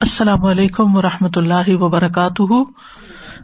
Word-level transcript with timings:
السلام 0.00 0.44
علیکم 0.44 0.96
و 0.96 1.02
رحمۃ 1.02 1.36
اللہ 1.36 1.68
وبرکاتہ۔ 1.80 2.56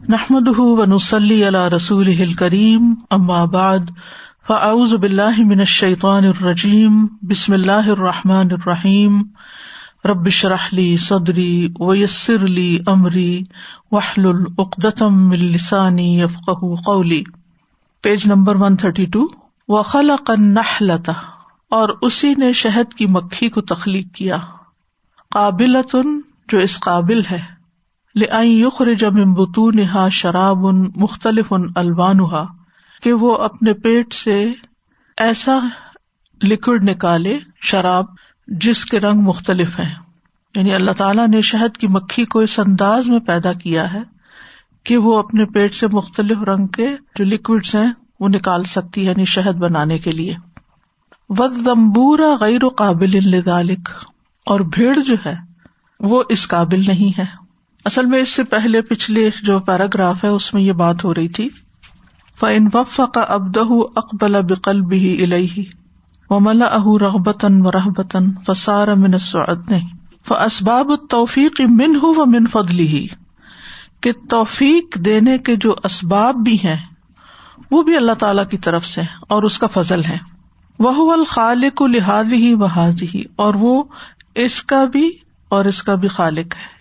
نحمد 0.09 0.47
ونسلی 0.57 1.47
علیہ 1.47 1.67
رسول 1.75 2.33
کریم 2.33 2.93
بعد، 3.51 3.89
فاعوذ 4.47 4.93
باللہ 4.95 5.39
من 5.39 5.59
الشیطان 5.59 6.25
الرجیم، 6.25 7.05
بسم 7.21 7.53
اللہ 7.53 7.89
الرحمٰن 7.89 8.51
الرحیم۔ 8.51 9.21
ربش 10.05 10.43
رحلی 10.45 10.95
صدری 10.97 11.67
ویسر 11.79 12.43
علی 12.43 12.77
عمری 12.87 13.43
وحل 13.91 14.27
العقدم 14.27 15.29
السانی 15.31 16.07
یفق 16.19 16.49
قولی۔ 16.85 17.21
Page 18.03 18.27
number 18.27 18.61
one 18.61 18.75
thirty 18.75 19.05
two. 19.05 19.25
وخلق 19.69 20.31
النحلۃ، 20.31 21.09
اور 21.71 21.97
اسی 22.01 22.33
نے 22.35 22.51
شہد 22.61 22.93
کی 22.93 23.05
مکھی 23.07 23.49
کو 23.49 23.61
تخلیق 23.61 24.13
کیا۔ 24.15 24.37
قابلتن 25.31 26.19
جو 26.47 26.59
اس 26.59 26.79
قابل 26.79 27.21
ہے۔ 27.31 27.63
لخر 28.15 28.87
نہا 29.73 30.09
شراب 30.09 30.67
ان 30.67 30.91
مختلف 30.95 31.45
ان 31.51 31.61
الوانحا 31.75 32.43
کہ 33.03 33.13
وہ 33.13 33.35
اپنے 33.35 33.73
پیٹ 33.73 34.13
سے 34.13 34.49
ایسا 35.17 35.59
لکوڈ 36.43 36.83
نکالے 36.83 37.39
شراب 37.61 38.05
جس 38.47 38.85
کے 38.85 38.99
رنگ 38.99 39.21
مختلف 39.21 39.79
ہیں۔ 39.79 39.95
یعنی 40.55 40.73
اللہ 40.73 40.91
تعالیٰ 40.91 41.27
نے 41.27 41.41
شہد 41.41 41.77
کی 41.77 41.87
مکھی 41.87 42.25
کو 42.25 42.39
اس 42.39 42.59
انداز 42.59 43.07
میں 43.07 43.19
پیدا 43.19 43.53
کیا 43.53 43.93
ہے 43.93 44.01
کہ 44.83 44.97
وہ 44.97 45.19
اپنے 45.19 45.45
پیٹ 45.45 45.73
سے 45.73 45.87
مختلف 45.93 46.37
رنگ 46.37 46.67
کے 46.67 46.95
جو 47.15 47.25
لکوڈس 47.25 47.75
ہیں 47.75 47.93
وہ 48.19 48.29
نکال 48.29 48.63
سکتی 48.63 49.01
ہے 49.01 49.05
یعنی 49.05 49.25
شہد 49.25 49.55
بنانے 49.55 49.97
کے 49.97 50.11
لیے۔ 50.11 50.35
وزمبورا 51.29 52.35
غیر 52.39 52.63
و 52.63 52.69
قابل 52.69 53.33
اور 54.45 54.59
بھیڑ 54.59 54.99
جو 54.99 55.15
ہے 55.25 55.52
وہ 55.99 56.23
اس 56.29 56.47
قابل 56.47 56.81
نہیں 56.87 57.19
ہے۔ 57.19 57.25
اصل 57.85 58.05
میں 58.05 58.19
اس 58.19 58.29
سے 58.29 58.43
پہلے 58.43 58.81
پچھلے 58.81 59.29
جو 59.43 59.59
پیراگراف 59.59 60.23
ہے، 60.23 60.29
اس 60.29 60.53
میں 60.53 60.61
یہ 60.61 60.71
بات 60.71 61.03
ہو 61.05 61.13
رہی 61.13 61.27
تھی۔ 61.27 61.49
فن 62.39 62.67
وف 62.73 63.01
کا 63.13 63.21
ابدہ 63.21 63.63
اقبال 63.95 64.41
بقل 64.41 64.81
بھی 64.81 65.23
الہی 65.23 65.63
و 66.29 66.39
ملا 66.39 66.65
اہ 66.65 66.85
رغبتاً 67.01 67.61
و 67.61 67.71
رحبتاً 67.71 68.31
فسار 68.45 68.87
من 68.87 69.17
سعدن 69.17 69.79
ف 70.27 70.31
اسباب 70.31 70.91
توفیق 71.09 71.61
من 71.69 71.95
ہو 71.95 72.13
و 72.17 72.25
من 72.25 72.47
فضلی 72.47 72.87
ہی 72.87 73.07
کہ 74.01 74.11
توفیق 74.29 74.95
دینے 74.95 75.37
کے 75.37 75.55
جو 75.55 75.75
اسباب 75.83 76.35
بھی 76.35 76.57
ہیں، 76.63 76.77
وہ 77.71 77.83
بھی 77.83 77.95
اللہ 77.95 78.11
تعالی 78.11 78.41
کی 78.51 78.57
طرف 78.57 78.85
سے 78.85 79.01
اور 79.01 79.43
اس 79.43 79.59
کا 79.59 79.67
فضل 79.67 80.03
ہے۔ 80.03 80.17
وہ 80.79 81.13
الخالق 81.13 81.81
لحاظ 81.81 82.33
ہی 82.33 82.53
و 82.53 82.65
حاضی 82.65 83.23
اور 83.35 83.53
وہ 83.53 83.83
اس 84.35 84.63
کا 84.63 84.85
بھی 84.85 85.11
اور 85.55 85.65
اس 85.65 85.83
کا 85.83 85.95
بھی 85.95 86.07
خالق 86.07 86.55
ہے۔ 86.55 86.73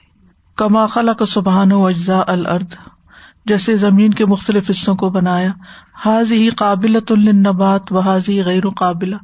کما 0.57 0.87
خلا 0.87 1.13
کا 1.13 1.27
سبحان 1.27 1.73
و 1.73 1.87
اجزا 1.87 2.21
الرد 2.27 2.75
جیسے 3.45 3.77
زمین 3.77 4.15
کے 4.15 4.27
مختلف 4.27 4.71
حصوں 4.71 4.95
کو 4.95 5.11
بنایا۔ 5.11 5.51
حاضی 6.05 6.45
ہی 6.45 6.49
قابلت 6.49 7.13
النبات 7.13 7.93
و 7.93 7.99
حاضی 7.99 8.43
غیر 8.43 8.69
قابل 8.69 9.15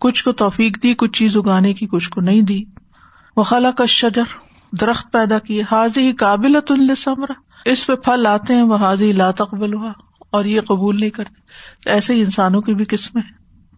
کچھ 0.00 0.24
کو 0.24 0.32
توفیق 0.32 0.82
دی، 0.82 0.94
کچھ 0.94 1.12
چیز 1.12 1.36
اگانے 1.36 1.74
کی، 1.74 1.86
کچھ 1.86 2.10
کو 2.10 2.20
نہیں 2.20 2.42
دی۔ 2.42 2.64
وہ 3.36 3.42
خلا 3.42 3.70
کا 3.70 3.84
شجر 3.84 4.22
درخت 4.80 5.12
پیدا 5.12 5.38
کیے۔ 5.38 5.62
حاضی 5.62 6.06
ہی 6.06 6.12
قابلت 6.12 6.72
السمر 6.72 7.26
اس 7.64 7.86
پہ 7.86 7.94
پھل 7.94 8.26
آتے 8.26 8.54
ہیں 8.54 8.62
وہ 8.62 8.76
حاضی 8.76 9.12
لا 9.12 9.30
تقبل 9.30 9.74
ہوا 9.74 9.92
اور 10.30 10.44
یہ 10.44 10.60
قبول 10.60 10.96
نہیں 11.00 11.10
کرتے۔ 11.10 11.40
ایسے 11.90 12.14
ہی 12.14 12.20
انسانوں 12.20 12.60
کی 12.60 12.74
بھی 12.74 12.84
قسمیں۔ 12.84 13.22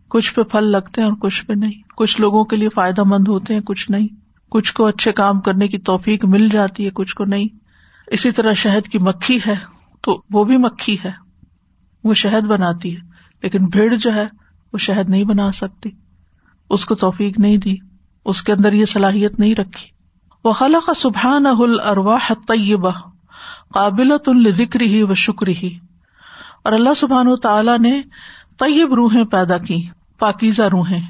کچھ 0.08 0.34
پہ 0.34 0.42
پھل 0.42 0.64
لگتے 0.64 1.00
ہیں 1.00 1.08
اور 1.08 1.16
کچھ 1.16 1.46
پہ 1.46 1.52
نہیں۔ 1.52 1.82
کچھ 1.96 2.20
لوگوں 2.20 2.44
کے 2.44 2.56
لیے 2.56 2.68
فائدہ 2.68 3.02
مند 3.06 3.28
ہوتے 3.28 3.54
ہیں، 3.54 3.60
کچھ 3.60 3.90
نہیں۔ 3.90 4.19
کچھ 4.50 4.74
کو 4.74 4.86
اچھے 4.86 5.12
کام 5.12 5.40
کرنے 5.40 5.68
کی 5.68 5.78
توفیق 5.78 6.24
مل 6.24 6.48
جاتی 6.48 6.84
ہے، 6.84 6.90
کچھ 6.90 7.14
کو 7.14 7.24
نہیں۔ 7.24 7.48
اسی 8.06 8.32
طرح 8.32 8.52
شہد 8.52 8.88
کی 8.88 8.98
مکھی 8.98 9.38
ہے 9.46 9.54
تو 10.00 10.22
وہ 10.30 10.44
بھی 10.44 10.56
مکھی 10.56 10.96
ہے۔ 11.04 11.10
وہ 12.04 12.14
شہد 12.14 12.44
بناتی 12.44 12.96
ہے، 12.96 13.00
لیکن 13.42 13.66
بھیڑ 13.66 13.94
جو 13.94 14.14
ہے 14.14 14.26
وہ 14.72 14.78
شہد 14.78 15.10
نہیں 15.10 15.24
بنا 15.24 15.52
سکتی۔ 15.52 15.90
اس 16.70 16.86
کو 16.86 16.94
توفیق 16.94 17.38
نہیں 17.38 17.56
دی، 17.56 17.76
اس 18.24 18.42
کے 18.42 18.52
اندر 18.52 18.72
یہ 18.72 18.84
صلاحیت 18.84 19.38
نہیں 19.38 19.54
رکھی۔ 19.54 19.86
وہ 20.44 20.52
خلا 20.52 20.78
کا 20.86 20.94
سبحان 20.94 21.46
ارواہ 21.46 22.32
طیبہ 22.48 22.90
قابلت 23.74 24.28
الکری 24.28 24.94
ہی 24.94 25.02
و 25.02 25.14
شکری 25.14 25.54
ہی 25.62 25.78
اور 26.64 26.72
اللہ 26.72 26.94
سبحان 26.96 27.28
و 27.28 27.36
تعالی 27.36 27.76
نے 27.80 28.02
طیب 28.58 28.94
روحیں 28.94 29.24
پیدا 29.24 29.58
کی 29.58 29.88
پاکیزہ 30.18 30.62
روحیں، 30.62 31.00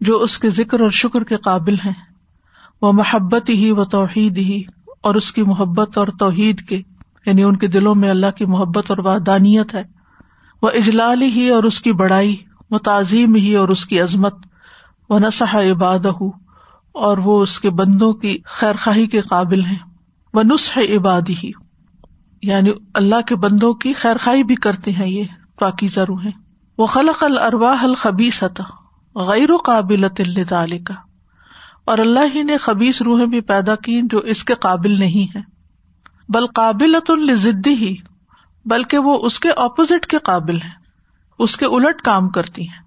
جو 0.00 0.18
اس 0.18 0.38
کے 0.38 0.48
ذکر 0.48 0.80
اور 0.80 0.90
شکر 0.90 1.24
کے 1.24 1.36
قابل 1.36 1.74
ہیں۔ 1.74 2.15
وہ 2.82 2.92
محبت 2.92 3.48
ہی 3.48 3.70
و 3.70 3.84
توحید 3.84 4.38
ہی 4.38 4.62
اور 5.02 5.14
اس 5.14 5.32
کی 5.32 5.42
محبت 5.42 5.98
اور 5.98 6.08
توحید 6.18 6.60
کے 6.60 6.82
یعنی 7.26 7.42
ان 7.42 7.56
کے 7.56 7.66
دلوں 7.66 7.94
میں 7.94 8.10
اللہ 8.10 8.30
کی 8.36 8.44
محبت 8.44 8.90
اور 8.90 8.98
وادانیت 8.98 9.74
ہے۔ 9.74 9.82
وہ 10.62 10.68
اجلال 10.68 11.22
ہی 11.22 11.48
اور 11.48 11.64
اس 11.64 11.82
کی 11.82 11.92
بڑائی 11.92 12.36
وہ 12.70 12.78
تعظیم 12.78 13.34
ہی 13.34 13.56
اور 13.56 13.68
اس 13.68 13.86
کی 13.86 14.00
عظمت۔ 14.00 14.34
وہ 15.10 15.18
نسح 15.18 15.56
عباد 15.56 15.98
ہو 15.98 16.28
اور 16.92 17.18
وہ 17.18 17.42
اس 17.42 17.60
کے 17.60 17.70
بندوں 17.70 18.12
کی 18.12 18.38
خیر 18.44 18.74
خواہی 18.82 19.06
کے 19.06 19.20
قابل 19.20 19.64
ہیں۔ 19.64 19.78
وہ 20.34 20.42
نسخ 20.42 20.78
عبادی 20.78 21.34
ہی 21.44 21.50
یعنی 22.42 22.70
اللہ 22.94 23.20
کے 23.26 23.36
بندوں 23.36 23.74
کی 23.74 23.92
خیر 23.92 24.16
خواہی 24.18 24.42
بھی 24.42 24.54
کرتے 24.54 24.90
ہیں 24.90 25.08
یہ، 25.08 25.24
پاکی 25.58 25.88
ضرور 25.88 26.24
ہے 26.24 26.30
وہ 26.78 26.86
خلق 26.86 27.24
الرواہ 27.24 27.84
الخبی 27.84 28.30
سطح 28.30 28.62
غیر 29.14 29.50
و 29.50 29.56
قابل 29.56 30.04
کا 30.84 30.94
اور 31.86 31.98
اللہ 31.98 32.20
ہی 32.34 32.42
نے 32.42 32.56
خبیص 32.56 33.02
روحیں 33.02 33.26
بھی 33.26 33.40
پیدا 33.40 33.74
کی 33.74 34.00
جو 34.04 34.18
اس 34.18 34.44
کے 34.44 34.54
قابل 34.54 34.98
نہیں 34.98 35.38
ہے 35.38 35.42
بل 36.28 36.46
قابل 36.46 36.96
ضدی 37.34 37.74
ہی 37.74 37.94
بلکہ 38.64 38.98
وہ 38.98 39.18
اس 39.22 39.40
کے 39.40 39.50
اپوزٹ 39.50 40.06
کے 40.06 40.18
قابل 40.18 40.56
ہے 40.56 40.86
اس 41.38 41.56
کے 41.56 41.66
الٹ 41.66 42.02
کام 42.02 42.28
کرتی 42.28 42.62
ہیں۔ 42.62 42.86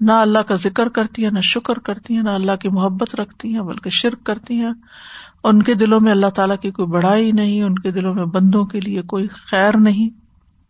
نہ 0.00 0.12
اللہ 0.12 0.38
کا 0.38 0.54
ذکر 0.54 0.88
کرتی 0.88 1.24
ہے 1.24 1.30
نہ 1.30 1.40
شکر 1.40 1.78
کرتی 1.78 2.16
ہیں، 2.16 2.22
نہ 2.22 2.30
اللہ 2.30 2.56
کی 2.56 2.68
محبت 2.68 3.14
رکھتی 3.14 3.54
ہیں، 3.54 3.60
بلکہ 3.60 3.90
شرک 3.90 4.24
کرتی 4.24 4.54
ہیں۔ 4.54 4.72
ان 5.44 5.62
کے 5.62 5.74
دلوں 5.74 6.00
میں 6.02 6.12
اللہ 6.12 6.26
تعالیٰ 6.26 6.56
کی 6.58 6.70
کوئی 6.70 6.88
بڑائی 6.88 7.32
نہیں، 7.32 7.62
ان 7.62 7.74
کے 7.74 7.90
دلوں 7.90 8.14
میں 8.14 8.24
بندوں 8.24 8.64
کے 8.64 8.80
لیے 8.80 9.02
کوئی 9.02 9.28
خیر 9.28 9.76
نہیں۔ 9.76 10.08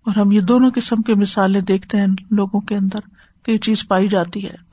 اور 0.07 0.21
ہم 0.21 0.33
یہ 0.33 0.41
دونوں 0.41 0.71
قسم 0.75 1.03
کی 1.03 1.15
مثالیں 1.15 1.61
دیکھتے 1.61 1.99
ہیں 1.99 2.07
لوگوں 2.31 2.61
کے 2.61 2.77
اندر 2.77 2.99
کہ 3.45 3.51
یہ 3.51 3.59
چیز 3.59 3.89
پائی 3.89 4.09
جاتی 4.09 4.49
ہے۔ 4.49 4.72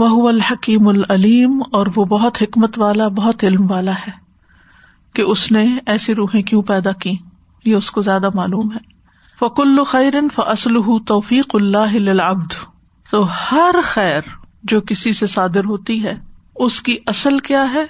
وہ 0.00 0.28
الحکیم 0.28 0.88
العلیم 0.88 1.62
اور 1.72 1.86
وہ 1.96 2.04
بہت 2.04 2.42
حکمت 2.42 2.78
والا، 2.78 3.08
بہت 3.08 3.44
علم 3.44 3.70
والا 3.70 3.92
ہے 3.92 4.10
کہ 5.14 5.22
اس 5.22 5.52
نے 5.52 5.78
ایسی 5.86 6.14
روحیں 6.14 6.42
کیوں 6.42 6.62
پیدا 6.62 6.92
کی 6.92 7.16
یہ 7.64 7.74
اس 7.74 7.90
کو 7.90 8.00
زیادہ 8.00 8.28
معلوم 8.34 8.72
ہے۔ 8.72 8.78
فکل 9.38 9.84
خیرن 9.84 10.28
فصل 10.34 10.74
توفیق 11.06 11.50
اللہ 11.54 12.22
ابد 12.22 12.52
تو 13.10 13.26
ہر 13.52 13.74
خیر 13.84 14.20
جو 14.62 14.80
کسی 14.80 15.12
سے 15.12 15.26
صادر 15.26 15.64
ہوتی 15.64 16.04
ہے، 16.04 16.12
اس 16.56 16.82
کی 16.82 16.96
اصل 17.06 17.38
کیا 17.38 17.70
ہے؟ 17.72 17.84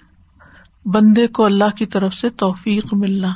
بندے 0.84 1.27
کو 1.27 1.44
اللہ 1.44 1.77
کی 1.77 1.87
طرف 1.87 2.15
سے 2.15 2.28
توفیق 2.31 2.94
ملنا۔ 2.94 3.32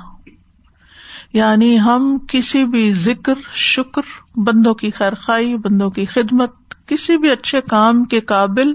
یعنی 1.33 1.81
ہم 1.81 2.19
کسی 2.29 2.65
بھی 2.65 2.93
ذکر، 2.93 3.35
شکر، 3.53 4.03
بندوں 4.37 4.75
کی 4.75 4.91
خیر 4.91 5.15
خائی 5.15 5.57
بندوں 5.57 5.91
کی 5.91 6.05
خدمت 6.05 6.64
کسی 6.87 7.17
بھی 7.17 7.31
اچھے 7.31 7.61
کام 7.61 8.05
کے 8.05 8.21
قابل 8.21 8.73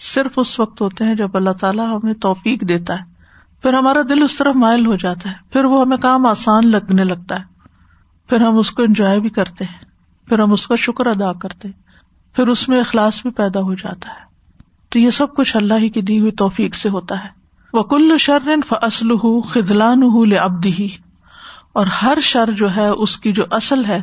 صرف 0.00 0.32
اس 0.36 0.60
وقت 0.60 0.80
ہوتے 0.80 1.04
ہیں 1.04 1.14
جب 1.14 1.36
اللہ 1.36 1.50
تعالیٰ 1.50 1.96
ہمیں 1.96 2.14
توفیق 2.14 2.60
دیتا 2.60 2.94
ہے۔ 2.94 3.12
پھر 3.62 3.74
ہمارا 3.74 4.02
دل 4.08 4.22
اس 4.22 4.36
طرف 4.36 4.56
مائل 4.56 4.86
ہو 4.86 4.96
جاتا 4.96 5.30
ہے۔ 5.30 5.34
پھر 5.52 5.64
وہ 5.64 5.80
ہمیں 5.80 5.96
کام 5.96 6.26
آسان 6.26 6.70
لگنے 6.70 7.04
لگتا 7.04 7.34
ہے۔ 7.34 7.44
پھر 8.28 8.40
ہم 8.40 8.58
اس 8.58 8.70
کو 8.70 8.82
انجوائے 8.82 9.20
بھی 9.20 9.28
کرتے 9.28 9.64
ہیں۔ 9.64 9.78
پھر 10.28 10.38
ہم 10.38 10.52
اس 10.52 10.66
کا 10.66 10.76
شکر 10.76 11.06
ادا 11.06 11.32
کرتے 11.32 11.68
پھر 12.32 12.48
اس 12.48 12.68
میں 12.68 12.80
اخلاص 12.80 13.22
بھی 13.22 13.30
پیدا 13.30 13.60
ہو 13.60 13.74
جاتا 13.74 14.08
ہے۔ 14.08 14.32
تو 14.88 14.98
یہ 14.98 15.10
سب 15.10 15.34
کچھ 15.36 15.56
اللہ 15.56 15.74
ہی 15.74 15.88
کی 15.88 16.00
دی 16.00 16.20
ہوئی 16.20 16.30
توفیق 16.30 16.74
سے 16.74 16.88
ہوتا 16.88 17.24
ہے۔ 17.24 17.28
وہ 17.72 17.82
کل 17.82 18.18
شرن 18.18 18.60
فصل 18.68 19.10
ہُ 19.10 19.42
خدلان 19.50 20.00
ابدی 20.40 20.88
اور 21.72 21.86
ہر 21.86 22.18
شر 22.22 22.50
جو 22.50 22.76
ہے 22.76 22.88
اس 22.88 23.18
کی 23.18 23.32
جو 23.32 23.44
اصل 23.50 23.84
ہے 23.84 23.98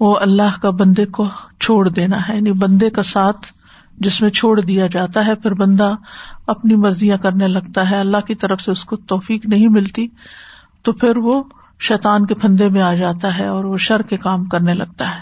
وہ 0.00 0.16
اللہ 0.16 0.60
کا 0.62 0.70
بندے 0.70 1.06
کو 1.06 1.26
چھوڑ 1.60 1.88
دینا 1.88 2.28
ہے 2.28 2.36
یعنی 2.36 2.52
بندے 2.52 2.90
کا 2.90 3.02
ساتھ 3.02 3.52
جس 3.98 4.22
میں 4.22 4.30
چھوڑ 4.30 4.60
دیا 4.60 4.86
جاتا 4.86 5.26
ہے، 5.26 5.34
پھر 5.34 5.54
بندہ 5.54 5.94
اپنی 6.46 6.74
مرضیاں 6.74 7.16
کرنے 7.16 7.48
لگتا 7.48 7.90
ہے، 7.90 7.96
اللہ 7.96 8.16
کی 8.16 8.34
طرف 8.34 8.60
سے 8.60 8.72
اس 8.72 8.84
کو 8.84 8.96
توفیق 8.96 9.46
نہیں 9.46 9.68
ملتی، 9.68 10.08
تو 10.82 10.92
پھر 10.92 11.16
وہ 11.16 11.42
شیطان 11.80 12.26
کے 12.26 12.34
پھندے 12.34 12.68
میں 12.68 12.82
آ 12.82 12.94
جاتا 12.94 13.38
ہے 13.38 13.46
اور 13.46 13.64
وہ 13.64 13.76
شر 13.76 14.02
کے 14.02 14.16
کام 14.16 14.44
کرنے 14.44 14.74
لگتا 14.74 15.08
ہے۔ 15.08 15.20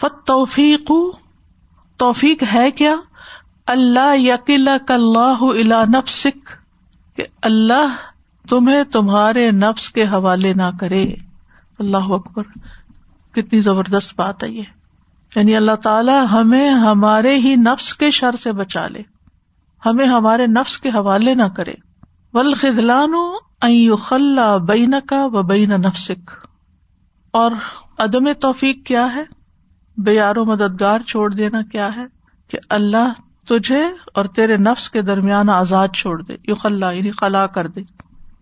فت 0.00 0.26
توفیق 0.26 0.90
توفیق 1.96 2.44
ہے 2.54 2.70
کیا؟ 2.70 2.94
اللہ 3.66 4.16
یقل 4.16 4.68
اللہ 4.88 5.38
الا 5.40 5.84
نفسک، 5.84 6.50
کہ 7.16 7.24
اللہ 7.42 7.96
تمہیں 8.48 8.84
تمہارے 8.84 9.50
نفس 9.50 9.90
کے 9.90 10.04
حوالے 10.04 10.52
نہ 10.54 10.70
کرے۔ 10.80 11.06
اللہ 11.78 12.10
اکبر۔ 12.10 12.42
کتنی 13.36 13.60
زبردست 13.60 14.12
بات 14.16 14.44
ہے 14.44 14.48
یہ۔ 14.48 14.62
یعنی 15.36 15.56
اللہ 15.56 15.74
تعالیٰ 15.74 16.24
ہمیں 16.32 16.70
ہمارے 16.70 17.36
ہی 17.36 17.56
نفس 17.56 17.94
کے 17.94 18.10
شر 18.10 18.36
سے 18.36 18.52
بچا 18.52 18.86
لے۔ 18.86 19.02
ہمیں 19.86 20.06
ہمارے 20.06 20.46
نفس 20.46 20.78
کے 20.78 20.88
حوالے 20.88 21.34
نہ 21.34 21.42
کرے۔ 21.56 21.72
ولخلان 22.32 23.14
خلا 23.96 24.56
بین 24.56 24.94
کا 25.08 25.24
و 25.24 25.42
بین 25.42 25.68
نفسک 25.68 26.30
اور 27.30 27.52
عدم 27.98 28.32
توفیق 28.32 28.86
کیا 28.86 29.06
ہے؟ 29.14 29.22
بے 29.96 30.18
مددگار 30.36 31.00
چھوڑ 31.00 31.34
دینا 31.34 31.62
کیا 31.72 31.88
ہے؟ 31.96 32.04
کہ 32.48 32.58
اللہ 32.70 33.12
تجھے 33.48 33.84
اور 34.14 34.24
تیرے 34.24 34.56
نفس 34.56 34.90
کے 34.90 35.02
درمیان 35.02 35.50
آزاد 35.50 35.88
چھوڑ 35.88 36.22
دے۔ 36.22 36.34
یو 36.48 36.54
خلا 36.54 36.90
یعنی 36.90 37.10
خلا 37.10 37.46
کر 37.46 37.66
دے۔ 37.66 37.80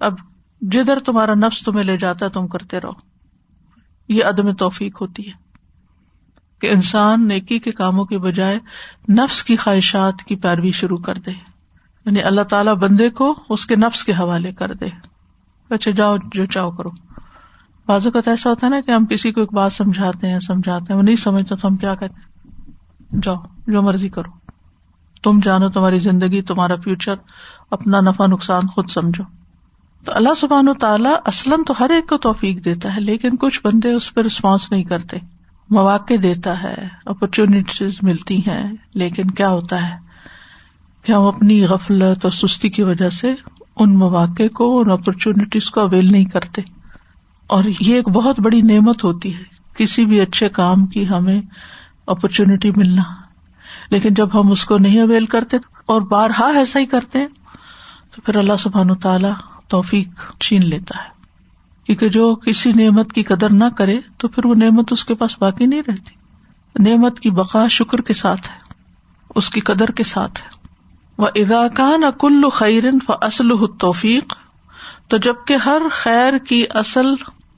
اب 0.00 0.14
جدھر 0.60 0.98
تمہارا 1.00 1.34
نفس 1.34 1.64
تمہیں 1.64 1.84
لے 1.84 1.96
جاتا 1.96 2.28
تم 2.28 2.48
کرتے 2.48 2.80
رہو۔ 2.80 3.13
یہ 4.08 4.24
عدم 4.24 4.52
توفیق 4.52 5.00
ہوتی 5.00 5.28
ہے 5.28 5.32
کہ 6.60 6.70
انسان 6.70 7.28
نیکی 7.28 7.58
کے 7.58 7.70
کاموں 7.70 8.04
کے 8.04 8.18
بجائے 8.18 8.58
نفس 9.12 9.44
کی 9.44 9.56
خواہشات 9.56 10.22
کی 10.22 10.36
پیروی 10.36 10.72
شروع 10.72 10.96
کر 10.96 11.14
دے۔ 11.14 11.30
یعنی 12.06 12.22
اللہ 12.22 12.42
تعالیٰ 12.42 12.74
بندے 12.74 13.10
کو 13.10 13.34
اس 13.48 13.66
کے 13.66 13.76
نفس 13.76 14.04
کے 14.04 14.12
حوالے 14.12 14.52
کر 14.52 14.74
دے۔ 14.74 14.86
اچھا 15.70 15.90
جاؤ، 15.90 16.16
جو 16.32 16.44
چاہو 16.44 16.70
کرو۔ 16.70 16.90
بازو 17.86 18.10
کا 18.10 18.20
ایسا 18.26 18.50
ہوتا 18.50 18.66
ہے 18.66 18.70
نا 18.70 18.80
کہ 18.80 18.90
ہم 18.90 19.06
کسی 19.06 19.32
کو 19.32 19.40
ایک 19.40 19.52
بات 19.52 19.72
سمجھاتے 19.72 20.28
ہیں 20.28 20.40
سمجھاتے 20.40 20.92
ہیں، 20.92 20.98
وہ 20.98 21.02
نہیں 21.02 21.16
سمجھتا 21.16 21.54
تو 21.54 21.68
ہم 21.68 21.76
کیا 21.76 21.94
کہتے 21.94 22.14
ہیں؟ 22.14 22.34
جاؤ، 23.22 23.36
جو 23.66 23.82
مرضی 23.82 24.08
کرو۔ 24.08 24.30
تم 25.22 25.40
جانو 25.42 25.68
تمہاری 25.68 25.98
زندگی، 25.98 26.42
تمہارا 26.42 26.74
فیوچر 26.76 27.14
اپنا 27.70 28.00
نفع 28.00 28.26
نقصان 28.26 28.66
خود 28.66 28.88
سمجھو۔ 28.90 29.43
تو 30.04 30.12
اللہ 30.14 30.34
سبحان 30.36 30.68
و 30.68 30.74
تعالیٰ 30.74 31.14
اصلاً 31.24 31.62
تو 31.66 31.74
ہر 31.80 31.90
ایک 31.90 32.08
کو 32.08 32.16
توفیق 32.16 32.64
دیتا 32.64 32.94
ہے، 32.94 33.00
لیکن 33.00 33.36
کچھ 33.36 33.60
بندے 33.64 33.92
اس 33.92 34.14
پہ 34.14 34.20
رسپانس 34.20 34.70
نہیں 34.70 34.84
کرتے۔ 34.84 35.16
مواقع 35.70 36.14
دیتا 36.22 36.62
ہے 36.64 36.88
اپرچونیٹیز 37.06 37.98
ملتی 38.02 38.38
ہیں، 38.38 38.72
لیکن 38.94 39.30
کیا 39.30 39.48
ہوتا 39.48 39.88
ہے؟ 39.88 39.96
کہ 41.02 41.12
ہم 41.12 41.22
اپنی 41.22 41.64
غفلت 41.64 42.24
اور 42.24 42.30
سستی 42.30 42.68
کی 42.68 42.82
وجہ 42.82 43.08
سے 43.08 43.34
ان 43.76 43.98
مواقع 43.98 44.48
کو، 44.54 44.80
ان 44.80 44.90
اپرچونیٹیز 44.90 45.70
کو 45.70 45.80
اویل 45.80 46.12
نہیں 46.12 46.24
کرتے۔ 46.24 46.62
اور 47.46 47.64
یہ 47.80 47.94
ایک 47.94 48.08
بہت 48.08 48.40
بڑی 48.40 48.62
نعمت 48.62 49.04
ہوتی 49.04 49.34
ہے، 49.34 49.42
کسی 49.76 50.06
بھی 50.06 50.20
اچھے 50.20 50.48
کام 50.48 50.86
کی 50.86 51.08
ہمیں 51.08 51.40
اپرچونیٹی 52.06 52.70
ملنا۔ 52.76 53.02
لیکن 53.90 54.14
جب 54.14 54.28
ہم 54.34 54.50
اس 54.50 54.64
کو 54.64 54.76
نہیں 54.76 55.00
اویل 55.00 55.26
کرتے 55.26 55.56
اور 55.86 56.00
بارہا 56.00 56.46
ایسا 56.46 56.80
ہی 56.80 56.86
کرتے 56.86 57.18
ہیں، 57.18 57.28
تو 58.14 58.22
پھر 58.22 58.36
اللہ 58.36 58.56
سبحان 58.58 58.90
و 58.90 58.94
تعالیٰ 58.94 59.32
توفیق 59.68 60.36
چھین 60.40 60.66
لیتا 60.66 61.04
ہے۔ 61.04 61.08
کیونکہ 61.84 62.08
جو 62.08 62.34
کسی 62.34 62.72
نعمت 62.72 63.12
کی 63.12 63.22
قدر 63.22 63.52
نہ 63.52 63.64
کرے 63.78 64.00
تو 64.18 64.28
پھر 64.28 64.46
وہ 64.46 64.54
نعمت 64.54 64.92
اس 64.92 65.04
کے 65.04 65.14
پاس 65.14 65.36
باقی 65.38 65.66
نہیں 65.66 65.82
رہتی۔ 65.88 66.14
نعمت 66.90 67.20
کی 67.20 67.30
بقا 67.30 67.66
شکر 67.66 68.00
کے 68.00 68.12
ساتھ 68.12 68.50
ہے، 68.50 68.56
اس 69.34 69.50
کی 69.50 69.60
قدر 69.60 69.90
کے 69.90 70.02
ساتھ 70.02 70.42
ہے۔ 70.42 70.48
وہ 71.18 71.28
اداکان 71.34 72.04
اکل 72.04 72.48
خیرن 72.48 72.98
فصل 73.06 73.48
توفیق 73.78 74.34
تو 75.08 75.16
جبکہ 75.16 75.54
ہر 75.54 75.82
خیر 75.92 76.38
کی 76.38 76.64
اصل 76.70 77.06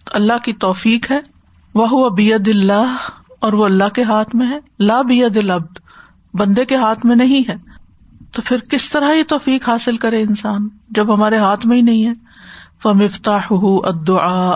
اللہ 0.07 0.39
کی 0.45 0.53
توفیق 0.53 1.11
ہے 1.11 1.21
وہ 1.75 2.11
بید 2.11 2.49
اللہ 2.49 2.97
اور 3.41 3.53
وہ 3.53 3.65
اللہ 3.65 3.89
کے 3.89 4.03
ہاتھ 4.03 4.37
میں 4.37 4.47
ہے۔ 4.47 4.59
لا 4.79 5.03
بید 5.03 5.37
العبد، 5.37 5.79
بندے 6.35 6.65
کے 6.65 6.77
ہاتھ 6.77 7.07
میں 7.07 7.17
نہیں 7.17 7.51
ہے۔ 7.51 7.57
تو 8.33 8.43
پھر 8.45 8.59
کس 8.59 8.91
طرح 8.91 9.13
یہ 9.13 9.23
توفیق 9.23 9.69
حاصل 9.69 9.97
کرے 9.97 10.23
انسان؟ 10.23 10.69
جب 10.89 11.15
ہمارے 11.15 11.37
ہاتھ 11.37 11.67
میں 11.67 11.77
ہی 11.77 11.83
نہیں 11.83 12.07
ہے۔ 12.07 12.13
فمفتاح 12.83 13.47
ادعا 13.51 14.55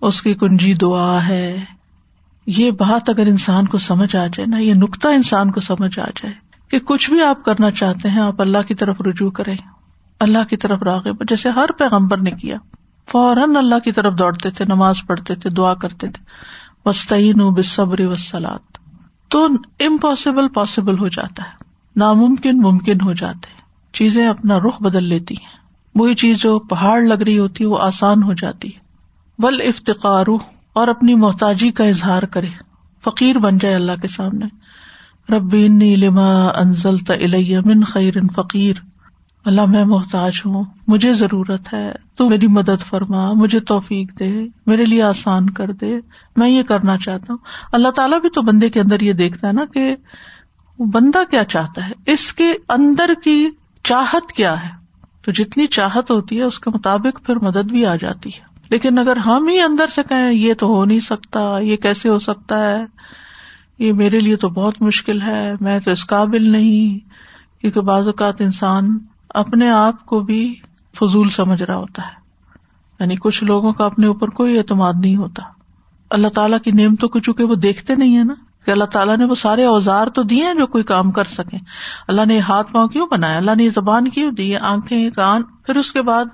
اس 0.00 0.22
کی 0.22 0.34
کنجی 0.34 0.74
دعا 0.74 1.28
ہے۔ 1.28 1.64
یہ 2.46 2.70
بات 2.70 3.08
اگر 3.08 3.26
انسان 3.26 3.66
کو 3.66 3.78
سمجھ 3.78 4.16
آ 4.16 4.26
جائے 4.26 4.46
نا، 4.46 4.58
یہ 4.58 4.74
نقطہ 4.74 5.08
انسان 5.08 5.50
کو 5.50 5.60
سمجھ 5.60 5.98
آ 5.98 6.04
جائے 6.04 6.32
کہ 6.68 6.78
کچھ 6.78 7.10
بھی 7.10 7.22
آپ 7.22 7.44
کرنا 7.44 7.70
چاہتے 7.70 8.10
ہیں، 8.10 8.20
آپ 8.20 8.40
اللہ 8.40 8.58
کی 8.68 8.74
طرف 8.74 9.00
رجوع 9.00 9.30
کریں۔ 9.30 9.56
اللہ 10.20 10.44
کی 10.50 10.56
طرف 10.56 10.82
راغب، 10.82 11.28
جیسے 11.28 11.50
ہر 11.50 11.72
پیغمبر 11.78 12.18
نے 12.18 12.30
کیا۔ 12.30 12.56
فوراً 13.08 13.56
اللہ 13.56 13.78
کی 13.78 13.92
طرف 13.92 14.18
دوڑتے 14.18 14.50
تھے، 14.50 14.64
نماز 14.64 14.96
پڑھتے 15.06 15.34
تھے، 15.34 15.50
دعا 15.50 15.74
کرتے 15.74 16.08
تھے۔ 16.08 16.24
وسطین 16.84 17.36
بصبر 17.36 18.00
وسلات 18.00 18.78
تو 19.28 19.46
امپاسبل 19.80 20.48
پاسبل 20.48 20.98
ہو 20.98 21.08
جاتا 21.08 21.42
ہے۔ 21.42 21.65
ناممکن 21.96 22.58
ممکن 22.58 23.00
ہو 23.04 23.12
جاتے 23.12 23.56
چیزیں 23.92 24.26
اپنا 24.26 24.58
رخ 24.58 24.82
بدل 24.82 25.04
لیتی 25.04 25.34
ہیں۔ 25.34 25.56
وہی 25.94 26.14
چیز 26.14 26.42
جو 26.42 26.58
پہاڑ 26.58 27.02
لگ 27.02 27.14
رہی 27.14 27.38
ہوتی 27.38 27.64
ہے، 27.64 27.68
وہ 27.68 27.78
آسان 27.80 28.22
ہو 28.22 28.32
جاتی 28.32 28.68
ہے۔ 28.68 28.78
بل 29.38 29.60
افتقار 29.60 30.26
اور 30.72 30.88
اپنی 30.88 31.14
محتاجی 31.14 31.70
کا 31.70 31.84
اظہار 31.84 32.22
کرے۔ 32.22 32.46
فقیر 33.04 33.38
بن 33.38 33.58
جائے 33.58 33.74
اللہ 33.74 33.92
کے 34.02 34.08
سامنے۔ 34.08 34.46
ربی 35.36 35.68
لما 35.96 36.48
انزل 36.48 36.96
من 37.64 37.84
خیر 37.84 38.14
فقیر۔ 38.34 38.76
اللہ 39.44 39.64
میں 39.66 39.84
محتاج 39.84 40.32
ہوں۔ 40.46 40.64
مجھے 40.88 41.12
ضرورت 41.12 41.74
ہے۔ 41.74 41.92
تو 42.16 42.28
میری 42.28 42.46
مدد 42.46 42.82
فرما، 42.86 43.32
مجھے 43.32 43.60
توفیق 43.60 44.18
دے۔ 44.18 44.34
میرے 44.66 44.84
لیے 44.84 45.02
آسان 45.02 45.50
کر 45.50 45.72
دے۔ 45.72 45.94
میں 46.36 46.48
یہ 46.48 46.62
کرنا 46.62 46.96
چاہتا 46.96 47.32
ہوں۔ 47.32 47.38
اللہ 47.72 47.88
تعالیٰ 47.88 48.20
بھی 48.20 48.28
تو 48.28 48.42
بندے 48.42 48.70
کے 48.70 48.80
اندر 48.80 49.00
یہ 49.00 49.12
دیکھتا 49.12 49.48
ہے 49.48 49.52
نا 49.52 49.64
کہ 49.74 49.96
بندہ 50.78 51.18
کیا 51.30 51.44
چاہتا 51.44 51.88
ہے؟ 51.88 51.92
اس 52.06 52.32
کے 52.32 52.54
اندر 52.68 53.10
کی 53.24 53.48
چاہت 53.82 54.32
کیا 54.32 54.62
ہے؟ 54.62 54.68
تو 55.22 55.32
جتنی 55.32 55.66
چاہت 55.66 56.10
ہوتی 56.10 56.38
ہے، 56.38 56.42
اس 56.42 56.58
کے 56.58 56.70
مطابق 56.74 57.26
پھر 57.26 57.34
مدد 57.42 57.70
بھی 57.70 57.86
آ 57.86 57.96
جاتی 57.96 58.30
ہے۔ 58.30 58.56
لیکن 58.70 58.98
اگر 58.98 59.16
ہم 59.16 59.48
ہی 59.48 59.60
اندر 59.60 59.86
سے 59.86 60.02
کہیں، 60.08 60.32
یہ 60.32 60.54
تو 60.54 60.66
ہو 60.66 60.84
نہیں 60.84 61.00
سکتا، 61.00 61.58
یہ 61.58 61.76
کیسے 61.76 62.08
ہو 62.08 62.18
سکتا 62.18 62.70
ہے؟ 62.70 62.84
یہ 63.78 63.92
میرے 63.92 64.20
لیے 64.20 64.36
تو 64.36 64.48
بہت 64.48 64.82
مشکل 64.82 65.22
ہے، 65.22 65.52
میں 65.60 65.80
تو 65.80 65.90
اس 65.90 66.06
قابل 66.06 66.50
نہیں۔ 66.50 67.10
کیونکہ 67.60 67.80
بعض 67.80 68.06
اوقات 68.06 68.40
انسان 68.40 68.98
اپنے 69.28 69.70
آپ 69.70 70.06
کو 70.06 70.20
بھی 70.20 70.54
فضول 70.94 71.28
سمجھ 71.28 71.62
رہا 71.62 71.76
ہوتا 71.76 72.02
ہے۔ 72.02 72.14
یعنی 73.00 73.16
کچھ 73.16 73.44
لوگوں 73.44 73.72
کا 73.72 73.84
اپنے 73.84 74.06
اوپر 74.06 74.28
کوئی 74.28 74.58
اعتماد 74.58 74.92
نہیں 75.00 75.16
ہوتا۔ 75.16 75.42
اللہ 76.10 76.28
تعالیٰ 76.28 76.58
کی 76.60 76.70
نعمتوں 76.70 77.08
کو 77.08 77.18
چونکہ 77.18 77.44
وہ 77.44 77.54
دیکھتے 77.54 77.94
نہیں 77.94 78.18
ہے 78.18 78.24
نا 78.24 78.34
کہ 78.66 78.70
اللہ 78.70 78.84
تعالیٰ 78.84 79.16
نے 79.16 79.24
وہ 79.24 79.34
سارے 79.34 79.64
اوزار 79.64 80.06
تو 80.06 80.22
دیے 80.22 80.46
ہیں 80.46 80.54
جو 80.54 80.66
کوئی 80.66 80.84
کام 80.84 81.10
کر 81.10 81.24
سکے۔ 81.24 81.56
اللہ 82.08 82.24
نے 82.24 82.38
ہاتھ 82.38 82.72
پاؤں 82.72 82.88
کیوں 82.88 83.06
بنایا؟ 83.10 83.36
اللہ 83.36 83.50
نے 83.54 83.68
زبان 83.68 84.08
کیوں 84.08 84.30
دی؟ 84.30 84.56
آنکھیں 84.56 85.10
کان۔ 85.10 85.42
پھر 85.42 85.76
اس 85.76 85.92
کے 85.92 86.02
بعد 86.02 86.24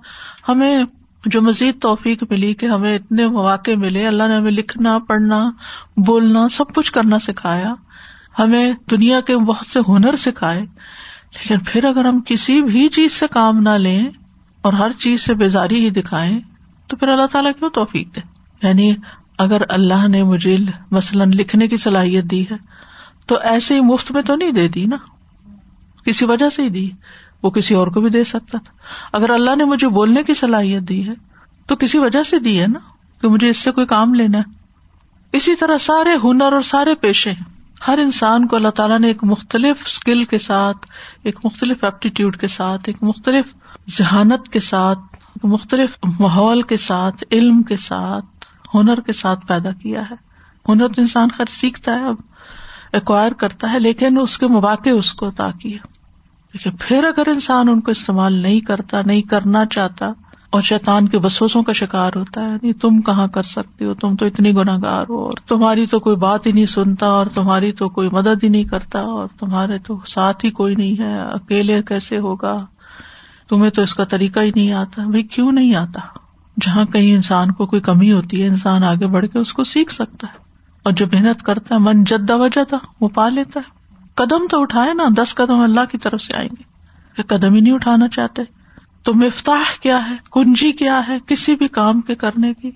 ہمیں 0.49 0.84
جو 1.26 1.43
مزید 1.43 1.82
توفیق 1.82 2.23
ملی 2.31 2.55
کہ 2.55 2.67
ہمیں 2.67 2.99
اتنے 2.99 3.26
مواقع 3.26 3.70
ملے، 3.76 4.06
اللہ 4.06 4.23
نے 4.23 4.37
ہمیں 4.37 4.50
لکھنا، 4.50 4.99
پڑھنا، 4.99 5.50
بولنا، 5.96 6.49
سب 6.49 6.75
کچھ 6.75 6.93
کرنا 6.93 7.19
سکھایا۔ 7.19 7.75
ہمیں 8.38 8.73
دنیا 8.90 9.20
کے 9.20 9.37
بہت 9.37 9.67
سے 9.67 9.81
ہنر 9.88 10.17
سکھائے۔ 10.17 10.61
لیکن 10.61 11.56
پھر 11.58 11.84
اگر 11.84 12.05
ہم 12.05 12.20
کسی 12.26 12.62
بھی 12.62 12.88
چیز 12.88 13.12
سے 13.12 13.26
کام 13.31 13.58
نہ 13.58 13.69
لیں 13.69 14.06
اور 14.62 14.73
ہر 14.73 14.90
چیز 14.90 15.20
سے 15.20 15.34
بیزاری 15.34 15.84
ہی 15.84 15.90
دکھائیں، 15.90 16.40
تو 16.87 16.96
پھر 16.96 17.08
اللہ 17.08 17.26
تعالیٰ 17.26 17.53
کیوں 17.58 17.70
توفیق 17.70 18.17
دے؟ 18.17 18.20
یعنی 18.62 18.94
اگر 19.43 19.63
اللہ 19.69 20.08
نے 20.08 20.22
مجھے 20.22 20.56
مثلاً 20.91 21.31
لکھنے 21.31 21.69
کی 21.69 21.77
صلاحیت 21.77 22.25
دی 22.25 22.43
ہے، 22.43 22.55
تو 23.27 23.39
ایسے 23.39 23.75
ہی 23.75 23.81
مفت 23.81 24.13
میں 24.13 24.22
تو 24.22 24.37
نہیں 24.37 24.53
دے 24.53 24.69
دی 24.69 24.87
نا۔ 24.87 24.96
کسی 26.05 26.25
وجہ 26.25 26.51
سے 26.51 26.63
ہی 26.63 26.69
دی۔ 26.69 26.91
وہ 27.43 27.51
کسی 27.51 27.75
اور 27.75 27.87
کو 27.87 28.01
بھی 28.01 28.11
دے 28.11 28.25
سکتا 28.25 28.58
تھا۔ 28.58 28.72
اگر 29.13 29.31
اللہ 29.31 29.51
نے 29.56 29.65
مجھے 29.65 29.89
بولنے 29.89 30.22
کی 30.22 30.34
صلاحیت 30.34 30.82
دی 30.82 31.06
ہے، 31.06 31.13
تو 31.67 31.77
کسی 31.77 31.99
وجہ 31.99 32.22
سے 32.22 32.39
دی 32.39 32.61
ہے 32.61 32.67
نا 32.67 32.79
کہ 33.20 33.29
مجھے 33.29 33.49
اس 33.49 33.56
سے 33.56 33.70
کوئی 33.70 33.87
کام 33.87 34.15
لینا 34.15 34.39
ہے۔ 34.39 34.43
اسی 35.32 35.55
طرح 35.55 35.79
سارے 35.79 36.11
ہنر 36.25 36.53
اور 36.53 36.63
سارے 36.63 36.94
پیشے 36.94 37.32
ہر 37.89 37.99
انسان 37.99 38.46
کو 38.46 38.56
اللہ 38.56 38.69
تعالیٰ 38.69 38.99
نے 38.99 39.06
ایک 39.06 39.25
مختلف 39.25 39.77
اسکل 39.87 40.25
کے 40.25 40.39
ساتھ، 40.39 40.87
ایک 41.22 41.37
مختلف 41.44 41.84
ایپٹیٹیوڈ 41.84 42.37
کے 42.41 42.49
ساتھ، 42.49 42.82
ایک 42.87 42.96
مختلف 43.03 43.44
ذہانت 43.99 44.49
کے 44.49 44.61
ساتھ 44.61 44.99
مختلف 45.44 45.99
ماحول 46.20 46.63
کے 46.63 46.77
ساتھ، 46.77 47.25
علم 47.32 47.63
کے 47.63 47.77
ساتھ 47.77 48.25
ہنر 48.74 49.00
کے 49.00 49.12
ساتھ 49.12 49.46
پیدا 49.46 49.70
کیا 49.72 50.02
ہے۔ 50.10 50.14
ہنر 50.69 50.88
تو 50.88 51.00
انسان 51.02 51.29
خیر 51.29 51.50
سیکھتا 51.50 51.93
ہے، 51.93 52.06
اب 52.06 52.17
ایکوائر 52.93 53.32
کرتا 53.32 53.72
ہے، 53.72 53.79
لیکن 53.79 54.19
اس 54.19 54.38
کے 54.38 54.46
مواقع 54.46 54.91
اس 54.91 55.12
کو 55.12 55.31
تاکہ 55.31 55.69
لیکن 56.55 56.70
پھر 56.81 57.05
اگر 57.05 57.29
انسان 57.29 57.69
ان 57.69 57.81
کو 57.81 57.91
استعمال 57.91 58.32
نہیں 58.32 58.60
کرتا، 58.60 59.00
نہیں 59.06 59.22
کرنا 59.22 59.64
چاہتا، 59.67 60.06
اور 60.50 60.62
شیطان 60.62 61.08
کے 61.08 61.19
بسوسوں 61.19 61.62
کا 61.62 61.72
شکار 61.72 62.12
ہوتا 62.17 62.41
ہے 62.41 62.56
نہیں 62.62 62.72
تم 62.72 63.00
کہاں 63.00 63.26
کر 63.29 63.43
سکتے 63.43 63.84
ہو؟ 63.84 63.94
تم 63.94 64.17
تو 64.17 64.26
اتنی 64.26 64.55
گناگار 64.55 65.05
ہو، 65.08 65.22
اور 65.24 65.32
تمہاری 65.48 65.86
تو 65.86 66.00
کوئی 66.00 66.17
بات 66.17 66.46
ہی 66.46 66.52
نہیں 66.52 66.67
سنتا، 66.67 67.06
اور 67.06 67.26
تمہاری 67.26 67.72
تو 67.72 67.88
کوئی 67.88 68.08
مدد 68.12 68.44
ہی 68.44 68.48
نہیں 68.48 68.64
کرتا، 68.64 68.98
اور 68.98 69.29
تمہارے 69.38 69.79
تو 69.79 69.96
ساتھ 70.06 70.44
ہی 70.44 70.50
کوئی 70.50 70.74
نہیں 70.74 71.00
ہے، 71.00 71.20
اکیلے 71.22 71.82
کیسے 71.82 72.19
ہوگا؟ 72.19 72.56
تمہیں 73.48 73.70
تو 73.70 73.82
اس 73.82 73.94
کا 73.94 74.05
طریقہ 74.05 74.41
ہی 74.41 74.50
نہیں 74.56 74.72
آتا۔ 74.72 75.02
بھائی 75.06 75.22
کیوں 75.22 75.52
نہیں 75.52 75.74
آتا؟ 75.74 76.00
جہاں 76.61 76.85
کہیں 76.85 77.15
انسان 77.15 77.53
کو 77.53 77.67
کوئی 77.67 77.82
کمی 77.82 78.13
ہوتی 78.13 78.43
ہے، 78.43 78.49
انسان 78.49 78.85
آگے 78.85 79.06
بڑھ 79.06 79.27
کے 79.27 79.39
اس 79.39 79.53
کو 79.53 79.65
سیکھ 79.65 79.93
سکتا 79.93 80.27
ہے۔ 80.27 80.39
اور 80.82 80.93
جو 80.93 81.06
محنت 81.13 81.43
کرتا 81.43 81.75
ہے، 81.75 81.81
من 81.81 82.05
جدا 82.05 82.35
وجہ 82.35 82.65
تھا، 82.65 82.79
وہ 83.01 83.09
پا 83.09 83.29
لیتا 83.29 83.61
ہے۔ 83.61 83.82
قدم 84.15 84.47
تو 84.51 84.63
اٹھائے 84.63 84.94
نا، 84.94 85.05
دس 85.17 85.35
قدم 85.35 85.61
اللہ 85.61 85.81
کی 85.93 85.99
طرف 85.99 86.23
سے 86.23 86.37
آئیں 86.37 86.49
گے۔ 86.59 86.73
قدم 87.23 87.55
ہی 87.55 87.61
نہیں 87.61 87.75
اٹھانا 87.75 88.09
چاہتے۔ 88.09 88.43
تو 89.03 89.15
مفتاح 89.15 89.82
کیا 89.82 90.11
ہے؟ 90.11 90.17
کنجی 90.32 90.73
کیا 90.73 91.03
ہے؟ 91.09 91.19
کسی 91.27 91.56
بھی 91.56 91.69
کام 91.69 92.01
کے 92.01 92.15
کرنے 92.15 92.55
کی۔ 92.55 92.71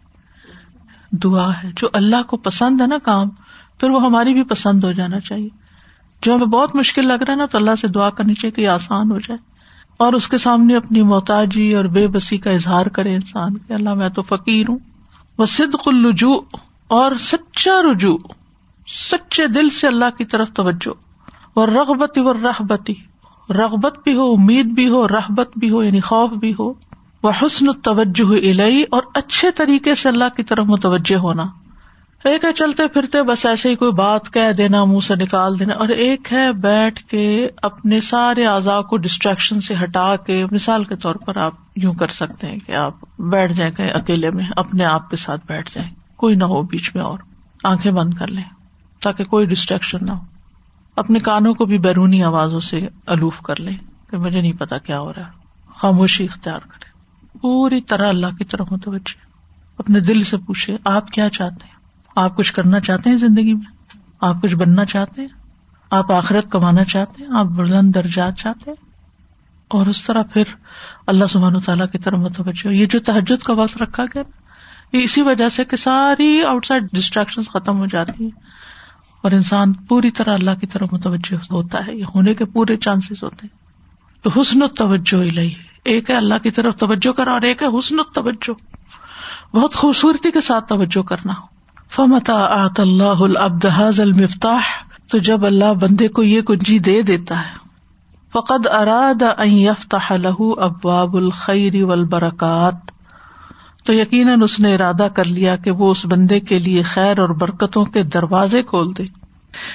دعا 1.13 1.51
ہے۔ 1.51 1.71
جو 1.77 1.89
اللہ 1.93 2.23
کو 2.23 2.37
پسند 2.37 2.81
ہے 2.81 2.87
نا 2.87 2.99
کام، 3.05 3.29
پھر 3.81 3.91
وہ 3.91 4.05
ہماری 4.05 4.33
بھی 4.33 4.43
پسند 4.43 4.85
ہو 4.85 4.93
جانا 4.93 5.21
چاہیے۔ 5.21 5.49
جو 6.23 6.35
ہمیں 6.35 6.47
بہت 6.47 6.77
مشکل 6.77 7.07
لگ 7.07 7.13
رہا 7.13 7.31
ہے 7.31 7.37
نا، 7.37 7.47
تو 7.47 7.59
اللہ 7.59 7.75
سے 7.81 7.89
دعا 7.89 8.11
کرنی 8.11 8.35
چاہیے 8.35 8.51
کہ 8.51 8.69
آسان 8.69 9.11
ہو 9.11 9.19
جائے۔ 9.19 9.56
اور 9.97 10.13
اس 10.13 10.29
کے 10.29 10.39
سامنے 10.39 10.77
اپنی 10.77 11.03
محتاجی 11.03 11.77
اور 11.77 11.85
بے 11.85 12.07
بسی 12.07 12.39
کا 12.39 12.51
اظہار 12.51 12.87
کرے 12.87 13.15
انسان 13.15 13.59
کہ 13.59 13.73
اللہ، 13.73 13.95
میں 13.95 14.09
تو 14.09 14.23
فقیر 14.23 14.65
ہوں۔ 14.69 14.79
وہ 15.39 15.47
صدق 15.47 15.83
الجو 15.87 16.33
اور 16.89 17.15
سچا 17.15 17.83
رجوع، 17.93 18.19
سچے 19.11 19.47
دل 19.47 19.71
سے 19.71 19.87
اللہ 19.87 20.19
کی 20.19 20.25
طرف 20.25 20.49
توجہ۔ 20.55 20.91
اور 21.55 21.69
رغبتی 21.69 22.21
و 22.21 22.33
رحبتی 22.33 22.95
رغبت 23.51 23.99
بھی 24.05 24.15
ہو، 24.15 24.33
امید 24.33 24.67
بھی 24.67 24.89
ہو، 24.89 25.09
رحبت 25.09 25.51
بھی 25.57 25.71
ہو 25.71 25.83
یعنی 25.83 26.01
خوف 26.01 26.31
بھی 26.31 26.53
ہو۔ 26.59 26.73
وہ 27.23 27.31
حسن 27.43 27.73
توجہ 27.73 28.51
الہی 28.51 28.83
اور 28.91 29.03
اچھے 29.15 29.51
طریقے 29.51 29.95
سے 29.95 30.09
اللہ 30.09 30.25
کی 30.37 30.43
طرف 30.43 30.67
متوجہ 30.69 31.17
ہونا۔ 31.17 31.43
ایک 32.27 32.45
ہے 32.45 32.53
چلتے 32.53 32.89
پھرتے، 32.89 33.23
بس 33.23 33.47
ایسے 33.47 33.71
ہی 33.71 33.75
کوئی 33.75 33.93
بات 33.93 34.33
کہہ 34.33 34.53
دینا، 34.53 34.85
منہ 34.85 35.01
سے 35.01 35.15
نکال 35.15 35.59
دینا۔ 35.59 35.75
اور 35.75 35.89
ایک 35.89 36.33
ہے 36.33 36.53
بیٹھ 36.53 37.05
کے 37.05 37.49
اپنے 37.63 38.01
سارے 38.01 38.47
اعضاء 38.47 38.81
کو 38.81 38.97
ڈسٹریکشن 38.97 39.61
سے 39.61 39.75
ہٹا 39.83 40.17
کے، 40.17 40.45
مثال 40.51 40.85
کے 40.85 40.97
طور 40.97 41.15
پر 41.15 41.37
آپ 41.37 41.53
یوں 41.77 41.95
کر 41.95 42.07
سکتے 42.07 42.47
ہیں 42.47 42.59
کہ 42.59 42.73
آپ 42.73 42.95
بیٹھ 43.19 43.53
جائیں، 43.53 43.73
کہیں 43.73 43.91
اکیلے 43.91 44.31
میں 44.31 44.45
اپنے 44.57 44.85
آپ 44.85 45.11
کے 45.11 45.17
ساتھ 45.17 45.47
بیٹھ 45.47 45.71
جائیں۔ 45.75 45.91
کوئی 46.17 46.35
نہ 46.35 46.45
ہو 46.45 46.63
بیچ 46.63 46.95
میں 46.95 47.03
اور۔ 47.03 47.19
آنکھیں 47.65 47.93
بند 47.93 48.15
کر 48.15 48.27
لیں 48.27 48.43
تاکہ 49.03 49.25
کوئی 49.25 49.47
ڈسٹریکشن 49.47 49.99
نہ 50.03 50.11
ہو۔ 50.11 50.25
اپنے 50.97 51.19
کانوں 51.19 51.55
کو 51.55 51.65
بھی 51.65 51.79
بیرونی 51.79 52.23
آوازوں 52.23 52.61
سے 52.61 52.79
الوف 53.07 53.41
کر 53.41 53.61
لیں 53.61 53.77
کہ 54.11 54.17
مجھے 54.17 54.41
نہیں 54.41 54.53
پتا 54.53 54.79
کیا 54.79 55.01
ہو 55.01 55.13
رہا 55.13 55.27
ہے۔ 55.27 55.31
خاموشی 55.77 56.25
اختیار 56.25 56.59
کرے 56.59 56.91
پوری 57.39 57.81
طرح 57.81 58.09
اللہ 58.09 58.27
کی 58.39 58.45
طرف 58.45 58.73
متوجہ۔ 58.73 59.27
اپنے 59.79 60.01
دل 60.01 60.23
سے 60.23 60.37
پوچھے 60.37 60.77
آپ 60.85 61.09
کیا 61.11 61.31
چاہتے 61.31 61.67
ہیں؟ 61.67 61.76
آپ 62.17 62.37
کچھ 62.37 62.53
کرنا 62.53 62.81
چاہتے 62.81 63.11
ہیں 63.11 63.17
زندگی 63.17 63.55
میں؟ 63.55 63.99
آپ 64.21 64.37
کچھ 64.43 64.55
بننا 64.55 64.85
چاہتے 64.85 65.21
ہیں؟ 65.21 65.29
آپ 65.91 66.13
آخرت 66.13 66.51
کمانا 66.51 66.85
چاہتے 66.85 67.23
ہیں؟ 67.23 67.39
آپ 67.39 67.47
بلند 67.47 67.95
درجات 67.95 68.37
چاہتے 68.37 68.71
ہیں؟ 68.71 68.87
اور 69.69 69.87
اس 69.87 70.03
طرح 70.03 70.23
پھر 70.23 70.43
اللہ 71.07 71.25
سبحان 71.25 71.61
تعالیٰ 71.61 71.87
کی 71.93 71.99
طرف 71.99 72.19
متوجہ 72.19 72.69
یہ 72.69 72.87
جو 72.87 73.01
تحجد 73.01 73.43
کا 73.43 73.53
وقت 73.53 73.83
رکھا 73.83 74.05
گیا 74.05 74.23
یہ 74.93 75.03
اسی 75.03 75.23
وجہ 75.23 75.49
سے 75.49 75.65
کہ 75.65 75.77
ساری 75.77 76.43
آؤٹ 76.43 76.67
سائڈ 76.67 76.87
ڈسٹریکشن 76.93 77.43
ختم 77.43 77.79
ہو 77.79 77.87
جاتی 77.87 78.25
ہیں۔ 78.25 78.41
اور 79.23 79.33
انسان 79.33 79.73
پوری 79.73 80.11
طرح 80.11 80.35
اللہ 80.35 80.51
کی 80.61 80.67
طرف 80.67 80.89
متوجہ 80.93 81.37
ہوتا 81.51 81.79
ہے، 81.87 81.97
یہ 81.97 82.05
ہونے 82.15 82.35
کے 82.35 82.45
پورے 82.45 82.77
چانسز 82.77 83.23
ہوتے 83.23 83.47
ہیں۔ 83.47 83.59
تو 84.23 84.41
حسن 84.41 84.63
و 84.63 84.67
توجہ 84.67 85.31
الہی 85.31 85.55
ایک 85.85 86.11
ہے 86.11 86.17
اللہ 86.17 86.35
کی 86.43 86.51
طرف 86.51 86.77
توجہ 86.77 87.13
کرنا 87.13 87.33
اور 87.33 87.43
ایک 87.43 87.63
ہے 87.63 87.79
حسن 87.79 88.01
و 88.01 88.03
توجہ 88.03 88.53
بہت 89.57 89.75
خوبصورتی 89.75 90.31
کے 90.31 90.41
ساتھ 90.41 90.69
توجہ 90.69 91.03
کرنا۔ 91.03 91.33
ہو 91.33 91.56
فمتا 91.91 92.65
آت 92.65 92.81
اللہ 92.81 93.05
البداز 93.05 94.01
المفتاح؟ 94.01 94.61
تو 95.11 95.19
جب 95.19 95.45
اللہ 95.45 95.73
بندے 95.73 96.09
کو 96.09 96.23
یہ 96.23 96.41
کنجی 96.41 96.79
دے 96.79 97.03
دیتا 97.03 97.41
ہے۔ 97.41 97.67
فقد 98.33 98.67
اراد 98.67 99.23
یفتح 99.45 100.15
لہ 100.17 100.43
ابواب 100.57 101.17
الخیر 101.17 101.85
والبرکات 101.85 102.75
تو 103.85 103.93
یقیناً 103.93 104.43
اس 104.43 104.61
نے 104.61 104.75
ارادہ 104.75 105.07
کر 105.17 105.25
لیا 105.25 105.57
کہ 105.57 105.71
وہ 105.71 105.91
اس 105.91 106.07
بندے 106.07 106.41
کے 106.41 106.59
لیے 106.59 106.83
خیر 106.83 107.19
اور 107.19 107.29
برکتوں 107.29 107.85
کے 107.85 108.03
دروازے 108.03 108.63
کھول 108.63 108.97
دے۔ 108.99 109.03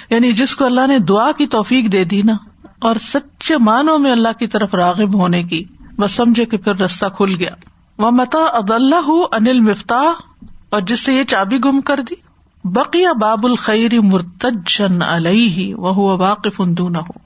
یعنی 0.09 0.31
جس 0.31 0.55
کو 0.55 0.65
اللہ 0.65 0.87
نے 0.87 0.99
دعا 0.99 1.31
کی 1.37 1.47
توفیق 1.47 1.91
دے 1.91 2.03
دی 2.03 2.21
نا۔ 2.21 2.33
اور 2.79 2.95
سچے 2.95 3.57
معنوں 3.57 3.99
میں 3.99 4.11
اللہ 4.11 4.33
کی 4.39 4.47
طرف 4.47 4.73
راغب 4.73 5.13
ہونے 5.13 5.43
کی۔ 5.43 5.63
بس 5.99 6.11
سمجھے 6.11 6.45
کہ 6.45 6.57
پھر 6.57 6.75
رستہ 6.75 7.05
کھل 7.05 7.35
گیا۔ 7.39 7.51
وہ 7.97 8.11
متا 8.11 8.39
اد 8.39 8.71
اللہ 8.71 9.09
انل 9.31 9.59
مفتاح 9.59 10.21
اور 10.71 10.81
جس 10.81 11.05
سے 11.05 11.13
یہ 11.13 11.23
چابی 11.23 11.57
گم 11.57 11.81
کر 11.81 11.99
دی۔ 12.09 12.15
بقیہ 12.63 13.07
باب 13.21 13.39
الخیر 13.43 14.01
مرتجن 14.01 15.01
علیہ 15.01 15.75
وہ 15.75 16.17
واقف 16.17 16.59
نہ 16.59 16.97
ہو 16.97 17.19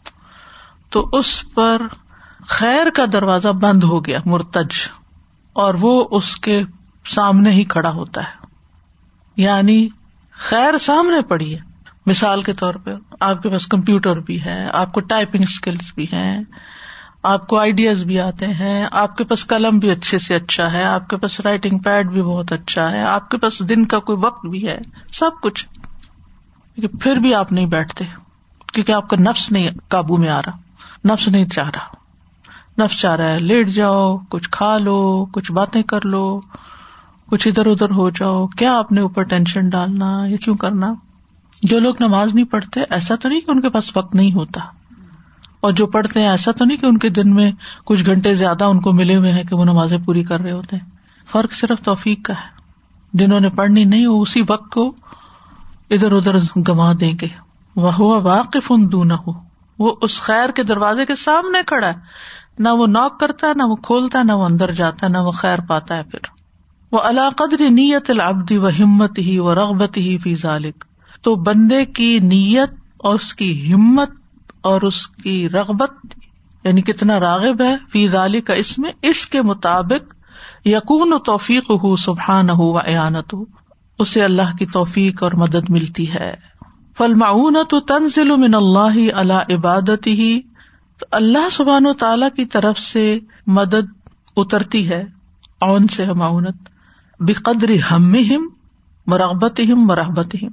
تو 0.89 1.09
اس 1.13 1.53
پر 1.53 1.81
خیر 2.47 2.89
کا 2.89 3.03
دروازہ 3.13 3.47
بند 3.47 3.83
ہو 3.83 4.05
گیا، 4.05 4.19
مرتج۔ 4.25 4.89
اور 5.53 5.73
وہ 5.81 6.07
اس 6.11 6.35
کے 6.35 6.61
سامنے 7.05 7.51
ہی 7.51 7.63
کھڑا 7.63 7.89
ہوتا 7.89 8.21
ہے۔ 8.21 8.45
یعنی 9.35 9.87
خیر 10.31 10.77
سامنے 10.77 11.21
پڑی 11.21 11.55
ہے۔ 11.55 11.59
مثال 12.05 12.41
کے 12.41 12.53
طور 12.53 12.73
پہ 12.73 12.91
آپ 13.19 13.43
کے 13.43 13.49
پاس 13.49 13.67
کمپیوٹر 13.67 14.19
بھی 14.19 14.45
ہے، 14.45 14.67
آپ 14.73 14.93
کو 14.93 14.99
ٹائپنگ 14.99 15.43
اسکلس 15.43 15.91
بھی 15.95 16.03
ہیں۔ 16.03 16.43
آپ 17.25 17.47
کو 17.47 17.59
آئیڈیاز 17.59 18.03
بھی 18.03 18.19
آتے 18.19 18.47
ہیں، 18.47 18.85
آپ 18.91 19.17
کے 19.17 19.23
پاس 19.23 19.47
قلم 19.47 19.79
بھی 19.79 19.91
اچھے 19.91 20.17
سے 20.17 20.35
اچھا 20.35 20.73
ہے، 20.73 20.83
آپ 20.83 21.07
کے 21.07 21.17
پاس 21.17 21.39
رائٹنگ 21.39 21.79
پیڈ 21.79 22.11
بھی 22.11 22.21
بہت 22.21 22.51
اچھا 22.51 22.91
ہے، 22.91 23.01
آپ 23.01 23.29
کے 23.29 23.37
پاس 23.37 23.69
دن 23.69 23.85
کا 23.85 23.99
کوئی 23.99 24.17
وقت 24.21 24.45
بھی 24.45 24.67
ہے، 24.67 24.77
سب 25.13 25.29
کچھ۔ 25.43 25.67
پھر 27.01 27.15
بھی 27.15 27.33
آپ 27.33 27.51
نہیں 27.51 27.65
بیٹھتے، 27.65 28.05
کیونکہ 28.73 28.91
آپ 28.91 29.09
کا 29.09 29.17
نفس 29.19 29.51
نہیں 29.51 29.69
قابو 29.87 30.17
میں 30.17 30.29
آ 30.29 30.39
رہا، 30.39 30.57
نفس 31.13 31.27
نہیں 31.27 31.45
چاہ 31.45 31.69
رہا۔ 31.75 32.05
نفس 32.83 32.99
چاہ 32.99 33.15
رہا 33.15 33.27
ہے 33.27 33.39
لیٹ 33.39 33.69
جاؤ، 33.69 34.17
کچھ 34.17 34.49
کھا 34.49 34.77
لو، 34.77 35.25
کچھ 35.25 35.51
باتیں 35.51 35.83
کر 35.83 36.05
لو، 36.05 36.41
کچھ 37.25 37.47
ادھر 37.47 37.65
ادھر 37.65 37.89
ہو 37.89 38.09
جاؤ۔ 38.09 38.47
کیا 38.47 38.77
اپنے 38.77 39.01
اوپر 39.01 39.23
ٹینشن 39.23 39.69
ڈالنا 39.69 40.25
یا 40.25 40.37
کیوں 40.37 40.57
کرنا؟ 40.57 40.93
جو 41.63 41.79
لوگ 41.79 41.93
نماز 41.99 42.35
نہیں 42.35 42.45
پڑھتے، 42.45 42.81
ایسا 42.89 43.15
تو 43.15 43.29
نہیں 43.29 43.41
کہ 43.41 43.51
ان 43.51 43.61
کے 43.61 43.69
پاس 43.69 43.97
وقت 43.97 44.15
نہیں 44.15 44.33
ہوتا۔ 44.33 44.61
اور 45.65 45.73
جو 45.73 45.87
پڑھتے 45.87 46.21
ہیں، 46.21 46.29
ایسا 46.29 46.51
تو 46.51 46.65
نہیں 46.65 46.77
کہ 46.77 46.85
ان 46.85 46.97
کے 46.97 47.09
دن 47.09 47.35
میں 47.35 47.51
کچھ 47.85 48.05
گھنٹے 48.05 48.33
زیادہ 48.33 48.63
ان 48.63 48.81
کو 48.81 48.93
ملے 48.93 49.15
ہوئے 49.15 49.31
ہیں 49.31 49.43
کہ 49.43 49.55
وہ 49.55 49.65
نمازیں 49.65 49.97
پوری 49.97 50.23
کر 50.23 50.39
رہے 50.39 50.51
ہوتے 50.51 50.75
ہیں۔ 50.75 50.89
فرق 51.31 51.53
صرف 51.53 51.85
توفیق 51.85 52.25
کا 52.25 52.33
ہے۔ 52.33 52.61
جنہوں 53.13 53.39
نے 53.39 53.49
پڑھنی 53.49 53.83
نہیں، 53.83 54.07
وہ 54.07 54.21
اسی 54.21 54.41
وقت 54.49 54.73
کو 54.73 54.95
ادھر 55.89 56.11
ادھر 56.11 56.35
گوا 56.67 56.93
دیں 56.99 57.13
گے۔ 57.21 57.27
وہ 57.75 58.21
واقف 58.21 58.71
ان 58.71 58.91
دوں 58.91 59.05
نہ 59.05 59.13
ہو 59.13 59.31
وہ 59.79 59.95
اس 60.01 60.21
خیر 60.21 60.49
کے 60.49 60.63
دروازے 60.63 61.05
کے 61.05 61.15
سامنے 61.15 61.59
کھڑا 61.67 61.87
ہے۔ 61.87 61.93
نہ 62.59 62.69
وہ 62.69 62.87
نوک 62.87 63.19
کرتا 63.19 63.47
ہے 63.47 63.53
نہ 63.55 63.63
وہ 63.63 63.75
کھولتا 63.75 64.19
ہے 64.19 64.23
نہ 64.23 64.31
وہ 64.31 64.45
اندر 64.45 64.71
جاتا 64.71 65.05
ہے 65.05 65.11
نہ 65.11 65.17
وہ 65.17 65.31
خیر 65.31 65.59
پاتا 65.67 65.97
ہے 65.97 66.03
پھر۔ 66.03 66.19
وہ 66.91 66.99
اللہ 67.03 67.29
قدر 67.35 67.69
نیت 67.69 68.09
العبدی 68.09 68.57
و 68.57 68.67
ہمت 68.67 69.17
ہی 69.17 69.39
و 69.39 69.55
رغبت 69.55 69.97
ہی 69.97 70.17
فی 70.17 70.33
ذالک 70.33 70.85
تو 71.21 71.35
بندے 71.35 71.85
کی 71.85 72.19
نیت 72.19 72.69
اور 72.97 73.15
اس 73.15 73.33
کی 73.33 73.73
ہمت 73.73 74.09
اور 74.65 74.81
اس 74.81 75.07
کی 75.07 75.37
رغبت 75.49 76.13
یعنی 76.63 76.81
کتنا 76.81 77.19
راغب 77.19 77.61
ہے، 77.61 77.75
فی 77.91 78.07
ضالی 78.07 78.41
کا 78.41 78.53
اس 78.53 78.77
میں، 78.79 78.91
اس 79.01 79.25
کے 79.25 79.41
مطابق 79.41 80.13
یقون 80.67 81.13
و 81.13 81.19
توفیق 81.19 81.69
ہو 81.71 81.95
سبحان 81.95 82.49
ہو 82.49 82.71
و 82.73 82.77
ایانت 82.77 83.33
ہو 83.33 83.43
اسے 83.99 84.23
اللہ 84.23 84.55
کی 84.59 84.65
توفیق 84.65 85.23
اور 85.23 85.31
مدد 85.37 85.69
ملتی 85.69 86.13
ہے۔ 86.13 86.33
فلمعون 86.97 87.57
تو 87.69 87.79
تنزل 87.79 88.35
من 88.37 88.55
اللہ 88.55 88.97
اللہ 89.13 89.53
عبادت 89.53 90.07
ہی 90.07 90.39
تو 90.99 91.05
اللہ 91.11 91.49
سبحان 91.51 91.85
و 91.85 91.93
تعالی 91.93 92.29
کی 92.35 92.45
طرف 92.45 92.79
سے 92.79 93.05
مدد 93.47 93.93
اترتی 94.37 94.87
ہے، 94.89 95.03
اون 95.61 95.87
سے 95.87 96.05
معاونت 96.13 96.69
بقدر 97.19 97.71
ہم 97.91 98.13
مرغبت 99.07 99.59
ہم 99.69 99.85
مرحبت 99.85 100.35
ہم 100.41 100.49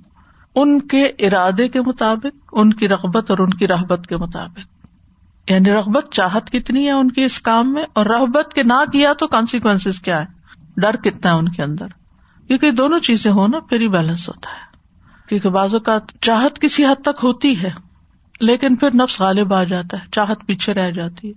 ان 0.54 0.82
کے 0.82 1.04
ارادے 1.04 1.68
کے 1.68 1.80
مطابق، 1.80 2.48
ان 2.52 2.72
کی 2.72 2.88
رغبت 2.88 3.30
اور 3.30 3.38
ان 3.38 3.50
کی 3.50 3.68
رحبت 3.68 4.06
کے 4.06 4.16
مطابق۔ 4.16 4.58
یعنی 5.50 5.70
رغبت 5.70 6.06
چاہت 6.10 6.50
کتنی 6.50 6.86
ہے 6.86 6.90
ان 6.90 7.10
کی 7.10 7.24
اس 7.24 7.40
کام 7.40 7.72
میں 7.72 7.84
اور 7.92 8.06
رحبت 8.06 8.54
کے 8.54 8.62
نہ 8.62 8.84
کیا 8.92 9.12
تو 9.12 9.26
کانسیکوینس 9.26 10.00
کیا 10.00 10.20
ہے؟ 10.20 10.26
ڈر 10.76 10.96
کتنا 10.96 11.32
ہے 11.32 11.38
ان 11.38 11.48
کے 11.48 11.62
اندر؟ 11.62 11.86
کیونکہ 12.46 12.70
دونوں 12.70 13.00
چیزیں 13.00 13.32
ہو 13.32 13.46
نا، 13.46 13.58
پھر 13.58 13.80
ہی 13.80 13.88
بیلنس 13.88 14.28
ہوتا 14.28 14.50
ہے۔ 14.50 14.72
کیونکہ 15.28 15.48
بعض 15.48 15.74
اوقات 15.74 16.02
چاہت 16.20 16.60
کسی 16.60 16.84
حد 16.84 17.02
تک 17.02 17.20
ہوتی 17.22 17.62
ہے، 17.62 17.70
لیکن 18.40 18.76
پھر 18.76 18.88
نفس 18.94 19.20
غالب 19.20 19.54
آ 19.54 19.64
جاتا 19.64 19.96
ہے، 19.96 20.06
چاہت 20.12 20.46
پیچھے 20.46 20.74
رہ 20.74 20.90
جاتی 20.90 21.28
ہے۔ 21.28 21.32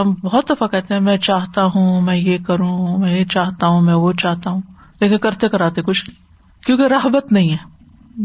ہم 0.00 0.14
بہت 0.14 0.50
دفعہ 0.50 0.68
کہتے 0.68 0.94
ہیں، 0.94 1.00
میں 1.00 1.16
چاہتا 1.16 1.64
ہوں، 1.64 2.00
میں 2.00 2.16
یہ 2.16 2.38
کروں، 2.46 2.98
میں 2.98 3.20
یہ 3.20 3.24
چاہتا 3.24 3.66
ہوں، 3.66 3.80
میں 3.80 3.94
وہ 3.94 4.12
چاہتا 4.12 4.50
ہوں۔ 4.50 4.60
لیکن 5.00 5.18
کرتے 5.18 5.48
کراتے 5.48 5.82
کچھ 5.82 6.10
نہیں، 6.10 6.22
کیونکہ 6.66 6.82
رحبت 6.82 7.32
نہیں 7.32 7.52
ہے۔ 7.52 7.69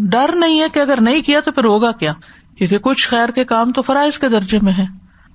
ڈر 0.04 0.36
نہیں 0.36 0.62
ہے 0.62 0.66
کہ 0.74 0.80
اگر 0.80 1.02
نہیں 1.02 1.22
کیا 1.22 1.40
تو 1.40 1.52
پھر 1.52 1.66
ہوگا 1.66 1.92
کیا؟ 1.92 2.14
کیونکہ 2.58 2.78
کچھ 2.78 3.08
خیر 3.08 3.30
کے 3.30 3.46
کام 3.46 3.72
تو 3.72 3.82
فرائض 3.82 4.18
کے 4.18 4.30
درجے 4.30 4.60
میں 4.62 4.74
ہے 4.78 4.86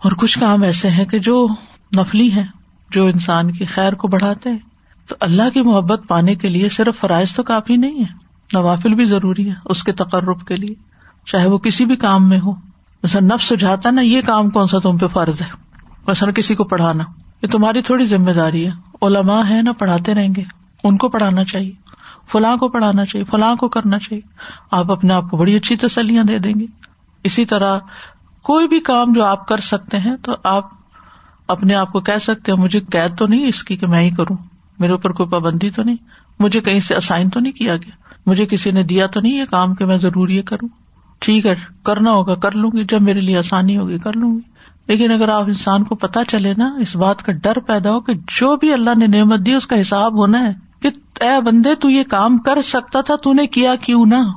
اور 0.03 0.13
کچھ 0.13 0.39
کام 0.39 0.63
ایسے 0.63 0.91
ہیں 0.91 1.05
کہ 1.05 1.19
جو 1.19 1.47
نفلی 1.97 2.35
ہے 2.35 2.43
جو 2.91 3.05
انسان 3.05 3.53
کی 3.53 3.65
خیر 3.65 3.93
کو 3.93 4.09
بڑھاتے 4.09 4.51
ہیں۔ 4.51 4.59
تو 5.09 5.17
اللہ 5.21 5.43
کی 5.55 5.63
محبت 5.63 6.01
پانے 6.09 6.35
کے 6.35 6.49
لیے 6.49 6.69
صرف 6.69 6.99
فرائض 6.99 7.33
تو 7.33 7.43
کافی 7.43 7.77
نہیں 7.77 8.01
ہے 8.01 8.31
نوافل 8.53 8.95
بھی 8.95 9.05
ضروری 9.05 9.49
ہے 9.49 9.55
اس 9.65 9.83
کے 9.83 9.93
تقرب 9.93 10.47
کے 10.47 10.57
لیے۔ 10.57 10.75
چاہے 11.27 11.49
وہ 11.49 11.59
کسی 11.59 11.85
بھی 11.85 11.97
کام 11.97 12.29
میں 12.29 12.39
ہو۔ 12.39 12.53
مثلا 13.03 13.35
نفس 13.35 13.45
سجھاتا 13.45 13.91
نا، 13.91 14.01
یہ 14.01 14.21
کام 14.21 14.51
کون 14.51 14.67
سا 14.67 14.79
تم 14.79 14.99
پہ 14.99 15.07
فرض 15.07 15.43
ہے؟ 15.43 15.47
مثلا 16.07 16.31
کسی 16.31 16.55
کو 16.55 16.65
پڑھانا۔ 16.65 17.05
یہ 17.43 17.49
تمہاری 17.49 17.83
تھوڑی 17.83 18.05
ذمہ 18.05 18.31
داری 18.31 18.67
ہے۔ 18.67 18.71
علماء 19.03 19.43
ہے 19.51 19.63
نا، 19.63 19.73
پڑھاتے 19.73 20.15
رہیں 20.15 20.29
گے۔ 20.37 20.43
ان 20.85 20.97
کو 20.97 21.09
پڑھانا 21.09 21.45
چاہیے۔ 21.45 21.73
فلاں 22.33 22.57
کو 22.57 22.69
پڑھانا 22.69 23.05
چاہیے، 23.05 23.25
فلاں 23.25 23.57
کو 23.57 23.69
کرنا 23.69 23.99
چاہیے۔ 23.99 24.21
آپ 24.71 24.93
اپنے 24.93 25.15
آپ 25.15 25.31
کو 25.31 25.37
بڑی 25.37 25.57
اچھی 25.57 25.77
تسلیاں 25.77 26.25
دے 26.25 26.39
دیں 26.39 26.55
گے۔ 26.61 26.67
اسی 27.25 27.45
طرح 27.45 27.79
کوئی 28.43 28.69
بھی 28.69 28.81
کام 28.81 29.13
جو 29.13 29.25
آپ 29.25 29.49
کر 29.49 29.57
سکتے 29.57 29.99
ہیں 29.99 30.17
تو 30.17 30.33
آپ 30.45 30.69
اپنے 31.49 31.75
آپ 31.75 31.93
کو 31.93 32.01
کہہ 32.01 32.19
سکتے 32.23 32.53
ہیں، 32.53 32.65
مجھے 32.65 32.81
قید 32.81 33.19
تو 33.19 33.27
نہیں 33.29 33.47
اس 33.47 33.63
کی 33.63 33.77
کہ 33.77 33.87
میں 33.87 34.01
ہی 34.01 34.11
کروں۔ 34.11 34.37
میرے 34.79 34.93
اوپر 34.93 35.13
کوئی 35.13 35.29
پابندی 35.29 35.71
تو 35.71 35.83
نہیں۔ 35.83 35.97
مجھے 36.39 36.61
کہیں 36.61 36.81
سے 36.81 36.95
اسائن 36.95 37.29
تو 37.29 37.41
نہیں 37.41 37.53
کیا 37.53 37.77
گیا۔ 37.77 37.91
مجھے 38.27 38.47
کسی 38.47 38.71
نے 38.71 38.83
دیا 38.83 39.07
تو 39.07 39.21
نہیں 39.21 39.33
یہ 39.33 39.45
کام 39.51 39.75
کہ 39.75 39.85
میں 39.85 39.97
ضرور 39.97 40.29
یہ 40.29 40.43
کروں۔ 40.43 40.69
ٹھیک 41.19 41.47
ہے، 41.47 41.55
کرنا 41.83 42.11
ہوگا، 42.11 42.35
کر 42.35 42.53
لوں 42.53 42.71
گی۔ 42.77 42.85
جب 42.85 43.03
میرے 43.03 43.21
لیے 43.21 43.39
آسانی 43.39 43.77
ہوگی، 43.77 43.99
کر 43.99 44.13
لوں 44.13 44.35
گی۔ 44.35 44.51
لیکن 44.89 45.13
اگر 45.13 45.29
آپ 45.29 45.43
انسان 45.43 45.85
کو 45.85 45.95
پتا 45.95 46.25
چلے 46.25 46.53
نا، 46.57 46.77
اس 46.81 46.97
بات 46.97 47.23
کا 47.23 47.33
ڈر 47.33 47.61
پیدا 47.61 47.91
ہو 47.91 48.01
کہ 48.01 48.13
جو 48.15 48.57
بھی 48.57 48.73
اللہ 48.73 48.91
نے 48.99 49.07
نعمت 49.07 49.47
دی، 49.47 49.55
اس 49.55 49.67
کا 49.67 49.81
حساب 49.81 50.19
ہونا 50.19 50.45
ہے۔ 50.45 50.70
کہ 50.83 50.89
اے 51.21 51.41
بندے 51.41 51.75
تو 51.75 51.91
یہ 51.91 52.03
کام 52.03 52.39
کر 52.39 52.63
سکتا 52.63 53.01
تھا، 53.01 53.17
تو 53.17 53.33
نے 53.33 53.47
کیا 53.47 53.75
کیوں 53.75 54.07
نہ؟ 54.07 54.33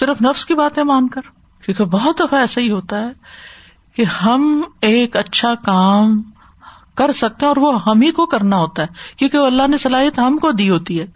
صرف 0.00 0.22
نفس 0.22 0.46
کی 0.46 0.54
باتیں 0.54 0.84
مان 0.84 1.08
کر۔ 1.08 1.20
کیونکہ 1.64 1.84
بہت 1.84 2.20
دفعہ 2.20 2.40
ایسا 2.40 2.60
ہی 2.60 2.70
ہوتا 2.70 3.00
ہے 3.00 3.08
کہ 3.96 4.04
ہم 4.04 4.62
ایک 4.80 5.16
اچھا 5.16 5.54
کام 5.54 6.22
کر 6.94 7.12
سکتے 7.12 7.46
ہیں 7.46 7.48
اور 7.48 7.56
وہ 7.56 7.82
ہم 7.86 8.02
ہی 8.02 8.10
کو 8.10 8.26
کرنا 8.26 8.56
ہوتا 8.56 8.82
ہے، 8.82 8.86
کیونکہ 9.16 9.36
اللہ 9.36 9.62
نے 9.70 9.78
صلاحیت 9.78 10.18
ہم 10.18 10.38
کو 10.38 10.52
دی 10.52 10.70
ہوتی 10.70 11.00
ہے۔ 11.00 11.06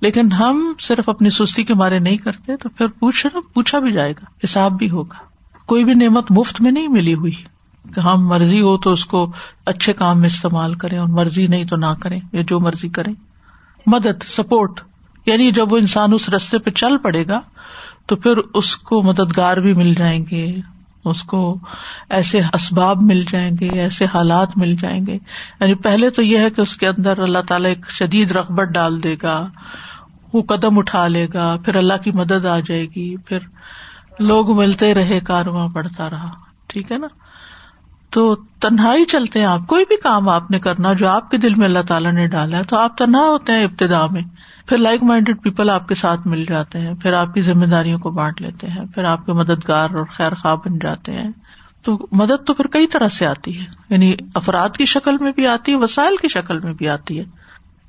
لیکن 0.00 0.32
ہم 0.32 0.72
صرف 0.80 1.08
اپنی 1.08 1.30
سستی 1.30 1.64
کے 1.64 1.74
مارے 1.74 1.98
نہیں 1.98 2.16
کرتے، 2.16 2.56
تو 2.56 2.68
پھر 2.68 2.88
پوچھنا 2.88 3.40
پوچھا 3.54 3.78
بھی 3.78 3.92
جائے 3.92 4.12
گا، 4.12 4.24
حساب 4.44 4.72
بھی 4.72 4.90
ہوگا۔ 4.90 5.16
کوئی 5.66 5.84
بھی 5.84 5.94
نعمت 5.94 6.30
مفت 6.30 6.60
میں 6.60 6.70
نہیں 6.70 6.88
ملی 6.88 7.14
ہوئی 7.14 7.34
کہ 7.94 8.00
ہم 8.00 8.28
مرضی 8.28 8.60
ہو 8.60 8.76
تو 8.76 8.92
اس 8.92 9.04
کو 9.04 9.32
اچھے 9.66 9.92
کام 9.92 10.18
میں 10.18 10.26
استعمال 10.26 10.74
کریں 10.74 10.98
اور 10.98 11.08
مرضی 11.08 11.46
نہیں 11.46 11.64
تو 11.64 11.76
نہ 11.76 11.94
کریں، 12.00 12.20
یا 12.32 12.42
جو 12.42 12.60
مرضی 12.60 12.88
کریں۔ 12.88 13.14
مدد، 13.86 14.22
سپورٹ 14.22 14.80
یعنی 15.26 15.50
جب 15.50 15.72
وہ 15.72 15.78
انسان 15.78 16.12
اس 16.12 16.28
رستے 16.28 16.58
پہ 16.58 16.70
چل 16.70 16.98
پڑے 16.98 17.26
گا، 17.26 17.40
تو 18.06 18.16
پھر 18.16 18.36
اس 18.54 18.76
کو 18.76 19.02
مددگار 19.02 19.56
بھی 19.56 19.74
مل 19.74 19.94
جائیں 19.94 20.24
گے، 20.30 20.54
اس 21.04 21.22
کو 21.22 21.58
ایسے 22.10 22.40
اسباب 22.52 23.02
مل 23.02 23.24
جائیں 23.28 23.50
گے، 23.60 23.68
ایسے 23.68 24.04
حالات 24.04 24.48
مل 24.56 24.74
جائیں 24.74 25.06
گے۔ 25.06 25.14
یعنی 25.60 25.74
پہلے 25.74 26.10
تو 26.10 26.22
یہ 26.22 26.38
ہے 26.38 26.50
کہ 26.50 26.60
اس 26.60 26.76
کے 26.76 26.88
اندر 26.88 27.18
اللہ 27.18 27.38
تعالیٰ 27.38 27.70
ایک 27.70 27.90
شدید 27.90 28.30
رغبت 28.30 28.68
ڈال 28.68 29.02
دے 29.02 29.16
گا، 29.22 29.48
وہ 30.32 30.42
قدم 30.42 30.78
اٹھا 30.78 31.06
لے 31.06 31.26
گا، 31.34 31.56
پھر 31.64 31.76
اللہ 31.76 31.96
کی 32.04 32.10
مدد 32.12 32.46
آ 32.46 32.58
جائے 32.58 32.86
گی، 32.86 33.16
پھر 33.16 33.38
لوگ 34.18 34.58
ملتے 34.58 34.94
رہے 34.94 35.20
کارواں 35.20 35.68
بڑھتا 35.68 36.10
رہا۔ 36.10 36.30
ٹھیک 36.66 36.92
ہے 36.92 36.98
نا؟ 36.98 37.06
تو 38.10 38.34
تنہائی 38.34 39.04
چلتے 39.04 39.38
ہیں 39.38 39.46
آپ۔ 39.46 39.60
کوئی 39.66 39.84
بھی 39.88 39.96
کام 39.96 40.28
آپ 40.28 40.50
نے 40.50 40.58
کرنا 40.58 40.92
جو 40.92 41.08
آپ 41.08 41.30
کے 41.30 41.36
دل 41.36 41.54
میں 41.54 41.66
اللہ 41.66 41.78
تعالیٰ 41.88 42.12
نے 42.12 42.26
ڈالا 42.26 42.58
ہے، 42.58 42.62
تو 42.62 42.78
آپ 42.78 42.98
تنہا 42.98 43.20
ہوتے 43.20 43.52
ہیں 43.52 43.64
ابتدا 43.64 44.06
میں۔ 44.06 44.22
پھر 44.66 44.78
لائک 44.78 45.02
مائنڈیڈ 45.02 45.42
پیپل 45.42 45.70
آپ 45.70 45.88
کے 45.88 45.94
ساتھ 45.94 46.26
مل 46.26 46.44
جاتے 46.44 46.80
ہیں، 46.80 46.94
پھر 46.94 47.12
آپ 47.12 47.34
کی 47.34 47.40
ذمہ 47.40 47.64
داریوں 47.64 47.98
کو 47.98 48.10
بانٹ 48.10 48.42
لیتے 48.42 48.66
ہیں، 48.66 48.84
پھر 48.94 49.04
آپ 49.04 49.26
کے 49.26 49.32
مددگار 49.32 49.90
اور 49.90 50.04
خیر 50.10 50.34
خواہ 50.34 50.54
بن 50.54 50.78
جاتے 50.78 51.12
ہیں۔ 51.12 51.30
تو 51.82 52.06
مدد 52.12 52.46
تو 52.46 52.54
پھر 52.54 52.66
کئی 52.66 52.86
طرح 52.86 53.08
سے 53.08 53.26
آتی 53.26 53.60
ہے 53.60 53.64
یعنی 53.90 54.14
افراد 54.34 54.68
کی 54.76 54.84
شکل 54.84 55.16
میں 55.20 55.32
بھی 55.32 55.46
آتی 55.46 55.72
ہے، 55.72 55.76
وسائل 55.76 56.16
کی 56.16 56.28
شکل 56.28 56.58
میں 56.58 56.72
بھی 56.72 56.88
آتی 56.88 57.18
ہے۔ 57.18 57.24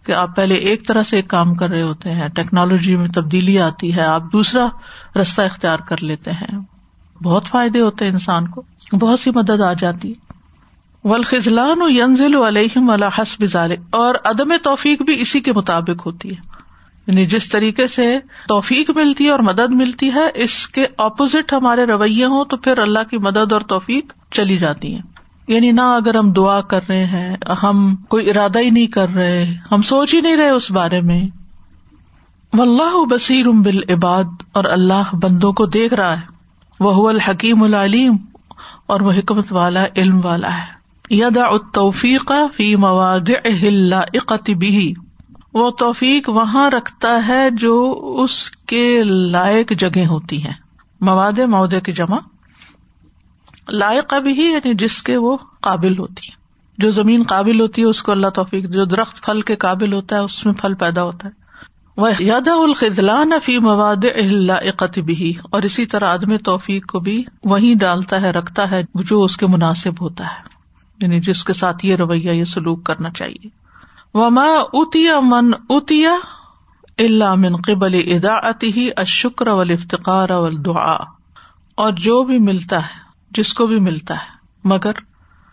کہ 0.06 0.12
آپ 0.12 0.36
پہلے 0.36 0.56
ایک 0.56 0.88
طرح 0.88 1.04
سے 1.04 1.16
ایک 1.16 1.28
کام 1.28 1.56
کر 1.56 1.70
رہے 1.70 1.82
ہوتے 1.82 2.12
ہیں، 2.12 2.28
ٹیکنالوجی 2.28 2.96
میں 2.96 3.08
تبدیلی 3.08 3.60
آتی 3.60 3.96
ہے، 3.96 4.02
آپ 4.02 4.24
دوسرا 4.34 4.68
رستہ 5.22 5.42
اختیار 5.42 5.80
کر 5.80 5.96
لیتے 6.02 6.32
ہیں۔ 6.32 6.60
بہت 7.24 7.46
فائدے 7.46 7.82
ہوتے 7.82 8.06
ہیں 8.06 8.12
انسان 8.12 8.48
کو، 8.48 8.62
بہت 9.00 9.20
سی 9.20 9.32
مدد 9.36 9.62
آ 9.62 9.74
جاتی 9.74 10.14
ولخلان 11.04 11.82
و 11.82 11.90
ینزل 11.90 12.36
علیہم 12.36 12.90
حسب 12.90 13.46
ذالک 13.46 13.80
اور 13.90 14.16
عدم 14.26 14.58
توفیق 14.64 15.02
بھی 15.02 15.22
اسی 15.22 15.40
کے 15.40 15.54
مطابق 15.54 16.06
ہوتی 16.06 16.30
ہے۔ 16.30 16.62
یعنی 17.08 17.26
جس 17.26 17.50
طریقے 17.50 17.88
سے 17.88 18.20
توفیق 18.48 18.90
ملتی 18.90 19.26
ہے 19.26 19.30
اور 19.30 19.40
مدد 19.40 19.70
ملتی 19.70 20.10
ہے، 20.14 20.44
اس 20.44 20.68
کے 20.68 20.86
اپوزٹ 20.98 21.54
ہمارے 21.54 21.84
رویے 21.84 22.26
ہوں 22.26 22.46
تو 22.46 22.58
پھر 22.58 22.78
اللہ 22.78 23.00
کی 23.10 23.18
مدد 23.18 23.52
اور 23.52 23.62
توفیق 23.62 24.14
چلی 24.32 24.58
جاتی 24.58 24.96
ہے۔ 24.96 25.00
یعنی 25.48 25.72
نہ 25.72 25.82
اگر 25.82 26.16
ہم 26.16 26.32
دعا 26.32 26.62
کر 26.62 26.80
رہے 26.90 27.06
ہیں، 27.06 27.38
ہم 27.64 27.96
کوئی 27.96 28.30
ارادہ 28.30 28.60
ہی 28.60 28.70
نہیں 28.70 28.88
کر 28.88 29.10
رہے، 29.10 29.54
ہم 29.72 29.82
سوچ 29.82 30.14
ہی 30.14 30.22
نہیں 30.22 30.36
رہے 30.36 30.50
اس 30.50 30.72
بارے 30.72 31.02
میں۔ 31.02 31.22
اللہ 32.54 33.06
بصیر 33.10 33.46
بال 33.50 33.80
عباد 33.90 34.24
اور 34.52 34.64
اللہ 34.64 35.16
بندوں 35.16 35.54
کو 35.54 35.66
دیکھ 35.66 35.94
رہا 35.94 36.18
ہے۔ 36.18 36.31
وہ 36.82 37.10
الحکیم 37.10 37.64
العلیم 37.64 38.16
اور 38.86 39.00
وہ 39.00 39.12
حکمت 39.12 39.52
والا، 39.52 39.86
علم 39.98 40.22
والا 40.24 40.58
ہے۔ 40.58 40.82
یدا 41.10 41.58
توفیق 41.74 42.32
فی 42.54 42.76
مواد 42.76 43.32
بھی 44.48 44.94
وہ 45.54 45.70
توفیق 45.70 46.30
وہاں 46.30 46.72
رکھتا 46.72 47.28
ہے 47.28 47.50
جو 47.50 48.00
اس 48.24 48.52
کے 48.52 49.04
لائق 49.04 49.74
جگہ 49.80 50.06
ہوتی 50.06 50.46
ہے 50.46 50.52
مواد 51.02 51.40
مودے 51.40 51.82
کی 51.82 51.92
جمع۔ 51.92 52.18
لائق 53.70 54.14
ابھی 54.14 54.32
یعنی 54.32 54.74
جس 54.74 55.04
کے 55.04 55.18
وہ 55.18 55.38
قابل 55.62 55.98
ہوتی 55.98 56.28
ہے 56.30 56.36
جو 56.78 56.90
زمین 56.90 57.24
قابل 57.28 57.62
ہوتی 57.62 57.82
ہے، 57.82 57.88
اس 57.88 58.04
کو 58.04 58.12
اللہ 58.12 58.28
توفیق، 58.28 58.70
جو 58.70 58.86
درخت 58.86 59.22
پھل 59.26 59.42
کے 59.42 59.56
قابل 59.56 59.94
ہوتا 59.94 60.16
ہے، 60.16 60.22
اس 60.22 60.46
میں 60.46 60.54
پھل 60.54 60.74
پیدا 60.74 61.04
ہوتا 61.04 61.28
ہے۔ 61.28 61.41
یادا 62.20 62.54
الخلان 62.54 63.32
فی 63.44 63.58
مواد 63.60 64.06
بھی 65.06 65.34
اور 65.44 65.62
اسی 65.62 65.86
طرح 65.86 66.14
عدم 66.14 66.38
توفیق 66.38 66.86
کو 66.86 67.00
بھی 67.00 67.24
وہی 67.44 67.74
ڈالتا 67.74 68.22
ہے، 68.22 68.32
رکھتا 68.32 68.72
ہے 68.72 68.82
جو 68.96 69.24
اس 69.24 69.38
کے 69.38 69.48
مناسب 69.48 70.02
ہوتا 70.02 70.24
ہے۔ 70.24 70.44
یعنی 71.02 71.20
جس 71.20 71.44
کے 71.44 71.54
ساتھ 71.54 71.86
یہ 71.86 71.96
رویہ، 71.96 72.32
یہ 72.32 72.44
سلوک 72.44 72.84
کرنا 72.84 73.10
چاہیے۔ 73.10 73.48
وما 74.14 74.46
اتیا 74.74 75.20
من 75.24 75.52
اتیا 75.70 76.16
اللہ 76.98 77.36
من 77.36 77.56
قبل 77.56 78.02
ادا 78.06 78.50
ہی 78.64 78.90
اشکر 78.96 79.48
اول 79.48 79.72
افتقار 79.72 80.30
اول 80.30 80.66
دعا 80.66 80.98
اور 81.76 81.92
جو 81.92 82.24
بھی 82.24 82.38
ملتا 82.38 82.78
ہے، 82.78 83.00
جس 83.32 83.54
کو 83.54 83.68
بھی 83.68 83.80
ملتا 83.80 84.14
ہے، 84.14 84.38
مگر 84.64 84.92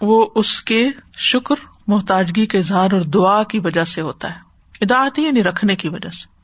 وہ 0.01 0.27
اس 0.35 0.63
کے 0.63 0.89
شکر، 1.17 1.57
محتاجگی 1.87 2.47
کے 2.47 2.59
اظہار 2.59 2.93
اور 2.93 3.01
دعا 3.01 3.43
کی 3.43 3.59
وجہ 3.59 3.85
سے 3.85 4.03
ہوتا 4.03 4.31
ہے۔ 4.31 4.48
ادا 4.81 5.21
یعنی 5.21 5.43
رکھنے 5.45 5.77
کی 5.77 5.89
وجہ 5.89 6.09
سے۔ 6.09 6.39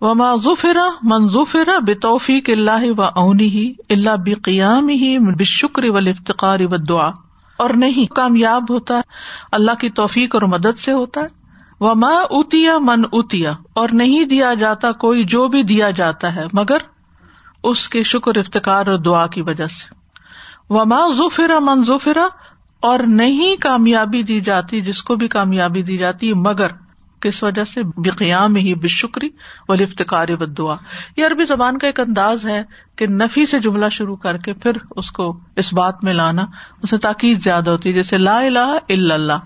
وما 0.00 0.34
ظفرا 0.36 0.88
من 1.02 1.28
ظفرا 1.28 1.78
بے 1.78 1.94
توفیق 1.94 2.48
اللہ 2.48 2.84
و 2.98 3.02
اونی 3.02 3.48
ہی 3.48 3.72
اللہ 3.90 4.16
بے 4.16 4.34
قیام 4.34 4.88
ہی 4.88 5.18
بے 5.18 5.44
شکر 5.44 5.84
و 5.84 5.96
افتقار 5.96 6.60
و 6.60 6.76
دعا 6.76 7.08
اور 7.56 7.70
نہیں، 7.70 8.14
کامیاب 8.14 8.62
ہوتا 8.70 9.00
اللہ 9.52 9.70
کی 9.80 9.90
توفیق 9.90 10.34
اور 10.34 10.42
مدد 10.42 10.78
سے 10.78 10.92
ہوتا 10.92 11.20
ہے۔ 11.20 11.26
وہ 11.80 11.94
ماں 11.94 12.24
اتیا 12.30 12.78
من 12.78 13.02
اتیا 13.12 13.52
اور 13.72 13.88
نہیں 13.92 14.24
دیا 14.24 14.54
جاتا 14.54 14.92
کوئی 14.92 15.24
جو 15.24 15.48
بھی 15.48 15.62
دیا 15.62 15.90
جاتا 15.90 16.36
ہے، 16.36 16.44
مگر 16.52 16.78
اس 17.64 17.88
کے 17.88 18.02
شکر 18.02 18.38
افتکار 18.38 18.86
اور 18.86 18.98
دعا 18.98 19.26
کی 19.26 19.42
وجہ 19.42 19.66
سے۔ 19.66 19.94
وہ 20.70 20.84
ماں 20.84 21.08
ظفرا 21.08 21.58
من 21.58 21.84
ظفرا 21.84 22.26
اور 22.80 22.98
نہیں 22.98 23.62
کامیابی 23.62 24.22
دی 24.22 24.40
جاتی، 24.40 24.80
جس 24.80 25.02
کو 25.02 25.14
بھی 25.14 25.28
کامیابی 25.28 25.82
دی 25.82 25.96
جاتی، 25.96 26.32
مگر 26.34 26.68
کس 27.20 27.42
وجہ 27.42 27.64
سے؟ 27.64 27.82
بقیام 27.96 28.56
ہی 28.56 28.74
بشکری 28.74 29.28
و 29.68 29.72
افتکار 29.72 30.28
و 30.40 30.46
دعا 30.46 30.74
یہ 31.16 31.26
عربی 31.26 31.44
زبان 31.44 31.78
کا 31.78 31.86
ایک 31.86 32.00
انداز 32.00 32.46
ہے 32.46 32.62
کہ 32.96 33.06
نفی 33.06 33.46
سے 33.46 33.60
جملہ 33.60 33.88
شروع 33.88 34.16
کر 34.16 34.36
کے 34.36 34.52
پھر 34.52 34.72
اس 34.96 35.10
کو 35.10 35.38
اس 35.56 35.72
بات 35.72 36.04
میں 36.04 36.14
لانا 36.14 36.46
اسے 36.82 36.98
تاکید 36.98 37.42
زیادہ 37.42 37.70
ہوتی 37.70 37.88
ہے، 37.88 37.94
جیسے 37.94 38.18
لا 38.18 38.38
الہ 38.38 38.78
الا 38.88 39.14
اللہ۔ 39.14 39.38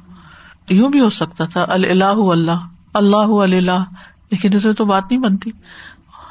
یوں 0.69 0.89
بھی 0.89 1.01
ہو 1.01 1.11
سکتا 1.11 1.45
تھا 1.45 1.67
اللہ 1.69 2.05
اللہ 2.05 2.67
اللہ 2.95 3.17
اللہ 3.17 3.85
لیکن 4.31 4.57
اسے 4.57 4.73
تو 4.73 4.85
بات 4.85 5.05
نہیں 5.11 5.21
بنتی۔ 5.21 5.51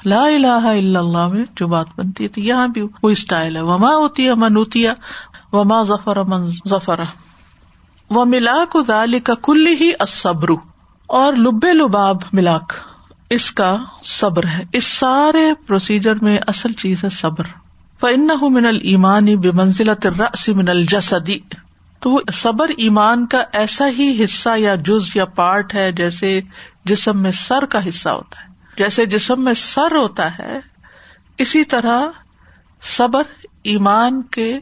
لا 0.05 0.23
الہ 0.23 0.47
الا 0.47 0.99
اللہ 0.99 1.27
میں 1.27 1.45
جو 1.55 1.67
بات 1.67 1.87
بنتی 1.97 2.23
ہے 2.23 2.29
تو 2.29 2.41
یہاں 2.41 2.67
بھی 2.67 2.81
وہ 3.03 3.09
اسٹائل 3.09 3.55
ہے۔ 3.55 3.61
وما 3.61 3.95
ہوتی 3.95 4.27
ہے 4.27 4.33
منوتی 4.33 4.85
وما 5.51 5.83
ظفر 5.83 6.23
من 6.23 6.49
ظفر 6.69 6.99
وہ 8.09 8.25
ملا 8.25 8.65
کو 8.71 8.81
دال 8.81 9.19
کا 9.19 9.33
کل 9.43 9.67
ہی 9.67 9.91
اصبر 9.99 10.49
اور 11.07 11.33
لبے 11.33 11.73
لباب 11.73 12.17
ملاک۔ 12.33 12.73
اس 13.29 13.51
کا 13.51 13.75
صبر 14.03 14.47
ہے۔ 14.47 14.63
اس 14.73 14.87
سارے 14.87 15.53
پروسیجر 15.67 16.15
میں 16.15 16.37
اصل 16.47 16.73
چیز 16.73 17.03
ہے 17.03 17.09
صبر۔ 17.09 17.43
فن 17.99 18.27
من 18.41 18.65
المانی 18.65 19.35
بے 19.35 19.51
منزلت 19.51 20.07
رس 20.07 20.49
من 20.49 20.69
الجسدی 20.69 21.39
تو 21.99 22.19
صبر 22.33 22.67
ایمان 22.77 23.25
کا 23.27 23.43
ایسا 23.53 23.87
ہی 23.87 24.23
حصہ 24.23 24.49
یا 24.57 24.75
جز 24.75 25.15
یا 25.15 25.25
پارٹ 25.25 25.73
ہے 25.73 25.91
جیسے 25.91 26.41
جسم 26.85 27.21
میں 27.21 27.31
سر 27.31 27.65
کا 27.65 27.89
حصہ 27.89 28.09
ہوتا 28.09 28.43
ہے۔ 28.43 28.53
جیسے 28.77 29.05
جسم 29.05 29.43
میں 29.43 29.53
سر 29.53 29.95
ہوتا 29.95 30.37
ہے، 30.39 30.59
اسی 31.37 31.63
طرح 31.63 32.01
صبر 32.81 33.23
ایمان 33.63 34.21
کے 34.21 34.59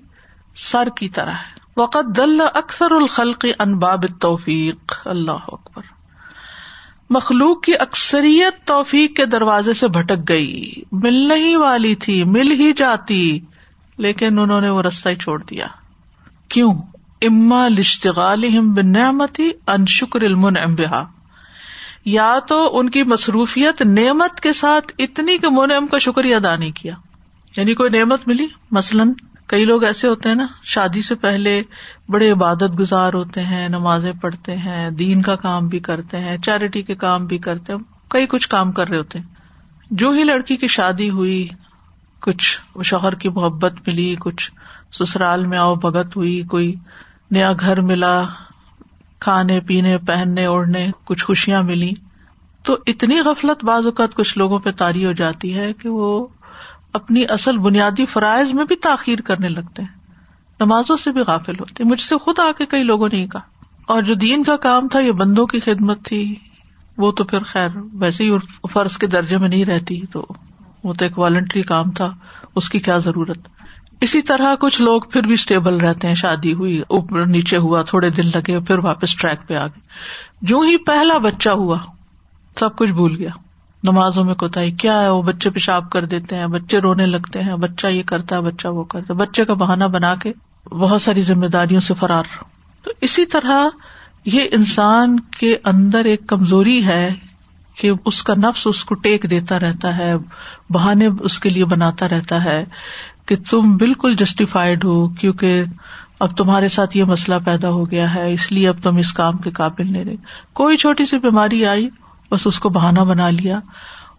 سر 0.56 0.88
کی 0.98 1.10
طرح 1.10 1.32
ہے۔ 1.32 1.60
وقت 1.78 2.18
دل 2.18 2.42
اکثر 2.54 2.92
الخلق 2.92 3.46
انباب 3.60 4.06
توفیق 4.20 5.08
اللہ 5.08 5.42
اکبر۔ 5.48 6.01
مخلوق 7.12 7.64
کی 7.64 7.74
اکثریت 7.80 8.68
توفیق 8.68 9.16
کے 9.16 9.26
دروازے 9.26 9.74
سے 9.74 9.88
بھٹک 9.88 10.30
گئی۔ 10.30 10.72
ملنے 10.92 11.36
ہی 11.36 11.56
والی 11.56 11.96
تھی، 11.96 12.24
مل 12.24 12.52
ہی 12.52 12.74
جاتی، 12.74 13.40
لیکن 13.98 14.40
انہوں 14.40 14.62
نے 14.62 14.70
وہ 14.70 14.82
رستہ 14.82 15.10
ہی 15.10 15.16
چھوڑ 15.16 15.44
دیا۔ 15.44 15.68
کیوں؟ 16.50 16.74
اما 17.22 17.68
لشتغال 17.68 18.60
بن 18.60 18.92
نعمتی 18.92 19.50
ان 19.68 19.86
شکر 19.86 20.22
المن 20.22 20.58
امبا 20.58 21.04
یا 22.06 22.40
تو 22.40 22.80
ان 22.80 22.90
کی 22.90 23.04
مصروفیت 23.04 23.82
نعمت 23.82 24.40
کے 24.40 24.54
ساتھ 24.54 24.94
اتنی 25.00 25.38
کہ 25.38 25.48
منعم 25.52 25.88
کا 25.88 25.98
شکریہ 25.98 26.36
ادا 26.36 26.56
نہیں 26.56 26.72
کیا۔ 26.72 26.94
یعنی 27.58 27.74
کوئی 27.74 27.90
نعمت 27.90 28.28
ملی؟ 28.28 28.48
مثلاً 28.72 29.12
کئی 29.52 29.66
لوگ 29.66 29.84
ایسے 29.84 30.08
ہوتے 30.08 30.30
ہیں 30.30 30.36
نا، 30.36 30.48
شادی 30.64 31.02
سے 31.02 31.16
پہلے 31.16 31.62
بڑے 32.10 32.32
عبادت 32.32 32.80
گزار 32.80 33.14
ہوتے 33.14 33.42
ہیں، 33.42 33.70
نمازیں 33.70 34.14
پڑھتے 34.22 34.58
ہیں، 34.58 34.90
دین 34.90 35.22
کا 35.22 35.36
کام 35.36 35.68
بھی 35.68 35.80
کرتے 35.80 36.20
ہیں، 36.20 36.38
چیریٹی 36.38 36.82
کے 36.82 36.96
کام 36.96 37.26
بھی 37.26 37.38
کرتے 37.38 37.74
ہیں، 37.74 37.80
کئی 38.10 38.28
کچھ 38.28 38.50
کام 38.50 38.72
کر 38.72 38.88
رہے 38.88 38.98
ہوتے 38.98 39.20
ہیں۔ 39.20 39.26
جو 39.92 40.10
ہی 40.10 40.24
لڑکی 40.24 40.58
کی 40.58 40.68
شادی 40.68 41.10
ہوئی، 41.10 41.48
کچھ 42.20 42.60
شوہر 42.84 43.16
کی 43.16 43.30
محبت 43.30 43.74
ملی، 43.88 44.16
کچھ 44.20 44.52
سسرال 44.92 45.44
میں 45.44 45.58
آؤ 45.58 45.76
بھگت 45.76 46.16
ہوئی، 46.16 46.44
کوئی 46.44 46.76
نیا 47.32 47.54
گھر 47.60 47.82
ملا، 47.82 48.24
کھانے 49.20 49.60
پینے، 49.60 49.98
پہننے، 49.98 50.46
اوڑھنے، 50.46 50.92
کچھ 51.04 51.26
خوشیاں 51.26 51.64
ملی 51.64 51.94
تو 52.64 52.78
اتنی 52.88 53.20
غفلت 53.20 53.66
بعض 53.66 53.86
اوقات 53.86 54.16
کچھ 54.16 54.38
لوگوں 54.38 54.60
پہ 54.60 54.72
تاری 54.72 55.06
ہو 55.06 55.12
جاتی 55.12 55.58
ہے 55.58 55.74
کہ 55.74 55.90
وہ 55.90 56.28
اپنی 56.94 57.24
اصل 57.30 57.58
بنیادی 57.58 58.06
فرائض 58.06 58.54
میں 58.54 58.66
بھی 58.66 58.76
تاخیر 58.76 59.22
کرنے 59.22 59.48
لگتے 59.48 59.82
ہیں۔ 59.82 60.02
نمازوں 60.60 60.96
سے 60.96 61.12
بھی 61.12 61.22
غافل 61.22 61.54
ہوتے 61.60 61.84
مجھ 61.84 62.02
سے 62.02 62.18
خود 62.18 62.40
آ 62.40 62.52
کے 62.58 62.66
کئی 62.66 62.84
لوگوں 62.84 63.10
نے 63.12 63.28
کہا۔ 63.28 63.42
اور 63.88 64.02
جو 64.02 64.16
دین 64.16 64.44
کا 64.44 64.58
کام 64.58 64.88
تھا، 64.88 65.00
یہ 65.00 65.12
بندوں 65.12 65.46
کی 65.46 65.60
خدمت 65.60 66.06
تھی۔ 66.06 66.36
وہ 66.98 67.12
تو 67.12 67.24
پھر 67.24 67.44
خیر، 67.44 67.70
ویسے 67.94 68.24
ہی 68.24 68.32
فرض 68.72 68.98
کے 68.98 69.08
درجے 69.08 69.38
میں 69.38 69.50
نہیں 69.50 69.66
رہتی، 69.66 70.02
تو 70.12 70.26
وہ 70.84 70.94
تو 70.94 71.06
ایک 71.06 71.20
والنٹری 71.20 71.62
کام 71.62 71.92
تھا۔ 71.92 72.14
اس 72.56 72.70
کی 72.70 72.80
کیا 72.80 72.98
ضرورت؟ 72.98 73.38
اسی 74.02 74.22
طرح 74.22 74.56
کچھ 74.56 74.82
لوگ 74.82 75.02
پھر 75.02 75.24
بھی 75.24 75.34
اسٹیبل 75.34 75.78
رہتے 75.78 76.08
ہیں۔ 76.08 76.16
شادی 76.16 76.54
ہوئی، 76.54 76.80
اوپر 76.80 77.26
نیچے 77.26 77.58
ہوا، 77.58 77.82
تھوڑے 77.82 78.10
دن 78.10 78.28
لگے، 78.28 78.60
پھر 78.60 78.78
واپس 78.78 79.16
ٹریک 79.16 79.48
پہ 79.48 79.54
آ 79.54 79.66
گئے۔ 79.66 79.80
جو 80.42 80.60
ہی 80.60 80.78
پہلا 80.78 81.18
بچہ 81.18 81.50
ہوا، 81.50 81.78
سب 82.60 82.76
کچھ 82.76 82.92
بھول 82.92 83.16
گیا۔ 83.16 83.30
نمازوں 83.84 84.24
میں 84.24 84.34
کوتا 84.34 84.62
کیا 84.80 85.02
ہے؟ 85.02 85.10
وہ 85.10 85.22
بچے 85.22 85.50
پیشاب 85.50 85.90
کر 85.90 86.06
دیتے 86.06 86.36
ہیں، 86.36 86.48
بچے 86.48 86.80
رونے 86.80 87.06
لگتے 87.06 87.42
ہیں، 87.42 87.56
بچہ 87.56 87.88
یہ 87.88 88.04
کرتا 88.06 88.36
ہے، 88.36 88.42
بچہ 88.42 88.68
وہ 88.68 88.84
کرتا 88.84 89.14
ہے۔ 89.14 89.20
بچے 89.20 89.46
کا 89.46 89.54
بہانا 89.54 89.88
بنا 89.88 90.16
کے 90.16 90.34
بہت 90.70 91.02
ساری 91.02 91.22
ذمہ 91.22 91.46
داریوں 91.46 91.82
سے 91.82 91.94
فرار۔ 91.94 92.24
تو 92.84 92.92
اسی 93.02 93.26
طرح 93.26 93.68
یہ 94.26 94.42
انسان 94.52 95.20
کے 95.20 95.58
اندر 95.64 96.06
ایک 96.06 96.28
کمزوری 96.28 96.86
ہے 96.86 97.14
کہ 97.78 97.92
اس 98.06 98.24
کا 98.24 98.34
نفس 98.34 98.68
اس 98.68 98.86
کو 98.86 98.96
ٹیک 98.96 99.30
دیتا 99.30 99.60
رہتا 99.60 99.98
ہے، 99.98 100.14
بہانے 100.70 101.10
اس 101.22 101.40
کے 101.40 101.50
لیے 101.50 101.66
بناتا 101.66 102.10
رہتا 102.10 102.44
ہے 102.44 102.66
کہ 103.26 103.36
تم 103.50 103.78
بالکل 103.78 104.16
جسٹیفائڈ 104.16 104.84
ہو، 104.84 105.08
کیونکہ 105.08 105.64
اب 106.20 106.38
تمہارے 106.38 106.68
ساتھ 106.68 106.98
یہ 106.98 107.04
مسئلہ 107.04 107.36
پیدا 107.46 107.70
ہو 107.70 107.92
گیا 107.92 108.16
ہے، 108.16 108.34
اس 108.34 108.52
لیے 108.52 108.70
اب 108.70 108.76
تم 108.84 108.98
اس 108.98 109.14
کام 109.14 109.38
کے 109.38 109.52
قابل 109.52 109.92
نہیں 109.92 110.06
رہے۔ 110.06 110.16
کوئی 110.54 110.78
چھوٹی 110.78 111.06
سی 111.06 111.20
بیماری 111.20 111.66
آئی 111.66 111.90
بس 112.32 112.48
اس 112.48 112.60
کو 112.60 112.70
بہانا 112.70 113.04
بنا 113.04 113.30
لیا 113.30 113.60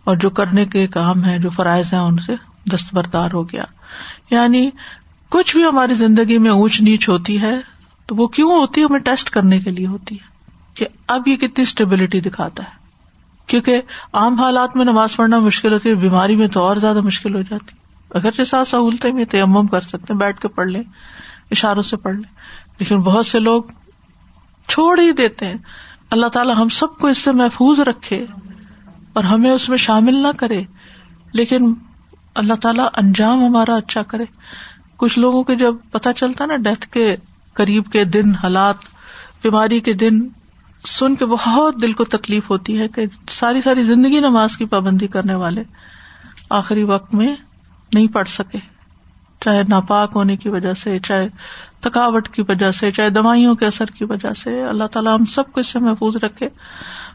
اور 0.04 0.16
جو 0.16 0.30
کرنے 0.30 0.64
کے 0.64 0.86
کام 0.86 1.24
ہے 1.24 1.38
جو 1.38 1.50
فرائض 1.50 1.92
ہیں، 1.92 2.00
ان 2.00 2.16
سے 2.16 2.32
دستبردار 2.72 3.30
ہو 3.32 3.48
گیا۔ 3.48 3.62
یعنی 4.30 4.70
کچھ 5.30 5.56
بھی 5.56 5.64
ہماری 5.64 5.94
زندگی 5.94 6.38
میں 6.38 6.50
اونچ 6.50 6.80
نیچ 6.80 7.08
ہوتی 7.08 7.40
ہے، 7.40 7.54
تو 8.06 8.14
وہ 8.14 8.26
کیوں 8.26 8.50
ہوتی 8.50 8.80
ہے؟ 8.80 8.86
ہمیں 8.90 9.00
ٹیسٹ 9.00 9.30
کرنے 9.30 9.60
کے 9.60 9.70
لیے 9.70 9.86
ہوتی 9.86 10.14
ہے 10.14 10.26
کہ 10.74 10.86
اب 11.06 11.28
یہ 11.28 11.36
کتنی 11.36 11.62
اسٹیبلٹی 11.62 12.20
دکھاتا 12.20 12.62
ہے۔ 12.62 12.70
کیونکہ 13.46 13.82
عام 14.12 14.40
حالات 14.40 14.76
میں 14.76 14.84
نماز 14.84 15.16
پڑھنا 15.16 15.38
مشکل 15.38 15.72
ہوتی 15.72 15.88
ہے، 15.88 15.94
بیماری 15.94 16.36
میں 16.36 16.48
تو 16.48 16.60
اور 16.60 16.76
زیادہ 16.76 17.00
مشکل 17.00 17.34
ہو 17.34 17.42
جاتی۔ 17.42 17.76
اگر 18.14 18.44
ساتھ 18.44 18.68
سہولتیں 18.68 19.12
بھی 19.12 19.24
تیمم 19.24 19.66
کر 19.66 19.80
سکتے 19.80 20.12
ہیں، 20.12 20.18
بیٹھ 20.18 20.40
کے 20.40 20.48
پڑھ 20.48 20.68
لیں، 20.68 20.82
اشاروں 21.50 21.82
سے 21.82 21.96
پڑھ 21.96 22.14
لیں، 22.14 22.34
لیکن 22.78 22.98
بہت 22.98 23.26
سے 23.26 23.38
لوگ 23.38 23.62
چھوڑ 24.68 25.00
ہی 25.00 25.12
دیتے 25.12 25.46
ہیں۔ 25.46 25.56
اللہ 26.12 26.26
تعالیٰ 26.26 26.56
ہم 26.56 26.68
سب 26.68 26.98
کو 26.98 27.06
اس 27.06 27.18
سے 27.18 27.32
محفوظ 27.32 27.80
رکھے 27.80 28.24
اور 29.12 29.24
ہمیں 29.24 29.50
اس 29.50 29.68
میں 29.68 29.78
شامل 29.78 30.14
نہ 30.14 30.28
کرے، 30.36 30.62
لیکن 31.32 31.74
اللہ 32.34 32.54
تعالیٰ 32.54 32.88
انجام 32.96 33.44
ہمارا 33.44 33.74
اچھا 33.74 34.02
کرے۔ 34.02 34.24
کچھ 34.96 35.18
لوگوں 35.18 35.44
کے 35.44 35.56
جب 35.56 35.74
پتا 35.90 36.12
چلتا 36.12 36.46
نا 36.46 36.56
ڈیتھ 36.56 36.88
کے 36.88 37.16
قریب 37.54 37.92
کے 37.92 38.04
دن، 38.04 38.34
حالات، 38.34 38.74
بیماری 39.42 39.80
کے 39.80 39.92
دن، 39.92 40.20
سن 40.86 41.14
کے 41.14 41.26
بہت 41.26 41.82
دل 41.82 41.92
کو 41.92 42.04
تکلیف 42.04 42.50
ہوتی 42.50 42.78
ہے 42.78 42.88
کہ 42.88 43.06
ساری 43.30 43.62
ساری 43.62 43.84
زندگی 43.84 44.20
نماز 44.20 44.56
کی 44.56 44.64
پابندی 44.64 45.06
کرنے 45.06 45.34
والے 45.34 45.62
آخری 46.50 46.82
وقت 46.82 47.14
میں 47.14 47.34
نہیں 47.94 48.08
پڑھ 48.08 48.28
سکے۔ 48.28 48.58
چاہے 49.40 49.62
ناپاک 49.68 50.12
ہونے 50.14 50.36
کی 50.36 50.48
وجہ 50.48 50.72
سے، 50.72 50.98
چاہے 50.98 51.28
تھکاوٹ 51.82 52.28
کی 52.28 52.42
وجہ 52.48 52.70
سے، 52.70 52.90
چاہے 52.90 53.10
دوائیوں 53.10 53.54
کے 53.54 53.66
اثر 53.66 53.84
کی 53.84 54.04
وجہ 54.04 54.32
سے، 54.32 54.62
اللہ 54.62 54.84
تعالیٰ 54.84 55.18
ہم 55.18 55.24
سب 55.24 55.52
کو 55.52 55.60
اس 55.60 55.66
سے 55.66 55.78
محفوظ 55.78 56.16
رکھے۔ 56.16 56.48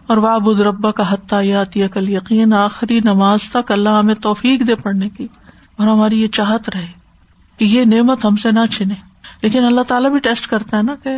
اور 0.08 0.18
وابد 0.18 0.62
ربا 0.62 0.92
کا 0.92 1.14
حتیات 1.14 1.78
کل 1.94 2.10
یقین 2.10 2.54
آخری 2.54 3.00
نماز 3.04 3.40
تک 3.44 3.72
اللہ 3.72 3.90
ہمیں 3.90 4.16
توفیق 4.16 4.68
دے 4.68 4.76
پڑنے 4.76 5.10
کی۔ 5.10 5.28
اور 5.78 5.88
ہماری 5.88 6.22
یہ 6.22 6.28
چاہت 6.28 6.70
رہے 6.70 6.88
کہ 7.58 7.66
یہ 7.66 7.86
نعمت 7.86 8.26
ہم 8.26 8.36
سے 8.36 8.52
نہ 8.52 8.66
چھنے۔ 8.66 8.94
لیکن 9.42 9.66
اللہ 9.66 9.82
تعالیٰ 9.82 10.12
بھی 10.12 10.20
ٹیسٹ 10.20 10.48
کرتا 10.48 10.78
ہے 10.78 10.82
نا 10.84 10.96
کہ 11.04 11.10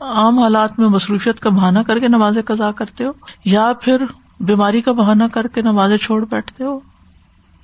عام 0.00 0.38
حالات 0.38 0.78
میں 0.78 0.88
مصروفیت 0.88 1.40
کا 1.40 1.50
بہانا 1.50 1.82
کر 1.82 1.98
کے 1.98 2.08
نماز 2.08 2.38
قزا 2.44 2.72
کرتے 2.72 3.04
ہو، 3.04 3.10
یا 3.44 3.72
پھر 3.80 4.04
بیماری 4.40 4.82
کا 4.82 4.92
بہانا 4.92 5.28
کر 5.28 5.46
کے 5.46 5.62
نمازیں 5.62 5.96
چھوڑ 5.96 6.24
بیٹھتے 6.24 6.64
ہو۔ 6.64 6.91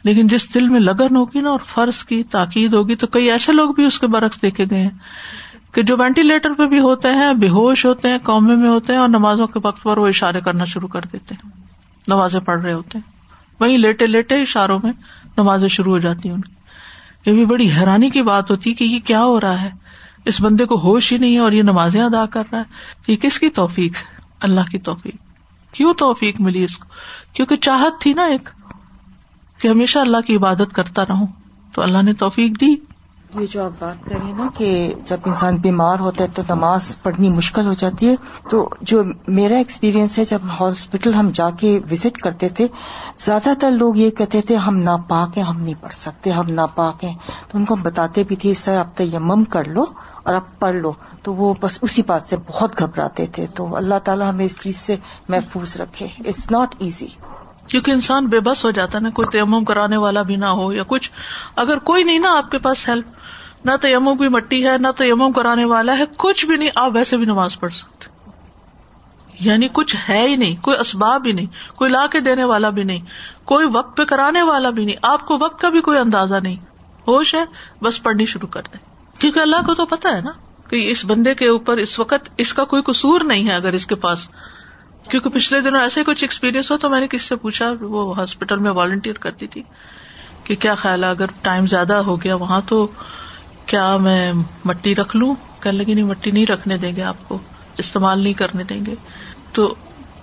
لیکن 0.09 0.27
جس 0.27 0.55
دل 0.55 0.69
میں 0.69 0.81
لگن 0.81 1.17
ہوگی 1.17 1.41
نا 1.41 1.51
اور 1.51 1.59
فرض 1.67 2.05
کی 2.05 2.23
تاکید 2.23 2.75
ہوگی 2.75 2.97
تو 2.97 3.07
کئی 3.07 3.31
ایسے 3.31 3.53
لوگ 3.53 3.75
بھی 3.75 3.85
اس 3.85 3.99
کے 3.99 4.07
برعکس 4.07 4.43
دیکھے 4.43 4.65
گئے 4.71 4.83
ہیں 4.83 4.91
کہ 5.73 5.83
جو 5.83 5.97
وینٹیلیٹر 5.99 6.53
پہ 6.53 6.67
بھی 6.67 6.79
ہوتے 6.79 7.09
ہیں، 7.09 7.35
بے 7.35 7.49
ہوش 7.49 7.87
ہوتے 7.87 8.09
ہیں، 8.09 8.19
قومے 8.19 8.57
میں 8.57 8.69
ہوتے 8.69 8.93
ہیں 8.93 9.01
اور 9.01 9.09
نمازوں 9.09 9.47
کے 9.47 9.61
وقت 9.63 9.83
پر 9.83 9.99
وہ 9.99 10.09
اشارے 10.09 10.41
کرنا 10.41 10.65
شروع 10.65 10.89
کر 10.89 11.01
دیتے 11.13 11.35
ہیں۔ 11.35 11.51
نمازیں 12.09 12.41
پڑھ 12.41 12.63
رہے 12.63 12.73
ہوتے 12.73 12.99
ہیں۔ 12.99 13.13
وہیں 13.61 13.79
لیٹے 13.79 14.07
لیٹے 14.07 14.41
اشاروں 14.41 14.79
میں 14.83 14.93
نمازیں 15.37 15.69
شروع 15.69 15.93
ہو 15.93 15.99
جاتی 15.99 16.29
ہیں 16.29 16.37
ان 16.37 16.43
کی۔ 16.43 16.53
یہ 17.27 17.35
بھی 17.35 17.45
بڑی 17.45 17.71
حیرانی 17.71 18.11
کی 18.11 18.23
بات 18.23 18.51
ہوتی 18.51 18.71
ہے 18.71 18.75
کہ 18.75 18.85
یہ 18.85 18.99
کیا 19.01 19.25
ہو 19.25 19.41
رہا 19.41 19.63
ہے۔ 19.63 19.71
اس 20.25 20.41
بندے 20.41 20.65
کو 20.65 20.75
ہوش 20.75 21.13
ہی 21.13 21.19
نہیں 21.19 21.35
ہے 21.35 21.39
اور 21.39 21.53
یہ 21.53 21.63
نمازیں 21.63 22.03
ادا 22.03 22.27
کر 22.27 22.43
رہا 22.53 22.59
ہے۔ 22.59 22.65
یہ 23.09 23.17
کس 23.17 23.39
کی 23.39 23.49
توفیق 23.51 23.97
ہے؟ 23.97 24.21
اللہ 24.43 24.61
کی 24.61 24.79
توفیق۔ 24.79 25.17
کیوں 25.75 25.93
توفیق 25.93 26.41
ملی 26.41 26.65
اس 26.65 26.79
کو؟ 26.79 26.89
کیونکہ 27.33 27.57
چاہت 27.57 28.01
تھی 28.01 28.13
نا 28.13 28.25
ایک۔ 28.25 28.49
کہ 29.61 29.69
ہمیشہ 29.69 29.99
اللہ 29.99 30.21
کی 30.27 30.37
عبادت 30.37 30.75
کرتا 30.75 31.03
رہوں۔ 31.03 31.27
تو 31.75 31.83
اللہ 31.83 32.03
نے 32.03 32.13
توفیق 32.13 32.61
دی۔ 32.61 32.75
یہ 33.41 33.47
جو 33.51 33.65
آپ 33.65 33.71
بات 33.79 34.05
کر 34.05 34.15
رہی 34.15 34.31
ہیں 34.31 34.39
نا 34.39 34.47
کہ 34.55 34.95
جب 35.05 35.17
انسان 35.25 35.57
بیمار 35.57 35.99
ہوتا 35.99 36.25
ہے 36.25 36.29
تو 36.35 36.43
نماز 36.55 37.03
پڑھنی 37.03 37.29
مشکل 37.29 37.67
ہو 37.67 37.73
جاتی 37.73 38.09
ہے۔ 38.09 38.15
تو 38.51 38.69
جو 38.81 39.03
میرا 39.29 39.57
ایکسپیرینس 39.57 40.19
ہے، 40.19 40.25
جب 40.25 40.39
ہاسپٹل 40.61 41.15
ہم 41.15 41.31
جا 41.35 41.51
کے 41.51 41.81
وزٹ 41.91 42.19
کرتے 42.19 42.49
تھے، 42.49 42.67
زیادہ 43.17 43.49
تر 43.61 43.71
لوگ 43.71 43.97
یہ 43.97 44.11
کہتے 44.11 44.41
تھے، 44.41 44.57
ہم 44.57 44.77
ناپاک 44.77 45.39
ہیں، 45.39 45.45
ہم 45.45 45.61
نہیں 45.61 45.75
پڑھ 45.81 45.93
سکتے، 45.93 46.31
ہم 46.31 46.45
ناپاک 46.49 47.05
ہیں۔ 47.05 47.15
تو 47.53 47.59
ان 47.59 47.65
کو 47.65 47.75
ہم 47.75 47.83
بتاتے 47.83 48.25
بھی 48.25 48.37
تھے، 48.37 48.55
سر، 48.55 48.79
آپ 48.79 48.97
تیمم 48.97 49.45
کر 49.45 49.69
لو 49.69 49.83
اور 50.23 50.35
آپ 50.35 50.61
پڑھ 50.61 50.77
لو۔ 50.77 50.93
تو 51.23 51.35
وہ 51.35 51.55
بس 51.61 51.79
اسی 51.83 52.03
بات 52.07 52.29
سے 52.29 52.37
بہت 52.49 52.79
گھبراتے 52.79 53.27
تھے۔ 53.27 53.47
تو 53.47 53.77
اللہ 53.77 53.99
تعالیٰ 54.05 54.31
ہمیں 54.31 54.45
اس 54.45 54.59
چیز 54.59 54.77
سے 54.77 54.97
محفوظ 55.29 55.77
رکھے۔ 55.77 56.07
اٹس 56.19 56.51
ناٹ 56.51 56.75
ایزی 56.79 57.07
کیونکہ 57.69 57.91
انسان 57.91 58.27
بے 58.27 58.41
بس 58.41 58.65
ہو 58.65 58.71
جاتا 58.71 58.99
نا، 58.99 59.11
کوئی 59.11 59.29
تیمم 59.29 59.65
کرانے 59.65 59.97
والا 59.97 60.23
بھی 60.23 60.37
نہ 60.37 60.47
ہو 60.47 60.73
یا 60.73 60.83
کچھ۔ 60.87 61.11
اگر 61.57 61.79
کوئی 61.79 62.05
نہیں 62.05 62.19
نا 62.19 62.37
آپ 62.37 62.51
کے 62.51 62.59
پاس 62.59 62.89
ہیلپ 62.89 63.07
نہ 63.65 63.73
تیمم 63.83 64.17
کی 64.17 64.29
مٹی 64.29 64.67
ہے، 64.67 64.79
نہ 64.79 64.89
تیمم 64.97 65.33
کرانے 65.33 65.65
والا 65.65 65.99
ہے، 65.99 66.05
کچھ 66.17 66.47
بھی 66.47 66.57
نہیں، 66.57 66.69
آپ 66.75 66.91
ویسے 66.95 67.17
بھی 67.17 67.25
نماز 67.25 67.61
پڑھ 67.61 67.73
سکتے 67.73 68.19
یعنی 69.41 69.69
کچھ 69.73 69.97
ہے 70.09 70.29
ہی 70.29 70.37
نہیں، 70.37 70.63
کوئی 70.63 70.77
اسباب 70.81 71.27
ہی 71.27 71.33
نہیں، 71.33 71.47
کوئی 71.77 71.91
لا 71.91 72.07
کے 72.07 72.21
دینے 72.21 72.45
والا 72.45 72.71
بھی 72.71 72.83
نہیں، 72.83 73.01
کوئی 73.45 73.67
وقت 73.73 73.97
پہ 73.97 74.05
کرانے 74.05 74.43
والا 74.43 74.71
بھی 74.71 74.85
نہیں۔ 74.85 74.97
آپ 75.03 75.27
کو 75.27 75.39
وقت 75.41 75.61
کا 75.61 75.69
بھی 75.69 75.81
کوئی 75.81 75.99
اندازہ 75.99 76.35
نہیں۔ 76.35 76.57
ہوش 77.09 77.35
ہے، 77.35 77.45
بس 77.83 78.03
پڑھنی 78.03 78.27
شروع 78.27 78.49
کر 78.49 78.63
دیں۔ 78.73 79.11
کیونکہ 79.21 79.39
اللہ 79.39 79.57
کو 79.67 79.75
تو 79.75 79.87
پتا 79.87 80.17
ہے 80.17 80.21
نا 80.21 80.31
کہ 80.71 80.91
اس 80.91 81.05
بندے 81.05 81.35
کے 81.35 81.49
اوپر 81.49 81.77
اس 81.77 82.01
وقت 82.01 82.31
اس 82.37 82.55
کا 82.55 82.65
کوئی 82.65 82.83
قصور 82.83 83.21
نہیں 83.21 83.49
ہے 83.49 83.55
اگر 83.55 83.73
اس 83.73 83.87
کے 83.87 83.95
پاس۔ 83.95 84.29
کیونکہ 85.11 85.31
پچھلے 85.31 85.61
دنوں 85.61 85.81
ایسے 85.81 86.05
کچھ 86.05 86.25
ایکسپیرئنس 86.25 86.71
ہو 86.71 86.77
تو 86.77 86.89
میں 86.89 87.01
نے 87.01 87.07
کس 87.11 87.23
سے 87.23 87.37
پوچھا 87.37 87.73
وہ 87.81 88.17
ہاسپٹل 88.17 88.57
میں 88.57 88.71
والنٹیئر 88.71 89.15
کرتی 89.15 89.47
تھی 89.47 89.63
کہ 90.45 90.57
کیا 90.57 90.75
خیال 90.75 91.05
ہے 91.05 91.09
اگر 91.09 91.25
ٹائم 91.43 91.67
زیادہ 91.67 91.95
ہو 91.95 92.23
گیا 92.23 92.35
وہاں 92.35 92.61
تو 92.67 92.89
کیا 93.67 93.97
میں 93.97 94.33
مٹی 94.65 94.95
رکھ 94.95 95.17
لوں؟ 95.17 95.35
کہ 95.61 95.71
لگی 95.71 95.95
نہیں 95.95 96.05
مٹی 96.05 96.31
نہیں 96.31 96.47
رکھنے 96.47 96.77
دیں 96.77 96.97
گے 96.97 97.03
آپ 97.03 97.29
کو 97.29 97.39
استعمال 97.79 98.21
نہیں 98.21 98.33
کرنے 98.33 98.65
دیں 98.65 98.87
گے۔ 98.87 98.95
تو 99.53 99.75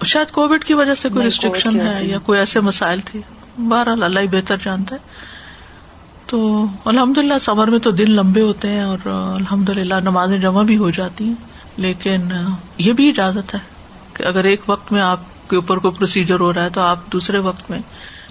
شاید 0.05 0.31
کووڈ 0.31 0.63
کی 0.63 0.73
وجہ 0.73 0.93
سے 0.93 1.09
کوئی 1.09 1.25
ریسٹرکشن 1.25 1.81
ہے 1.81 2.05
یا 2.05 2.17
کوئی 2.19 2.39
ایسے 2.39 2.59
مسائل 2.59 2.99
تھے۔ 3.05 3.19
بہرحال 3.57 4.03
اللہ 4.03 4.19
ہی 4.19 4.27
بہتر 4.27 4.57
جانتا 4.63 4.95
ہے۔ 4.95 5.01
تو 6.27 6.65
الحمد 6.85 7.17
للہ 7.17 7.33
سمر 7.41 7.67
میں 7.67 7.79
تو 7.79 7.91
دن 7.91 8.11
لمبے 8.11 8.41
ہوتے 8.41 8.69
ہیں 8.69 8.81
اور 8.81 8.97
الحمد 9.35 9.69
للہ 9.69 9.93
نمازیں 9.93 10.37
جمع 10.37 10.61
بھی 10.61 10.77
ہو 10.77 10.89
جاتی 10.89 11.23
ہیں 11.23 11.33
لیکن 11.77 12.19
یہ 12.77 12.93
بھی 12.93 13.09
اجازت 13.09 13.53
ہے۔ 13.53 13.74
کہ 14.15 14.23
اگر 14.23 14.43
ایک 14.43 14.61
وقت 14.67 14.91
میں 14.91 15.01
آپ 15.01 15.49
کے 15.49 15.55
اوپر 15.55 15.77
کوئی 15.77 15.93
پروسیجر 15.93 16.39
ہو 16.39 16.53
رہا 16.53 16.63
ہے 16.63 16.69
تو 16.69 16.81
آپ 16.81 17.11
دوسرے 17.11 17.37
وقت 17.37 17.69
میں 17.69 17.79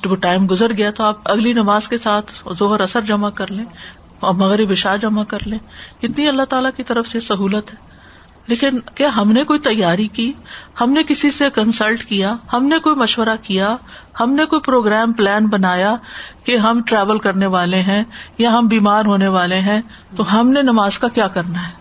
جب 0.05 0.11
وہ 0.11 0.17
ٹائم 0.17 0.47
گزر 0.51 0.73
گیا 0.73 0.91
تو 0.91 1.05
آپ 1.05 1.19
اگلی 1.25 1.53
نماز 1.53 1.89
کے 1.89 1.99
ساتھ 1.99 2.33
ظہر 2.59 2.81
اثر 2.81 3.01
جمع 3.01 3.31
کر 3.31 3.51
لیں 3.51 3.65
اور 4.21 4.35
مغرب 4.35 4.75
شاہ 4.75 4.97
جمع 4.97 5.25
کر 5.25 5.39
لیں۔ 5.47 5.59
اتنی 6.03 6.29
اللہ 6.29 6.43
تعالیٰ 6.43 6.71
کی 6.77 6.83
طرف 6.83 7.09
سے 7.09 7.21
سہولت 7.21 7.75
ہے۔ 7.75 7.95
لیکن 8.47 8.79
کیا 8.95 9.11
ہم 9.17 9.33
نے 9.33 9.45
کوئی 9.45 9.59
تیاری 9.59 10.09
کی؟ 10.09 10.33
ہم 10.81 10.93
نے 10.93 11.03
کسی 11.03 11.31
سے 11.31 11.51
کنسلٹ 11.55 12.05
کیا؟ 12.05 12.37
ہم 12.53 12.67
نے 12.67 12.79
کوئی 12.79 12.97
مشورہ 12.97 13.37
کیا؟ 13.43 13.77
ہم 14.21 14.35
نے 14.35 14.45
کوئی 14.45 14.61
پروگرام 14.61 15.13
پلان 15.13 15.47
بنایا 15.47 15.97
کہ 16.45 16.57
ہم 16.57 16.83
ٹریول 16.87 17.19
کرنے 17.19 17.47
والے 17.47 17.81
ہیں 17.81 18.05
یا 18.39 18.59
ہم 18.59 18.67
بیمار 18.67 19.05
ہونے 19.05 19.29
والے 19.29 19.61
ہیں؟ 19.61 19.83
تو 20.17 20.41
ہم 20.41 20.51
نے 20.51 20.63
نماز 20.63 20.99
کا 20.99 21.09
کیا 21.09 21.29
کرنا 21.29 21.69
ہے؟ 21.69 21.73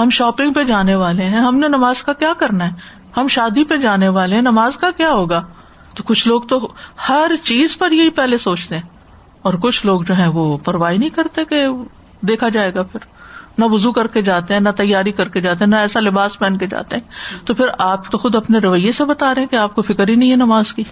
ہم 0.00 0.10
شاپنگ 0.10 0.52
پہ 0.52 0.64
جانے 0.64 0.94
والے 0.94 1.24
ہیں، 1.24 1.40
ہم 1.40 1.58
نے 1.58 1.68
نماز 1.68 2.02
کا 2.02 2.12
کیا 2.12 2.32
کرنا 2.38 2.64
ہے؟ 2.66 3.03
ہم 3.16 3.28
شادی 3.28 3.64
پہ 3.64 3.76
جانے 3.76 4.08
والے 4.08 4.34
ہیں، 4.34 4.42
نماز 4.42 4.76
کا 4.76 4.90
کیا 4.90 5.10
ہوگا؟ 5.10 5.40
تو 5.94 6.02
کچھ 6.02 6.28
لوگ 6.28 6.42
تو 6.42 6.72
ہر 7.08 7.30
چیز 7.42 7.78
پر 7.78 7.92
یہی 7.92 8.10
پہلے 8.10 8.38
سوچتے 8.38 8.74
ہیں۔ 8.74 8.82
اور 9.42 9.54
کچھ 9.54 9.86
لوگ 9.86 10.02
جو 10.02 10.18
ہے 10.18 10.28
وہ 10.28 10.58
پرواہ 10.58 10.92
نہیں 10.92 11.10
کرتے 11.10 11.44
کہ 11.44 11.66
دیکھا 12.20 12.48
جائے 12.48 12.74
گا 12.74 12.82
پھر۔ 12.82 13.00
نہ 13.58 13.64
وزو 13.64 13.92
کر 13.92 14.06
کے 14.06 14.22
جاتے 14.22 14.54
ہیں، 14.54 14.60
نہ 14.60 14.68
تیاری 14.68 15.12
کر 15.12 15.28
کے 15.28 15.40
جاتے 15.40 15.64
ہیں، 15.64 15.70
نہ 15.70 15.76
ایسا 15.76 16.00
لباس 16.00 16.38
پہن 16.38 16.56
کے 16.56 16.66
جاتے 16.66 16.96
ہیں۔ 16.96 17.02
تو 17.46 17.54
پھر 17.54 17.64
آپ 17.78 18.10
تو 18.10 18.18
خود 18.18 18.34
اپنے 18.34 18.58
رویے 18.58 18.92
سے 18.92 19.04
بتا 19.04 19.34
رہے 19.34 19.42
ہیں 19.42 19.48
کہ 19.48 19.56
آپ 19.56 19.74
کو 19.74 19.82
فکر 19.82 20.08
ہی 20.08 20.14
نہیں 20.14 20.30
ہے 20.30 20.36
نماز 20.36 20.74
کی۔ 20.74 20.82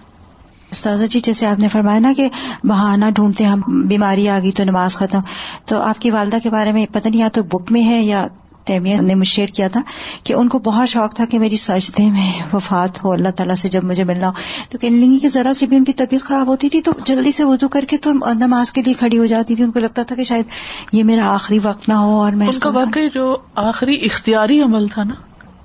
استاذہ 0.71 1.05
جی 1.05 1.21
جیسے 1.21 1.47
آپ 1.47 1.59
نے 1.59 1.69
فرمایا 1.69 1.99
نا 1.99 2.13
کہ 2.17 2.29
بہانہ 2.65 3.05
ڈھونڈتے 3.15 3.45
ہم 3.45 3.61
بیماری 3.89 4.29
آ 4.29 4.39
گئی 4.39 4.51
تو 4.51 4.65
نماز 4.65 4.97
ختم۔ 4.97 5.21
تو 5.65 5.83
آپ 5.83 5.99
کی 5.99 6.11
والدہ 6.11 6.37
کے 6.43 6.51
بارے 6.51 6.73
میں 6.73 6.87
پتہ 6.93 7.09
نہیں، 7.09 7.21
یا 7.21 7.29
تو 7.33 7.43
بک 7.43 7.73
میں 7.73 7.83
ہے 7.83 8.03
یا 8.03 8.27
تیمیہ 8.65 8.97
نے 8.97 9.15
مجھے 9.15 9.31
شیئر 9.31 9.47
کیا 9.47 9.69
تھا 9.69 9.81
کہ 10.25 10.33
ان 10.33 10.49
کو 10.49 10.59
بہت 10.59 10.89
شوق 10.89 11.15
تھا 11.15 11.25
کہ 11.25 11.39
میری 11.39 11.57
سجدے 11.57 12.11
میں 12.11 12.33
وفات 12.53 13.05
ہو 13.05 13.13
اللہ 13.13 13.29
تعالیٰ 13.29 13.55
سے 13.55 13.69
جب 13.69 13.85
مجھے 13.85 14.05
ملنا 14.05 14.27
ہو۔ 14.29 14.33
تو 14.69 14.79
کہنے 14.79 15.07
لگی 15.07 15.19
کہ 15.19 15.29
ذرا 15.29 15.55
سی 15.55 15.67
بھی 15.67 15.77
ان 15.77 15.85
کی 15.85 15.93
طبیعت 15.93 16.23
خراب 16.23 16.47
ہوتی 16.47 16.69
تھی 16.69 16.83
تو 16.83 16.93
جلدی 17.05 17.31
سے 17.31 17.45
وضو 17.45 17.69
کر 17.69 17.85
کے 17.89 17.97
تو 17.97 18.13
نماز 18.13 18.73
کے 18.73 18.83
لیے 18.83 18.95
کھڑی 18.95 19.19
ہو 19.19 19.27
جاتی 19.27 19.55
تھی۔ 19.55 19.65
ان 19.65 19.73
کو 19.73 19.79
لگتا 19.79 20.03
تھا 20.03 20.17
کہ 20.17 20.25
شاید 20.25 20.45
یہ 20.93 21.05
میرا 21.05 21.35
آخری 21.35 21.59
وقت 21.63 21.89
نہ 21.89 21.95
ہو 21.95 22.21
اور 22.21 22.33
میں 22.33 22.49
اس 22.49 22.59
کا 22.59 22.71
واقعی 22.71 23.09
جو 23.15 23.37
آخری 23.57 23.95
اختیاری 23.95 24.61
عمل 24.61 24.87
تھا 24.89 25.03
نا 25.03 25.15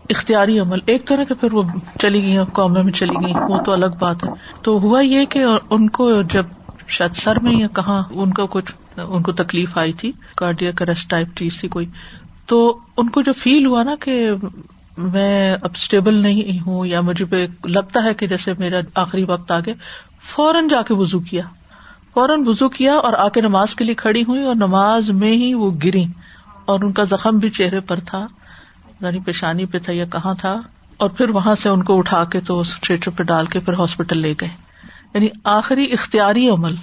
اختیاری 0.10 0.60
عمل 0.60 0.80
ایک 0.86 1.08
طرح 1.08 1.24
کے 1.24 1.34
پھر 1.34 1.54
وہ 1.54 1.64
چلی 2.00 2.22
گئی 2.22 2.38
قومے 2.54 2.82
میں 2.82 2.92
چلی 2.92 3.26
گئی 3.26 3.34
وہ 3.50 3.62
تو 3.62 3.72
الگ 3.72 3.98
بات 4.00 4.26
ہے۔ 4.26 4.32
تو 4.62 4.80
ہوا 4.80 5.02
یہ 5.02 5.26
کہ 5.26 5.44
ان 5.70 5.90
کو 5.90 6.22
جب 6.22 6.44
شاید 6.88 7.16
سر 7.16 7.40
میں 7.40 7.54
یا 7.54 7.68
کہاں 7.68 8.04
ان 8.12 8.34
کو 8.34 8.48
کچھ 8.48 9.00
ان 9.00 9.24
کو 9.24 9.32
تکلیف 9.32 9.78
آئی 9.78 9.94
تھی 9.94 10.12
کارڈیا 10.36 10.72
کرسٹ 10.72 11.10
ٹائپ 11.10 11.28
چیز 11.36 11.60
تھی 11.60 11.68
کوئی 11.68 11.86
تو 12.48 12.80
ان 12.98 13.10
کو 13.10 13.22
جو 13.22 13.34
فیل 13.34 13.66
ہوا 13.66 13.84
نا 13.84 13.96
کہ 14.00 14.30
میں 14.98 15.54
اب 15.62 15.70
اسٹیبل 15.76 16.18
نہیں 16.18 16.60
ہوں 16.60 16.86
یا 16.86 17.02
مجھے 17.02 17.26
پہ 17.26 17.48
لگتا 17.66 18.04
ہے 18.04 18.14
کہ 18.14 18.28
جیسے 18.28 18.54
میرا 18.60 18.78
آخری 18.96 19.24
وقت 19.24 19.52
آ 19.52 19.60
گیا 19.60 19.74
فوراً 20.22 20.68
جا 20.68 20.82
کے 20.82 20.94
وزو 20.94 21.20
کیا۔ 21.20 21.44
فوراً 22.14 22.44
وزو 22.48 22.70
کیا 22.70 22.94
اور 22.94 23.14
آ 23.14 23.30
کے 23.30 23.42
نماز 23.42 23.76
کے 23.76 23.84
لیے 23.84 23.96
کھڑی 23.96 24.24
ہوئی 24.28 24.44
اور 24.44 24.56
نماز 24.56 25.10
میں 25.10 25.32
ہی 25.32 25.54
وہ 25.54 25.72
گری 25.84 26.06
اور 26.66 26.80
ان 26.84 26.92
کا 26.92 27.04
زخم 27.04 27.38
بھی 27.38 27.50
چہرے 27.50 27.80
پر 27.80 28.00
تھا 28.00 28.28
یعنی 29.02 29.20
پیشانی 29.20 29.66
پہ 29.66 29.78
تھا 29.80 29.94
یا 29.94 30.06
کہاں 30.06 30.34
تھا۔ 30.34 30.62
اور 30.98 31.10
پھر 31.10 31.30
وہاں 31.30 31.56
سے 31.56 31.70
ان 31.70 31.84
کو 31.84 31.98
اٹھا 31.98 32.24
کے 32.24 32.40
تو 32.42 32.60
اسٹریچر 32.60 33.12
پہ 33.12 33.24
ڈال 33.24 33.46
کے 33.46 33.60
پھر 33.60 33.74
ہاسپٹل 33.74 34.18
لے 34.18 34.34
گئے۔ 34.42 34.50
یعنی 35.14 35.28
آخری 35.44 35.94
اختیاری 35.94 36.50
عمل۔ 36.50 36.76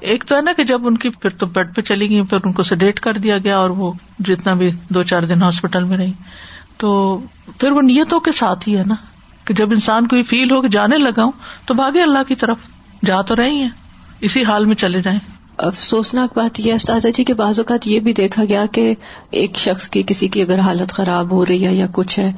ایک 0.00 0.24
تو 0.24 0.36
ہے 0.36 0.40
نا 0.40 0.52
کہ 0.52 0.64
جب 0.64 0.86
ان 0.86 0.96
کی 0.96 1.08
پھر 1.08 1.30
تو 1.30 1.46
بیڈ 1.46 1.76
پہ 1.76 1.80
چلی 1.80 2.08
گئی 2.08 2.22
پھر 2.22 2.38
ان 2.44 2.52
کو 2.52 2.62
سیڈیٹ 2.62 3.00
کر 3.00 3.14
دیا 3.14 3.38
گیا 3.38 3.58
اور 3.58 3.70
وہ 3.70 3.92
جتنا 4.18 4.54
بھی 4.54 4.70
دو 4.88 5.02
چار 5.02 5.22
دن 5.22 5.42
ہاسپٹل 5.42 5.84
میں 5.84 5.96
رہی۔ 5.96 6.12
تو 6.76 7.20
پھر 7.58 7.70
وہ 7.70 7.82
نیتوں 7.82 8.20
کے 8.20 8.32
ساتھ 8.32 8.68
ہی 8.68 8.76
ہے 8.76 8.82
نا 8.86 8.94
کہ 9.44 9.54
جب 9.54 9.70
انسان 9.70 10.06
کو 10.06 10.16
یہ 10.16 10.22
فیل 10.22 10.50
ہو 10.50 10.60
کہ 10.60 10.68
جانے 10.68 10.98
لگا 10.98 11.24
ہوں 11.24 11.32
تو 11.66 11.74
بھاگے 11.74 12.02
اللہ 12.02 12.22
کی 12.28 12.34
طرف۔ 12.34 12.58
جا 13.04 13.20
تو 13.20 13.36
رہی 13.36 13.54
ہیں 13.54 13.68
اسی 14.20 14.44
حال 14.44 14.64
میں 14.64 14.76
چلے 14.76 15.00
جائیں۔ 15.00 15.18
افسوسناک 15.56 16.38
بات 16.38 16.60
یہ 16.60 16.72
استاذہ 16.72 17.08
جی 17.08 17.24
کے 17.24 17.34
بعض 17.34 17.60
اوقات 17.60 17.86
یہ 17.88 18.00
بھی 18.00 18.12
دیکھا 18.12 18.44
گیا 18.44 18.66
کہ 18.66 18.94
ایک 19.30 19.56
شخص 19.56 19.88
کی 19.88 20.02
کسی 20.06 20.28
کی 20.28 20.42
اگر 20.42 20.58
حالت 20.58 20.92
خراب 20.92 21.32
ہو 21.32 21.46
رہی 21.46 21.66
ہے 21.66 21.74
یا 21.74 21.86
کچھ 21.92 22.18
ہے 22.18 22.32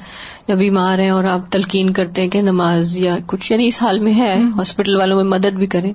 یا 0.48 0.54
بیمار 0.54 0.98
ہے 0.98 1.08
اور 1.08 1.24
آپ 1.24 1.52
تلقین 1.52 1.92
کرتے 1.92 2.22
ہیں 2.22 2.28
کہ 2.28 2.42
نماز 2.42 2.98
یا 2.98 3.16
کچھ 3.26 3.52
یعنی 3.52 3.66
اس 3.66 3.82
حال 3.82 3.98
میں 3.98 4.14
ہے 4.14 4.36
ہاسپٹل 4.58 4.96
والوں 4.96 5.16
میں 5.16 5.24
مدد 5.24 5.56
بھی 5.56 5.66
کریں۔ 5.66 5.92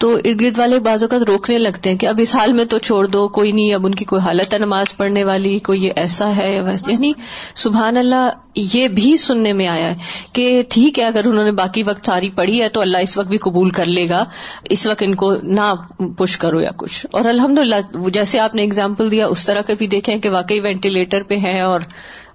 تو 0.00 0.14
ارد 0.14 0.40
گرد 0.40 0.58
والے 0.58 0.78
بعض 0.78 1.02
اوقات 1.02 1.22
روکنے 1.22 1.58
لگتے 1.58 1.90
ہیں 1.90 1.96
کہ 1.96 2.06
اب 2.06 2.20
اس 2.22 2.36
حال 2.36 2.52
میں 2.52 2.64
تو 2.64 2.78
چھوڑ 2.78 3.06
دو، 3.06 3.28
کوئی 3.28 3.52
نہیں، 3.52 3.74
اب 3.74 3.86
ان 3.86 3.94
کی 3.94 4.04
کوئی 4.04 4.22
حالت 4.22 4.54
ہے 4.54 4.58
نماز 4.58 4.96
پڑھنے 4.96 5.24
والی، 5.24 5.58
کوئی 5.58 5.84
یہ 5.84 5.92
ایسا 5.96 6.36
ہے 6.36 6.60
یعنی 6.88 7.12
سبحان 7.54 7.96
اللہ، 7.96 8.30
یہ 8.54 8.88
بھی 8.88 9.16
سننے 9.16 9.52
میں 9.52 9.66
آیا 9.66 9.90
ہے 9.90 9.96
کہ 10.32 10.62
ٹھیک 10.68 10.98
ہے، 10.98 11.06
اگر 11.06 11.24
انہوں 11.24 11.44
نے 11.44 11.50
باقی 11.50 11.82
وقت 11.82 12.06
ساری 12.06 12.30
پڑھی 12.30 12.62
ہے 12.62 12.68
تو 12.68 12.80
اللہ 12.80 12.98
اس 12.98 13.18
وقت 13.18 13.28
بھی 13.28 13.38
قبول 13.38 13.70
کر 13.70 13.84
لے 13.84 14.08
گا۔ 14.08 14.24
اس 14.70 14.86
وقت 14.86 15.02
ان 15.06 15.14
کو 15.14 15.34
نہ 15.36 15.74
پش 16.18 16.38
کرو 16.38 16.60
یا 16.60 16.70
کچھ۔ 16.76 17.06
اور 17.12 17.24
الحمد 17.24 17.58
للہ 17.58 18.08
جیسے 18.12 18.40
آپ 18.40 18.54
نے 18.54 18.62
اگزامپل 18.62 19.10
دیا، 19.10 19.26
اس 19.26 19.46
طرح 19.46 19.60
کے 19.60 19.74
بھی 19.74 19.86
دیکھیں 19.86 20.16
کہ 20.16 20.30
واقعی 20.30 20.60
وینٹیلیٹر 20.60 21.22
پہ 21.22 21.36
ہے 21.36 21.60
اور 21.60 21.80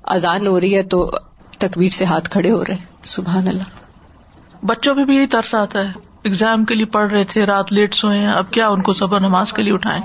اذان 0.03 0.47
ہو 0.47 0.59
رہی 0.59 0.75
ہے 0.75 0.83
تو 0.83 1.11
تکبیر 1.57 1.89
سے 1.89 2.05
ہاتھ 2.05 2.29
کھڑے 2.29 2.51
ہو 2.51 2.63
رہے 2.63 2.77
سبحان 3.03 3.47
اللہ۔ 3.47 3.63
بچوں 4.65 4.95
پہ 4.95 5.03
بھی 5.03 5.15
یہی 5.15 5.27
ترس 5.27 5.55
آتا 5.55 5.79
ہے۔ 5.79 6.14
ایگزام 6.25 6.65
کے 6.65 6.75
لیے 6.75 6.85
پڑھ 6.85 7.11
رہے 7.11 7.23
تھے، 7.23 7.45
رات 7.45 7.73
لیٹ 7.73 7.93
سوئے 7.93 8.19
ہیں، 8.19 8.27
اب 8.27 8.51
کیا 8.51 8.67
ان 8.67 8.81
کو 8.81 8.93
صبح 8.93 9.19
نماز 9.19 9.53
کے 9.53 9.63
لیے 9.63 9.73
اٹھائے 9.73 9.99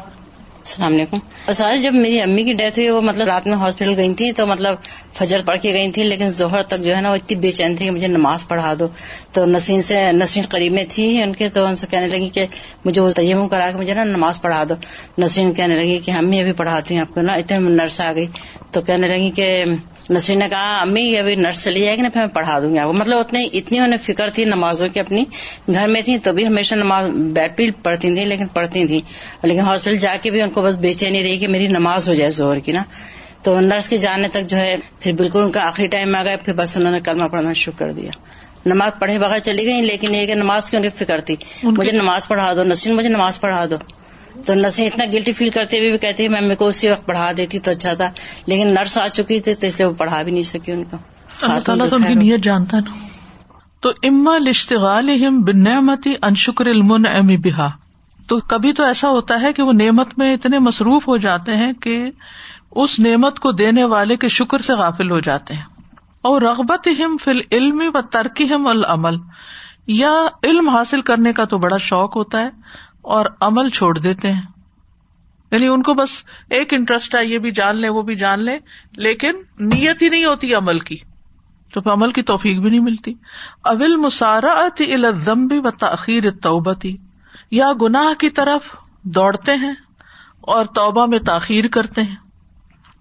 السلام 0.65 0.95
علیکم۔ 0.95 1.17
اور 1.45 1.55
سارے 1.55 1.79
جب 1.79 1.95
میری 1.95 2.21
امی 2.21 2.45
کی 2.45 2.53
ڈیتھ 2.53 2.79
ہوئی، 2.79 2.91
وہ 2.91 3.01
مطلب 3.01 3.27
رات 3.27 3.47
میں 3.47 3.55
ہاسپٹل 3.55 3.95
گئی 3.97 4.15
تھی، 4.15 4.33
تو 4.33 4.47
مطلب 4.47 4.75
فجر 5.13 5.41
پڑھ 5.47 5.59
کے 5.59 5.73
گئی 5.73 5.91
تھی، 5.91 6.05
لیکن 6.05 6.31
زہر 6.31 6.63
تک 6.63 6.81
جو 6.81 6.97
ہے 6.97 7.01
نا، 7.01 7.11
وہ 7.11 7.15
اتنی 7.15 7.37
بے 7.37 7.51
چین 7.51 7.77
تھی 7.77 7.85
کہ 7.85 7.91
مجھے 7.91 8.07
نماز 8.07 8.49
پڑھا 8.49 8.75
دو۔ 8.79 8.89
تو 9.33 9.47
نسین 9.47 9.83
سے، 9.83 10.13
نسرین 10.13 10.45
قریب 10.49 10.73
میں 10.73 10.85
تھی 10.89 11.23
ان 11.23 11.37
کے، 11.37 11.49
تو 11.49 11.65
ان 11.67 11.77
سے 11.77 11.87
کہنے 11.91 12.09
لگی 12.09 12.29
کہ 12.29 12.47
مجھے 12.85 13.03
وہ 13.03 13.11
تیم 13.11 13.49
کرا 13.49 13.71
کے 13.71 13.79
مجھے 13.79 13.95
نا 13.95 14.05
نماز 14.05 14.43
پڑھا 14.43 14.65
دو۔ 14.69 14.75
نسرین 15.19 15.53
کہنے 15.53 15.77
لگی 15.77 15.99
کہ 15.99 16.11
امی 16.11 16.41
ابھی 16.41 16.53
پڑھاتی 16.53 16.95
ہوں 16.95 17.01
آپ 17.01 17.15
کو 17.15 17.21
نا 17.21 17.33
اتنے 17.33 17.59
نرس 17.59 18.01
آ 18.01 18.13
گئی۔ 18.13 18.27
تو 18.71 18.81
کہنے 18.81 19.09
لگی 19.09 19.31
کہ 19.31 19.65
نسرین 20.11 20.39
نے 20.39 20.49
کہا 20.49 20.81
امی 20.81 21.17
ابھی 21.17 21.35
نرس 21.35 21.65
چلی 21.65 21.81
جائے 21.81 21.97
گی 21.97 22.03
نا 22.03 22.09
پھر 22.09 22.21
میں 22.21 22.29
پڑھا 22.29 22.59
دوں 22.59 22.73
گی. 22.75 22.79
آپ 22.79 22.87
کو 22.87 22.93
مطلب 22.93 23.19
اتنی 23.19 23.49
اتنی 23.53 23.79
انہیں 23.79 23.99
فکر 24.03 24.31
تھی 24.31 24.45
نمازوں 24.45 24.89
کی 24.89 25.01
اپنی 25.01 25.25
گھر 25.73 25.89
میں 25.89 26.01
تھی 26.01 26.19
تو 26.19 26.33
بھی 26.33 26.47
ہمیشہ 26.47 26.75
نماز 26.75 27.09
بیٹھ 27.15 27.57
بھی 27.57 27.71
پڑھتی 27.71 28.15
تھی 28.15 28.25
لیکن 28.25 28.47
پڑھتی 28.47 28.87
تھی 28.87 29.01
لیکن 29.43 29.61
ہاسپٹل 29.61 29.97
جا 29.97 30.17
کے 30.23 30.31
بھی 30.31 30.43
ان 30.43 30.51
کو 30.51 30.63
بس 30.63 30.77
بیچے 30.77 31.11
نہیں 31.11 31.23
رہی 31.23 31.39
کہ 31.39 31.49
میری 31.49 31.67
نماز 31.67 32.09
ہو 32.09 32.15
جائے 32.15 32.31
زور 32.31 32.57
کی 32.57 32.73
نا۔ 32.73 32.83
تو 33.43 33.61
نرس 33.61 33.89
کے 33.89 33.97
جانے 33.97 34.29
تک 34.29 34.47
جو 34.49 34.57
ہے 34.57 34.77
پھر 35.01 35.13
بالکل 35.13 35.41
ان 35.43 35.51
کا 35.51 35.67
آخری 35.67 35.87
ٹائم 35.87 36.15
آ 36.15 36.23
گیا 36.25 36.37
پھر 36.37 36.53
بس 36.53 36.77
انہوں 36.77 36.93
نے 36.93 37.01
کلمہ 37.01 37.25
پڑھنا 37.25 37.53
شروع 37.53 37.79
کر 37.79 37.93
دیا۔ 37.93 38.11
نماز 38.67 38.93
پڑھے 38.99 39.19
بغیر 39.19 39.39
چلی 39.39 39.65
گئی 39.67 39.81
لیکن 39.81 40.15
یہ 40.15 40.27
کہ 40.27 40.35
نماز 40.35 40.71
کی 40.71 40.77
ان 40.77 40.83
کی 40.83 40.89
فکر 40.89 41.21
تھی۔ 41.21 41.37
مجھے 41.63 41.93
نماز 41.93 42.29
پڑھا 42.29 42.53
دو 42.57 42.65
نسرین 42.65 42.97
مجھے 42.97 43.09
نماز 43.09 43.41
پڑھا 43.41 43.65
دو۔ 43.71 43.77
تو 44.47 44.55
نرسیں 44.55 44.87
اتنا 44.87 45.05
گلٹی 45.13 45.33
فیل 45.33 45.51
کرتے 45.51 45.79
ہوئے 45.79 45.91
بھی 45.91 45.99
کہتی 45.99 46.29
میں 46.29 46.41
میرے 46.41 46.55
کو 46.55 46.67
اسی 46.67 46.89
وقت 46.89 47.07
پڑھا 47.07 47.33
دیتی 47.37 47.59
تو 47.59 47.71
اچھا 47.71 47.95
تھا۔ 47.95 48.11
لیکن 48.47 48.69
نرس 48.75 48.99
آ 48.99 49.09
چکی 49.09 49.41
تھی 49.41 49.55
تو 49.55 49.67
اس 49.67 49.79
لیے 49.79 49.87
وہ 49.89 49.93
پڑھا 49.93 50.23
بھی 50.23 50.33
نہیں 50.33 50.43
سکی 50.43 50.73
ان 50.73 50.85
کو۔ 50.85 50.97
اللہ 51.43 51.61
تعالیٰ 51.61 51.89
تو 51.89 51.97
ان 51.97 52.03
کی 52.03 52.15
نیت 52.15 52.41
جانتا 52.41 52.79
نا۔ 52.79 52.93
تو 53.81 53.91
اما 54.03 54.39
لشتغال 54.39 55.11
بن 55.45 55.65
نعمتی 55.65 56.15
انشکر 56.23 56.67
المن 56.67 57.07
امی 57.07 57.37
بہا 57.37 57.71
تو 58.27 58.41
کبھی 58.41 58.73
تو 58.73 58.85
ایسا 58.85 59.09
ہوتا 59.09 59.43
ہے 59.43 59.53
کہ 59.53 59.63
وہ 59.63 59.73
نعمت 59.73 60.19
میں 60.19 60.35
اتنے 60.35 60.59
مصروف 60.59 61.09
ہو 61.09 61.17
جاتے 61.17 61.57
ہیں 61.57 61.73
کہ 61.73 62.03
اس 62.71 63.01
نعمت 63.01 63.39
کو 63.39 63.53
دینے 63.53 63.85
والے 63.85 64.17
کے 64.17 64.29
شکر 64.29 64.59
سے 64.59 64.73
غافل 64.73 65.11
ہو 65.11 65.21
جاتے 65.21 65.55
ہیں۔ 65.55 65.63
اور 66.23 66.43
رغبت 66.43 66.89
ہم 66.99 67.17
فل 67.25 67.39
علم 67.53 67.83
و 67.95 68.01
ترکی 68.03 68.51
ہم 68.51 68.67
العمل۔ 68.67 69.17
یا 69.87 70.13
علم 70.45 70.69
حاصل 70.69 71.01
کرنے 71.03 71.33
کا 71.33 71.45
تو 71.45 71.59
بڑا 71.59 71.77
شوق 71.77 72.17
ہوتا 72.17 72.41
ہے۔ 72.43 72.49
اور 73.03 73.27
عمل 73.41 73.71
چھوڑ 73.71 73.99
دیتے 73.99 74.33
ہیں۔ 74.33 74.43
یعنی 75.51 75.69
ان 75.69 75.83
کو 75.83 75.95
بس 75.95 76.09
ایک 76.51 76.75
انٹرسٹ 76.75 77.15
ہے، 77.15 77.27
یہ 77.27 77.39
بھی 77.39 77.51
جان 77.51 77.77
لے 77.77 77.89
وہ 77.89 78.03
بھی 78.03 78.17
جان 78.17 78.41
لے 78.41 78.59
لیکن 78.97 79.33
نیت 79.59 80.03
ہی 80.03 80.09
نہیں 80.09 80.25
ہوتی 80.25 80.55
عمل 80.55 80.79
کی۔ 80.79 80.97
تو 81.75 81.81
پھر 81.81 81.93
عمل 81.93 82.11
کی 82.11 82.23
توفیق 82.23 82.59
بھی 82.59 82.71
نہیں 82.71 82.81
ملتی۔ 82.81 83.15
اول 83.65 83.97
مسارت 83.97 84.83
الزمبی 84.93 85.59
و 85.59 85.71
تاخیر 85.71 86.31
توبتی 86.31 86.97
یا 87.51 87.73
گناہ 87.83 88.15
کی 88.15 88.31
طرف 88.31 88.75
دوڑتے 89.03 89.55
ہیں 89.55 89.73
اور 90.41 90.65
توبہ 90.65 91.07
میں 91.07 91.19
تاخیر 91.19 91.67
کرتے 91.67 92.03
ہیں۔ 92.03 92.17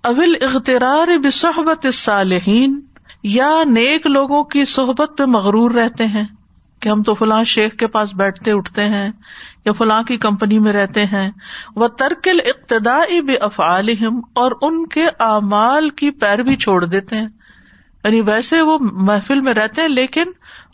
اول 0.04 0.36
اخترار 0.42 1.18
بصحبت 1.24 1.88
صالحین 1.94 2.80
یا 3.24 3.52
نیک 3.66 4.08
لوگوں 4.08 4.44
کی 4.44 4.66
صحبت 4.66 5.12
پہ 5.18 5.24
مغرور 5.24 5.72
رہتے 5.72 6.06
ہیں 6.06 6.24
کہ 6.80 6.90
ہم 6.90 7.04
تو 7.04 7.14
فلاں 7.14 7.44
شیخ 7.44 7.74
کے 7.74 7.88
پاس 7.88 8.14
بیٹھتے، 8.14 8.52
اٹھتے 8.52 8.86
ہیں۔ 8.86 9.12
یا 9.70 9.74
فلاں 9.74 10.04
کی 10.04 10.18
کمپنی 10.18 10.60
میں 10.60 10.74
رہتے 10.74 11.06
ہیں 11.06 11.32
وہ 11.76 11.88
ترکل 11.88 12.40
اقتدائی 12.46 13.22
بے 13.22 13.36
افعالہم 13.36 14.22
اور 14.34 14.52
ان 14.62 14.88
کے 14.88 15.06
اعمال 15.20 15.90
کی 15.90 16.12
پیروی 16.12 16.56
چھوڑ 16.56 16.86
دیتے 16.86 17.16
ہیں۔ 17.16 17.28
یعنی 18.04 18.22
ویسے 18.22 18.62
وہ 18.62 18.78
محفل 18.82 19.40
میں 19.40 19.54
رہتے 19.54 19.82
ہیں، 19.82 19.90
لیکن 19.90 20.24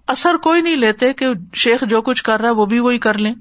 اثر 0.08 0.36
کوئی 0.36 0.62
نہیں 0.62 0.76
لیتے 0.76 1.14
کہ 1.14 1.26
شیخ 1.54 1.84
جو 1.84 2.02
کچھ 2.02 2.24
کر 2.24 2.40
رہا 2.40 2.50
ہے، 2.50 2.54
وہ 2.54 2.66
بھی 2.66 2.80
وہی 2.80 2.98
کر 2.98 3.18
لیں۔ 3.18 3.34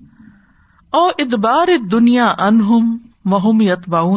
او 0.93 1.07
ادبار 1.07 1.69
دنیا 1.93 2.35
انہم 2.39 2.99
محم 3.25 3.61
یتباؤ 3.61 4.17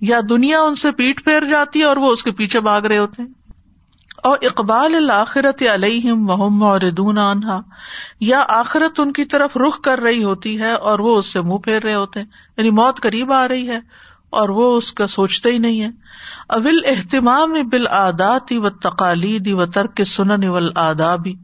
یا 0.00 0.20
دنیا 0.30 0.60
ان 0.60 0.74
سے 0.74 0.92
پیٹ 0.92 1.24
پھیر 1.24 1.44
جاتی 1.44 1.80
ہے 1.80 1.84
اور 1.84 1.96
وہ 1.96 2.10
اس 2.10 2.22
کے 2.22 2.32
پیچھے 2.32 2.60
بھاگ 2.60 2.82
رہے 2.82 2.98
ہوتے 2.98 3.22
ہیں۔ 3.22 3.45
اور 4.26 4.38
اقبال 4.42 4.94
الآخرت 4.94 5.62
علیہم 5.74 6.30
وہم 6.30 6.62
اور 6.62 6.80
عنہا۔ 7.32 7.60
یا 8.20 8.44
آخرت 8.48 9.00
ان 9.00 9.12
کی 9.12 9.24
طرف 9.24 9.56
رخ 9.56 9.80
کر 9.80 9.98
رہی 9.98 10.24
ہوتی 10.24 10.60
ہے 10.60 10.72
اور 10.72 10.98
وہ 10.98 11.16
اس 11.16 11.26
سے 11.26 11.40
منہ 11.40 11.58
پھیر 11.58 11.82
رہے 11.82 11.94
ہوتے 11.94 12.20
ہیں۔ 12.20 12.26
یعنی 12.56 12.70
موت 12.70 13.00
قریب 13.00 13.32
آ 13.32 13.48
رہی 13.48 13.68
ہے 13.68 13.80
اور 14.30 14.48
وہ 14.48 14.76
اس 14.76 14.92
کا 14.92 15.06
سوچتے 15.06 15.50
ہی 15.50 15.58
نہیں 15.58 15.80
ہے۔ 15.80 15.88
اول 16.48 16.78
اہتمام 16.86 17.52
بال 17.52 17.86
آداتی 17.90 18.58
و 18.58 18.70
تقالیدی 18.70 19.52
و 19.52 19.66
ترک 19.66 20.02
سنن 20.04 20.44
اول 20.44 20.70
آدابی 20.74 21.34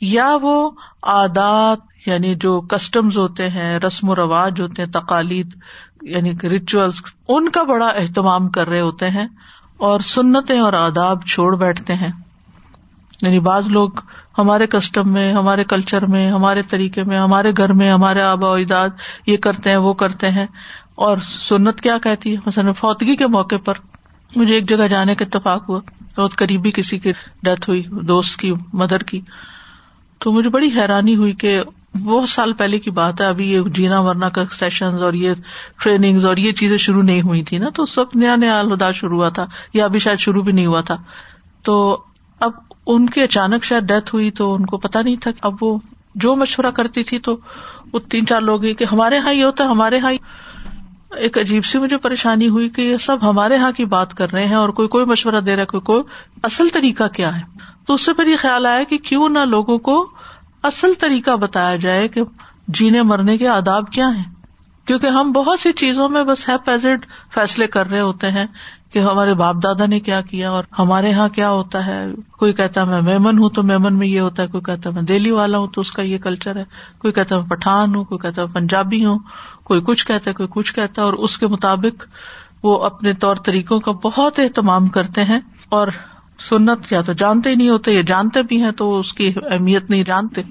یا 0.00 0.36
وہ 0.42 0.70
آدات 1.02 1.78
یعنی 2.06 2.34
جو 2.34 2.60
کسٹمز 2.60 3.18
ہوتے 3.18 3.48
ہیں، 3.48 3.78
رسم 3.78 4.08
و 4.08 4.16
رواج 4.16 4.60
ہوتے 4.60 4.82
ہیں، 4.82 4.90
تقالید 4.90 5.54
یعنی 6.02 6.32
ریچولس 6.42 7.02
ان 7.28 7.48
کا 7.48 7.62
بڑا 7.62 7.86
اہتمام 7.86 8.48
کر 8.48 8.68
رہے 8.68 8.80
ہوتے 8.80 9.10
ہیں۔ 9.10 9.26
اور 9.78 10.00
سنتیں 10.00 10.60
اور 10.60 10.72
آداب 10.72 11.24
چھوڑ 11.24 11.56
بیٹھتے 11.56 11.94
ہیں۔ 11.94 12.10
یعنی 13.22 13.40
بعض 13.40 13.68
لوگ 13.68 13.90
ہمارے 14.38 14.66
کسٹم 14.66 15.12
میں، 15.12 15.32
ہمارے 15.32 15.64
کلچر 15.64 16.06
میں، 16.06 16.30
ہمارے 16.30 16.62
طریقے 16.62 17.02
میں، 17.02 17.18
ہمارے 17.18 17.52
گھر 17.56 17.72
میں، 17.72 17.92
ہمارے 17.92 18.22
آبا 18.22 18.48
و 18.48 18.52
اجداد 18.52 18.88
یہ 19.26 19.36
کرتے 19.36 19.70
ہیں، 19.70 19.76
وہ 19.76 19.92
کرتے 19.92 20.30
ہیں۔ 20.30 20.46
اور 20.94 21.18
سنت 21.18 21.80
کیا 21.80 21.98
کہتی 21.98 22.32
ہے؟ 22.32 22.40
مثلاً 22.46 22.72
فوتگی 22.72 23.16
کے 23.16 23.26
موقع 23.26 23.54
پر 23.64 23.74
مجھے 24.36 24.54
ایک 24.54 24.68
جگہ 24.68 24.88
جانے 24.88 25.14
کا 25.14 25.24
اتفاق 25.24 25.68
ہوا۔ 25.68 25.80
بہت 26.16 26.36
قریبی 26.36 26.70
کسی 26.70 26.98
کی 26.98 27.12
ڈیتھ 27.42 27.70
ہوئی، 27.70 27.82
دوست 27.82 28.36
کی، 28.36 28.52
مدر 28.72 29.02
کی۔ 29.02 29.20
تو 30.18 30.32
مجھے 30.32 30.50
بڑی 30.50 30.70
حیرانی 30.76 31.16
ہوئی 31.16 31.32
کہ 31.32 31.62
بہت 31.94 32.28
سال 32.28 32.52
پہلے 32.52 32.78
کی 32.78 32.90
بات 32.90 33.20
ہے، 33.20 33.26
ابھی 33.26 33.52
یہ 33.52 33.60
جینا 33.60 34.02
مرنا 34.02 34.28
کا 34.28 34.44
سیشن 34.58 35.02
اور 35.02 35.12
یہ 35.12 35.32
ٹریننگ 35.82 36.24
اور 36.24 36.36
یہ 36.36 36.52
چیزیں 36.52 36.76
شروع 36.76 37.02
نہیں 37.02 37.22
ہوئی 37.22 37.42
تھی 37.42 37.58
نا، 37.58 37.68
تو 37.68 37.82
اس 37.82 37.98
وقت 37.98 38.16
نیا 38.16 38.36
نیا 38.36 38.58
الدا 38.58 38.92
شروع 38.92 39.18
ہوا 39.18 39.28
تھا، 39.28 39.46
یا 39.74 39.84
ابھی 39.84 39.98
شاید 39.98 40.18
شروع 40.18 40.42
بھی 40.42 40.52
نہیں 40.52 40.66
ہوا 40.66 40.80
تھا۔ 40.80 40.96
تو 41.62 42.00
اب 42.40 42.52
ان 42.86 43.08
کے 43.08 43.22
اچانک 43.22 43.64
شاید 43.64 43.82
ڈیتھ 43.82 44.14
ہوئی 44.14 44.30
تو 44.30 44.54
ان 44.54 44.66
کو 44.66 44.78
پتا 44.78 45.02
نہیں 45.02 45.16
تھا 45.16 45.30
اب 45.40 45.54
وہ 45.60 45.78
جو 46.14 46.34
مشورہ 46.34 46.70
کرتی 46.70 47.04
تھی 47.04 47.18
تو 47.18 47.36
وہ 47.92 47.98
تین 47.98 48.26
چار 48.26 48.40
لوگ 48.40 48.60
کہ 48.78 48.84
ہمارے 48.92 49.16
یہاں 49.16 49.32
یہ 49.32 49.44
ہوتا 49.44 49.64
ہے 49.64 49.68
ہمارے 49.68 49.96
یہاں 49.96 50.12
ایک 51.16 51.38
عجیب 51.38 51.64
سی 51.64 51.78
مجھے 51.78 51.96
پریشانی 51.96 52.48
ہوئی 52.48 52.68
کہ 52.68 52.82
یہ 52.82 52.96
سب 52.96 53.30
ہمارے 53.30 53.54
یہاں 53.54 53.72
کی 53.72 53.84
بات 53.84 54.14
کر 54.14 54.32
رہے 54.32 54.46
ہیں 54.46 54.54
اور 54.54 54.68
کوئی 54.68 54.88
کوئی 54.88 55.04
مشورہ 55.04 55.40
دے 55.40 55.54
رہا 55.54 55.60
ہے، 55.60 55.66
کوئی 55.66 55.80
کوئی 55.80 56.02
اصل 56.42 56.68
طریقہ 56.72 57.04
کیا 57.08 57.36
ہے۔ 57.36 57.42
تو 57.86 57.94
اس 57.94 58.00
سے 58.00 58.12
پھر 58.12 58.26
یہ 58.26 58.36
خیال 58.36 58.66
آیا 58.66 58.84
کہ 58.84 58.98
کیوں 58.98 59.28
نہ 59.28 59.38
لوگوں 59.38 59.78
کو 59.78 60.10
اصل 60.62 60.92
طریقہ 60.98 61.36
بتایا 61.36 61.76
جائے 61.76 62.08
کہ 62.08 62.22
جینے 62.68 63.02
مرنے 63.02 63.38
کے 63.38 63.48
آداب 63.48 63.92
کیا 63.92 64.16
ہیں؟ 64.16 64.24
کیونکہ 64.86 65.06
ہم 65.06 65.32
بہت 65.32 65.60
سی 65.60 65.72
چیزوں 65.72 66.08
میں 66.08 66.24
بس 66.24 66.48
ہیپیزٹ 66.48 67.06
فیصلے 67.34 67.66
کر 67.66 67.86
رہے 67.86 68.00
ہوتے 68.00 68.30
ہیں 68.30 68.46
کہ 68.92 68.98
ہمارے 68.98 69.34
باپ 69.34 69.54
دادا 69.62 69.86
نے 69.86 70.00
کیا 70.00 70.20
کیا 70.20 70.50
اور 70.50 70.64
ہمارے 70.78 71.10
یہاں 71.10 71.28
کیا 71.28 71.50
ہوتا 71.50 71.86
ہے۔ 71.86 72.04
کوئی 72.38 72.52
کہتا 72.52 72.80
ہے 72.80 72.86
میں 72.86 73.00
میمن 73.00 73.38
ہوں 73.38 73.48
تو 73.48 73.62
میمن 73.62 73.94
میں 73.94 74.06
یہ 74.06 74.20
ہوتا 74.20 74.42
ہے، 74.42 74.48
کوئی 74.48 74.62
کہتا 74.62 74.90
ہے 74.90 74.94
میں 74.94 75.02
دہلی 75.02 75.30
والا 75.30 75.58
ہوں 75.58 75.66
تو 75.66 75.80
اس 75.80 75.92
کا 75.92 76.02
یہ 76.02 76.18
کلچر 76.18 76.56
ہے۔ 76.56 76.64
کوئی 76.98 77.12
کہتا 77.12 77.34
ہے 77.34 77.40
میں 77.40 77.48
پٹھان 77.48 77.94
ہوں، 77.94 78.04
کوئی 78.04 78.18
کہتا 78.18 78.42
ہے 78.42 78.46
پنجابی 78.46 79.04
ہوں، 79.04 79.18
کوئی 79.64 79.80
کچھ 79.80 80.06
کہتا 80.06 80.30
ہے، 80.30 80.34
کوئی 80.34 80.48
کچھ 80.50 80.74
کہتا 80.74 81.02
ہے 81.02 81.06
اور 81.06 81.14
اس 81.14 81.38
کے 81.38 81.46
مطابق 81.46 82.04
وہ 82.62 82.84
اپنے 82.84 83.14
طور 83.14 83.34
طریقوں 83.34 83.80
کا 83.80 83.92
بہت 83.92 84.38
اہتمام 84.38 84.86
کرتے 84.86 85.24
ہیں۔ 85.24 85.40
اور 85.68 85.88
سنت 86.38 86.92
یا 86.92 87.00
تو 87.02 87.12
جانتے 87.12 87.54
نہیں 87.54 87.68
ہوتے 87.68 87.92
یا 87.92 88.02
جانتے 88.06 88.42
بھی 88.42 88.62
ہیں 88.62 88.70
تو 88.70 88.98
اس 88.98 89.12
کی 89.12 89.32
اہمیت 89.36 89.90
نہیں 89.90 90.04
جانتے۔ 90.04 90.42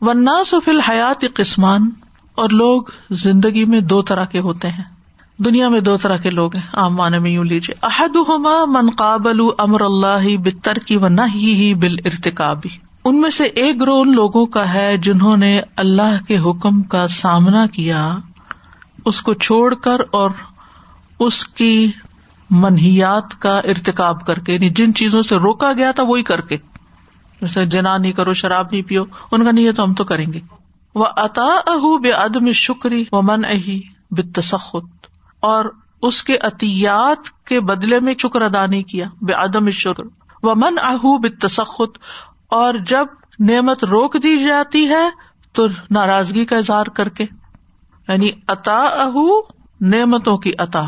ورنہ 0.00 0.30
سفل 0.46 0.80
حیات 0.80 1.24
قسمان، 1.34 1.88
اور 2.34 2.50
لوگ 2.54 2.90
زندگی 3.16 3.64
میں 3.64 3.80
دو 3.80 4.00
طرح 4.02 4.24
کے 4.24 4.40
ہوتے 4.40 4.68
ہیں۔ 4.68 4.84
دنیا 5.38 5.68
میں 5.68 5.80
دو 5.80 5.96
طرح 5.96 6.16
کے 6.16 6.30
لوگ 6.30 6.54
ہیں، 6.56 6.62
عام 6.72 6.94
معنی 6.96 7.18
میں 7.18 7.30
یوں 7.30 7.44
لیجیے 7.44 7.74
احد 7.82 8.16
من 8.66 8.90
قابل 8.96 9.40
امر 9.58 9.80
اللہ 9.80 10.26
بتر 10.44 10.78
کی 10.78 10.96
و 10.96 11.08
نہ 11.08 11.20
ہی 11.34 11.72
بال 11.74 11.96
ارتقابی 12.04 12.68
ان 13.04 13.20
میں 13.20 13.30
سے 13.30 13.44
ایک 13.44 13.80
گروہ 13.80 14.00
ان 14.00 14.12
لوگوں 14.12 14.44
کا 14.46 14.72
ہے 14.74 14.96
جنہوں 14.96 15.36
نے 15.36 15.60
اللہ 15.76 16.16
کے 16.28 16.38
حکم 16.38 16.82
کا 16.84 17.06
سامنا 17.08 17.66
کیا، 17.66 18.02
اس 19.04 19.20
کو 19.22 19.34
چھوڑ 19.34 19.74
کر 19.74 20.00
اور 20.10 20.30
اس 21.20 21.44
کی 21.48 21.90
منہیات 22.50 23.40
کا 23.40 23.58
ارتقاب 23.58 24.26
کر 24.26 24.38
کے 24.38 24.52
یعنی 24.52 24.70
جن 24.70 24.94
چیزوں 24.94 25.22
سے 25.22 25.36
روکا 25.36 25.72
گیا 25.72 25.92
تھا 25.92 26.02
وہی 26.02 26.22
کر 26.22 26.40
کے۔ 26.40 26.56
جیسے 27.40 27.66
جنا 27.66 27.96
نہیں 27.96 28.12
کرو، 28.12 28.32
شراب 28.32 28.66
نہیں 28.72 28.82
پیو، 28.82 29.04
ان 29.32 29.44
کا 29.44 29.50
نہیں 29.50 29.66
ہے 29.66 29.72
تو 29.72 29.82
ہم 29.82 29.94
تو 29.94 30.04
کریں 30.04 30.32
گے۔ 30.32 30.40
وہ 30.94 31.04
اتا 31.16 31.60
اہ 31.66 31.98
بے 31.98 32.10
ادم 32.10 32.50
شکری 32.50 33.04
و 33.12 33.22
من 33.22 33.44
اہی 33.44 33.80
بتسخت 34.10 35.06
اور 35.40 35.64
اس 36.02 36.22
کے 36.22 36.36
عطیات 36.36 37.44
کے 37.44 37.60
بدلے 37.60 38.00
میں 38.00 38.14
شکر 38.22 38.42
ادا 38.42 38.66
نہیں 38.66 38.82
کیا 38.82 39.06
بے 39.22 39.32
ادم 39.32 39.70
شکر 39.70 40.04
و 40.42 40.54
من 40.54 40.78
اہ 40.82 41.18
بتسخت 41.18 41.98
اور 42.50 42.74
جب 42.74 43.06
نعمت 43.40 43.84
روک 43.84 44.16
دی 44.22 44.44
جاتی 44.44 44.88
ہے، 44.88 45.08
تو 45.52 45.66
ناراضگی 45.90 46.44
کا 46.44 46.56
اظہار 46.56 46.86
کر 46.86 47.08
کے۔ 47.08 47.24
یعنی 48.08 48.30
اتا 48.48 48.78
اہ 48.78 49.40
نعمتوں 49.80 50.36
کی 50.36 50.52
عطا 50.58 50.84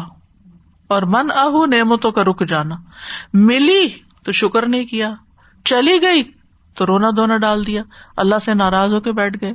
اور 0.88 1.02
من 1.02 1.30
آہ 1.30 1.66
نعمتوں 1.66 2.12
کا 2.12 2.24
رک 2.24 2.46
جانا۔ 2.48 2.76
ملی 3.34 3.88
تو 4.24 4.32
شکر 4.32 4.68
نہیں 4.68 4.84
کیا، 4.84 5.14
چلی 5.64 5.98
گئی 6.02 6.22
تو 6.74 6.86
رونا 6.86 7.10
دھونا 7.16 7.36
ڈال 7.36 7.66
دیا۔ 7.66 7.82
اللہ 8.16 8.38
سے 8.44 8.54
ناراض 8.54 8.92
ہو 8.92 9.00
کے 9.00 9.12
بیٹھ 9.12 9.36
گئے۔ 9.40 9.52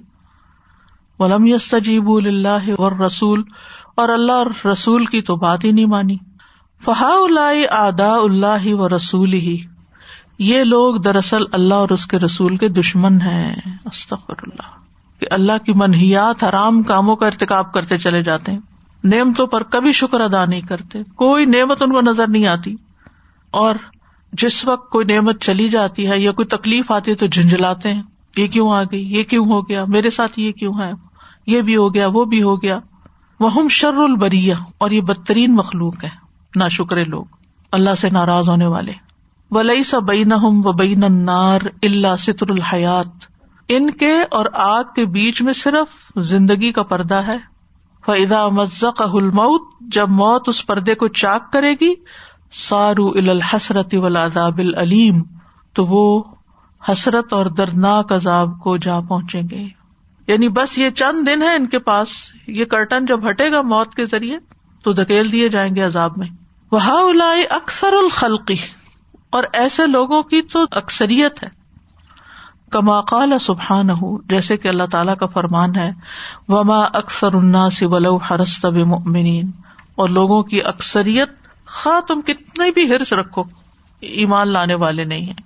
ولم 1.20 1.46
یستجیب 1.46 2.10
اللہ 2.10 2.72
اور 2.78 2.92
رسول 2.92 3.44
اور 3.96 4.10
اللہ 4.10 4.32
اور 4.32 4.68
رسول 4.72 5.06
کی 5.06 5.22
تو 5.22 5.36
بات 5.36 5.64
ہی 5.64 5.72
نہیں 5.72 5.86
مانی۔ 5.86 6.18
فہا 6.86 7.14
اللہ 7.14 7.74
آدا 7.74 8.14
اللہ 8.14 8.74
و 8.74 8.90
رسول 8.96 9.34
ہی 9.34 9.58
یہ 10.40 10.64
لوگ 10.64 10.96
دراصل 10.96 11.44
اللہ 11.52 11.74
اور 11.74 11.90
اس 11.90 12.06
کے 12.06 12.20
رسول 12.20 12.58
کے 12.58 12.68
دشمن 12.68 13.22
ہیں۔ 13.22 13.56
استغفر 13.86 14.34
اللہ، 14.42 14.70
کہ 15.20 15.28
اللہ 15.32 15.58
کی 15.66 15.74
منہیات 15.76 16.44
حرام 16.44 16.84
کاموں 16.84 17.16
کا 17.16 17.28
ارتقاب 17.28 17.74
کرتے 17.74 17.98
چلے 17.98 18.24
جاتے 18.24 18.52
ہیں۔ 18.52 18.60
نعمتوں 19.04 19.48
پر 19.48 19.64
کبھی 19.64 19.92
شکر 19.92 20.20
ادا 20.20 20.46
نہیں 20.46 20.62
کرتے۔ 20.62 21.04
کوئی 21.16 21.46
نعمت 21.46 21.82
ان 21.82 21.92
کو 21.92 22.02
نظر 22.02 22.28
نہیں 22.28 22.46
آتی۔ 22.46 22.76
اور 23.52 23.76
جس 24.34 24.68
وقت 24.68 24.90
کوئی 24.90 25.06
نعمت 25.06 25.42
چلی 25.42 25.70
جاتی 25.70 26.10
ہے 26.10 26.20
یا 26.20 26.32
کوئی 26.32 26.46
تکلیف 26.46 26.92
آتی 26.92 27.12
ہے 27.12 27.16
تو 27.16 27.26
جھنجھلاتے 27.26 27.94
ہیں۔ 27.94 28.02
یہ 28.38 28.48
کیوں 28.48 28.74
آ 28.74 28.84
گئی؟ 28.84 29.18
یہ 29.18 29.24
کیوں 29.24 29.46
ہو 29.46 29.70
گیا؟ 29.70 29.84
میرے 29.88 30.10
ساتھ 30.10 30.40
یہ 30.40 30.52
کیوں 30.52 30.74
ہے؟ 30.80 30.92
یہ 31.48 31.62
بھی 31.62 31.76
ہو 31.76 31.94
گیا، 31.94 32.08
وہ 32.08 32.26
بھی 32.26 32.44
ہو 32.44 32.62
گیا۔ 32.62 32.80
وہ 33.40 33.70
شر 33.70 33.94
البریا 33.94 34.56
اور 34.78 34.92
یہ 34.92 35.02
بدترین 35.02 35.56
مخلوق 35.56 36.04
ہے 36.04 36.10
نہ 36.56 36.64
شکرے 36.70 37.04
لوگ۔ 37.04 37.26
اللہ 37.72 37.96
سے 37.96 38.10
ناراض 38.10 38.50
ہونے 38.50 38.66
والے۔ 38.66 38.92
ولی 39.52 39.84
سا 39.84 40.00
بین 40.00 40.32
و 40.34 40.72
بین 40.72 41.04
نار 41.26 41.60
اللہ 41.82 42.16
ستر 42.20 42.50
الحیات 42.50 43.08
ان 43.70 43.92
کے 43.92 44.14
اور 44.32 44.46
آگ 44.54 44.84
کے 44.96 45.06
بیچ 45.06 45.42
میں 45.42 45.54
صرف 45.54 46.20
زندگی 46.26 46.72
کا 46.72 46.84
پردہ 46.84 47.16
ہے۔ 47.16 47.53
فضا 48.06 48.48
مزق 48.48 49.02
الموت، 49.14 49.62
جب 49.82 50.10
موت 50.10 50.50
اس 50.50 50.66
پردے 50.66 50.96
کو 50.96 51.08
چاک 51.08 51.54
کرے 51.54 51.74
گی 51.74 51.94
سارو 52.52 53.10
الحسرت 53.10 53.94
ولاداب 53.94 54.58
العلیم 54.58 55.24
تو 55.74 55.86
وہ 55.86 56.24
حسرت 56.92 57.34
اور 57.34 57.46
دردناک 57.46 58.14
عذاب 58.14 58.60
کو 58.64 58.78
جا 58.78 59.00
پہنچیں 59.00 59.42
گے۔ 59.52 59.68
یعنی 60.28 60.48
بس 60.48 60.78
یہ 60.78 60.90
چند 60.90 61.28
دن 61.28 61.42
ہے 61.42 61.56
ان 61.56 61.68
کے 61.68 61.80
پاس، 61.80 62.10
یہ 62.48 62.66
کرٹن 62.66 63.06
جب 63.06 63.30
ہٹے 63.30 63.52
گا 63.52 63.62
موت 63.62 63.96
کے 63.96 64.06
ذریعے، 64.06 64.38
تو 64.84 64.94
دھکیل 64.94 65.32
دیے 65.32 65.50
جائیں 65.50 65.76
گے 65.76 65.82
عذاب 65.82 66.18
میں۔ 66.18 66.28
وہ 66.72 66.80
اکثر 67.50 67.94
الخلقی 67.94 68.56
اور 69.30 69.44
ایسے 69.54 69.88
لوگوں 69.88 70.22
کی 70.22 70.42
تو 70.42 70.66
اکثریت 70.72 71.44
ہے۔ 71.44 71.63
کما 72.74 73.02
قال 73.02 73.34
سبحان 73.40 73.90
ہو 73.90 74.18
جیسے 74.18 74.58
کہ 74.58 74.68
اللہ 74.68 74.84
تعالیٰ 74.92 75.16
کا 75.16 75.26
فرمان 75.26 75.76
ہے 75.76 75.92
وما 76.48 76.82
اکثر 76.84 77.36
ولو 77.82 78.18
حرست 78.18 78.66
بمؤمنین 78.66 79.52
اور 79.96 80.10
لوگوں 80.10 80.44
کی 80.44 80.60
اکثریت 80.66 81.30
خا 81.66 82.00
تم 82.08 82.22
کتنے 82.22 82.72
بھی 82.72 82.90
ہرس 82.90 83.14
رکھو 83.14 83.44
ایمان 84.00 84.48
لانے 84.48 84.74
والے 84.74 85.04
نہیں 85.04 85.22
ہیں 85.22 85.42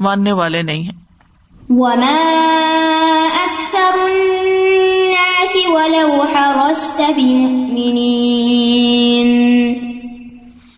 ماننے 0.00 0.32
والے 0.32 0.62
نہیں 0.62 0.82
ہیں۔ 0.82 1.00
وما 1.70 2.16
اکثر 3.44 3.98
الناس 4.02 5.56
ولو 5.66 6.22
حرست 6.22 7.00
بمؤمنین 7.16 8.42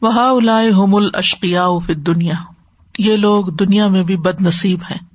وہا 0.03 0.31
هم 0.73 0.95
الاشقیاء 0.95 1.69
فی 1.87 1.93
الدنیا 1.93 2.35
یہ 2.99 3.17
لوگ 3.17 3.45
دنیا 3.45 3.89
میں 3.89 4.03
بھی 4.03 4.17
بد 4.17 4.43
نصیب 4.43 4.79
ہیں۔ 4.91 5.14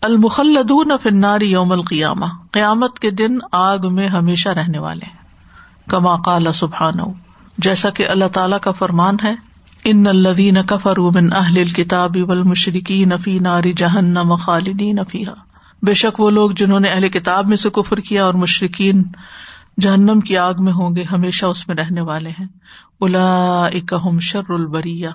المخلدون 0.00 0.92
فناری 1.02 1.50
یوم 1.50 1.72
القیامہ۔ 1.72 2.24
قیامت 2.50 2.98
کے 2.98 3.10
دن 3.10 3.38
آگ 3.52 3.78
میں 3.90 4.08
ہمیشہ 4.08 4.48
رہنے 4.48 4.78
والے 4.78 5.06
ہیں۔ 5.06 5.18
کما 5.88 6.16
قال 6.16 6.52
سبحان 6.54 6.94
جیسا 7.58 7.90
کہ 7.90 8.08
اللہ 8.08 8.24
تعالیٰ 8.32 8.60
کا 8.60 8.70
فرمان 8.70 9.16
ہے، 9.24 9.34
ان 9.84 10.06
الدین 10.06 10.62
کفر 10.66 10.98
من 10.98 11.32
اہل 11.32 11.64
کتابی 11.64 12.22
ول 12.22 12.42
مشرقی 12.42 13.04
نفی 13.04 13.38
ناری 13.38 13.72
خالدین 14.40 14.96
نفیحا 14.96 15.34
بے 15.82 15.94
شک 15.94 16.20
وہ 16.20 16.30
لوگ 16.30 16.50
جنہوں 16.50 16.80
نے 16.80 16.88
اہل 16.88 17.08
کتاب 17.08 17.46
میں 17.46 17.56
سے 17.56 17.70
کفر 17.70 17.96
کیا 17.96 18.24
اور 18.24 18.34
مشرقین 18.34 19.02
جہنم 19.80 20.20
کی 20.20 20.36
آگ 20.36 20.54
میں 20.58 20.72
ہوں 20.72 20.96
گے، 20.96 21.04
ہمیشہ 21.12 21.46
اس 21.46 21.68
میں 21.68 21.76
رہنے 21.76 22.00
والے 22.00 22.30
ہیں۔ 22.30 22.46
الا 23.00 23.66
اکم 23.66 24.20
شر 24.20 24.50
البریہ۔ 24.50 25.08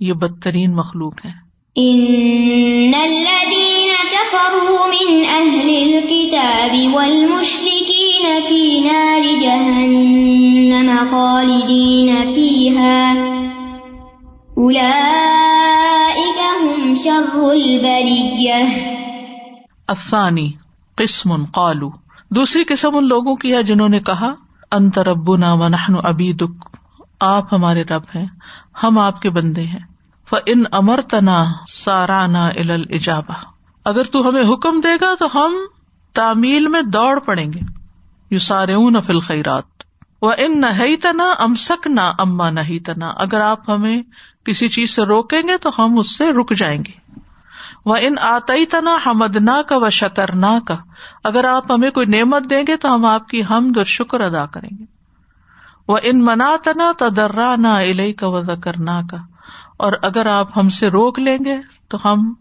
یہ 0.00 0.12
بدترین 0.12 0.74
مخلوق 0.74 1.24
ہے 1.24 1.43
ان 1.76 2.94
الذين 2.94 3.92
كفروا 4.10 4.82
من 4.86 5.24
أهل 5.24 5.68
الكتاب 5.68 6.74
والمشركين 6.94 8.26
في 8.48 8.80
نار 8.80 9.24
جهنم 9.40 10.90
خالدين 11.10 12.10
فيها 12.34 13.14
أولئك 14.56 16.38
هم 16.60 16.94
شر 17.04 17.50
البرية 17.50 18.60
الثاني، 19.88 20.50
قسم 20.94 21.44
قالوا، 21.44 21.90
دوسری 22.30 22.64
قسم 22.64 22.96
ان 22.96 23.08
لوگوں 23.08 23.36
کی 23.36 23.54
ہے 23.54 23.62
جنہوں 23.62 23.88
نے 23.88 24.00
کہا 24.00 24.32
انت 24.72 24.98
ربنا 24.98 25.52
ونحن 25.52 25.96
عبیدک 26.04 26.64
آپ 27.20 27.54
ہمارے 27.54 27.82
رب 27.82 28.02
ہیں، 28.16 28.26
ہم 28.82 28.98
آپ 28.98 29.22
کے 29.22 29.30
بندے 29.30 29.62
ہیں۔ 29.62 29.93
فَإِنْ 30.30 30.78
أَمَرْتَنَا 30.78 31.44
سَارَانَا 31.68 32.50
إِلَى 32.50 32.74
الْإِجَابَةِ۔ 32.74 33.36
اگر 33.84 34.04
تو 34.04 34.28
ہمیں 34.28 34.42
حکم 34.42 34.80
دے 34.80 34.96
گا 35.00 35.14
تو 35.18 35.26
ہم 35.34 35.56
تعمیل 36.12 36.66
میں 36.68 36.82
دوڑ 36.82 37.20
پڑیں 37.20 37.52
گے۔ 37.52 37.60
یو 38.30 38.38
سارے 38.38 39.00
فل 39.00 39.20
خیرات 39.20 39.64
وہ 40.22 40.32
ان 40.38 40.60
نہ 40.60 40.96
تنا 41.02 41.34
امسک 41.38 41.86
نہ 41.86 42.00
اما 42.18 42.50
نہیں 42.50 42.84
تنا 42.84 43.06
اگر 43.16 43.40
آپ 43.40 43.70
ہمیں 43.70 44.02
کسی 44.44 44.68
چیز 44.68 44.90
سے 44.90 45.02
روکیں 45.02 45.42
گے 45.48 45.58
تو 45.58 45.70
ہم 45.78 45.98
اس 45.98 46.18
سے 46.18 46.32
رک 46.32 46.54
جائیں 46.56 46.78
گے۔ 46.78 47.20
وہ 47.86 47.96
ان 48.00 48.14
آتی 48.20 48.66
تنا 48.66 48.96
حمدنا 49.06 49.62
کا 49.62 49.76
و 49.76 49.90
شکرنا 49.90 50.58
کا 50.66 50.76
اگر 51.24 51.44
آپ 51.44 51.72
ہمیں 51.72 51.90
کوئی 51.90 52.06
نعمت 52.06 52.50
دیں 52.50 52.62
گے 52.68 52.76
تو 52.76 52.94
ہم 52.94 53.04
آپ 53.04 53.28
کی 53.28 53.42
حمد 53.50 53.76
اور 53.76 53.84
شکر 53.84 54.20
ادا 54.20 54.46
کریں 54.46 54.78
گے۔ 54.78 54.84
وہ 55.88 55.98
ان 56.02 56.24
منا 56.24 56.56
تنا 56.64 56.92
تدرا 56.98 57.56
نہ 57.56 57.68
الہ 57.68 58.12
کا 58.18 58.26
و 58.28 58.42
ذکرنا 58.42 59.00
کا 59.10 59.16
اور 59.76 59.92
اگر 60.02 60.26
آپ 60.26 60.58
ہم 60.58 60.68
سے 60.68 60.88
روک 60.88 61.18
لیں 61.18 61.38
گے 61.44 61.56
تو 61.88 61.98
ہم 62.04 62.34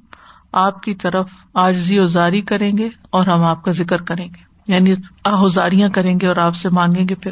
آپ 0.52 0.82
کی 0.84 0.96
طرف 0.96 1.32
آجزی 1.54 2.00
ازاری 2.00 2.42
کریں 2.42 2.78
گے 2.78 2.90
اور 3.10 3.28
ہم 3.28 3.44
آپ 3.44 3.64
کا 3.64 3.72
ذکر 3.72 4.02
کریں 4.02 4.26
گے۔ 4.26 4.54
یعنی 4.68 4.94
آہوزاریاں 5.26 5.90
کریں 5.90 6.20
گے 6.22 6.28
اور 6.28 6.36
آپ 6.36 6.56
سے 6.56 6.70
مانگیں 6.70 7.08
گے 7.10 7.16
پھر۔ 7.16 7.32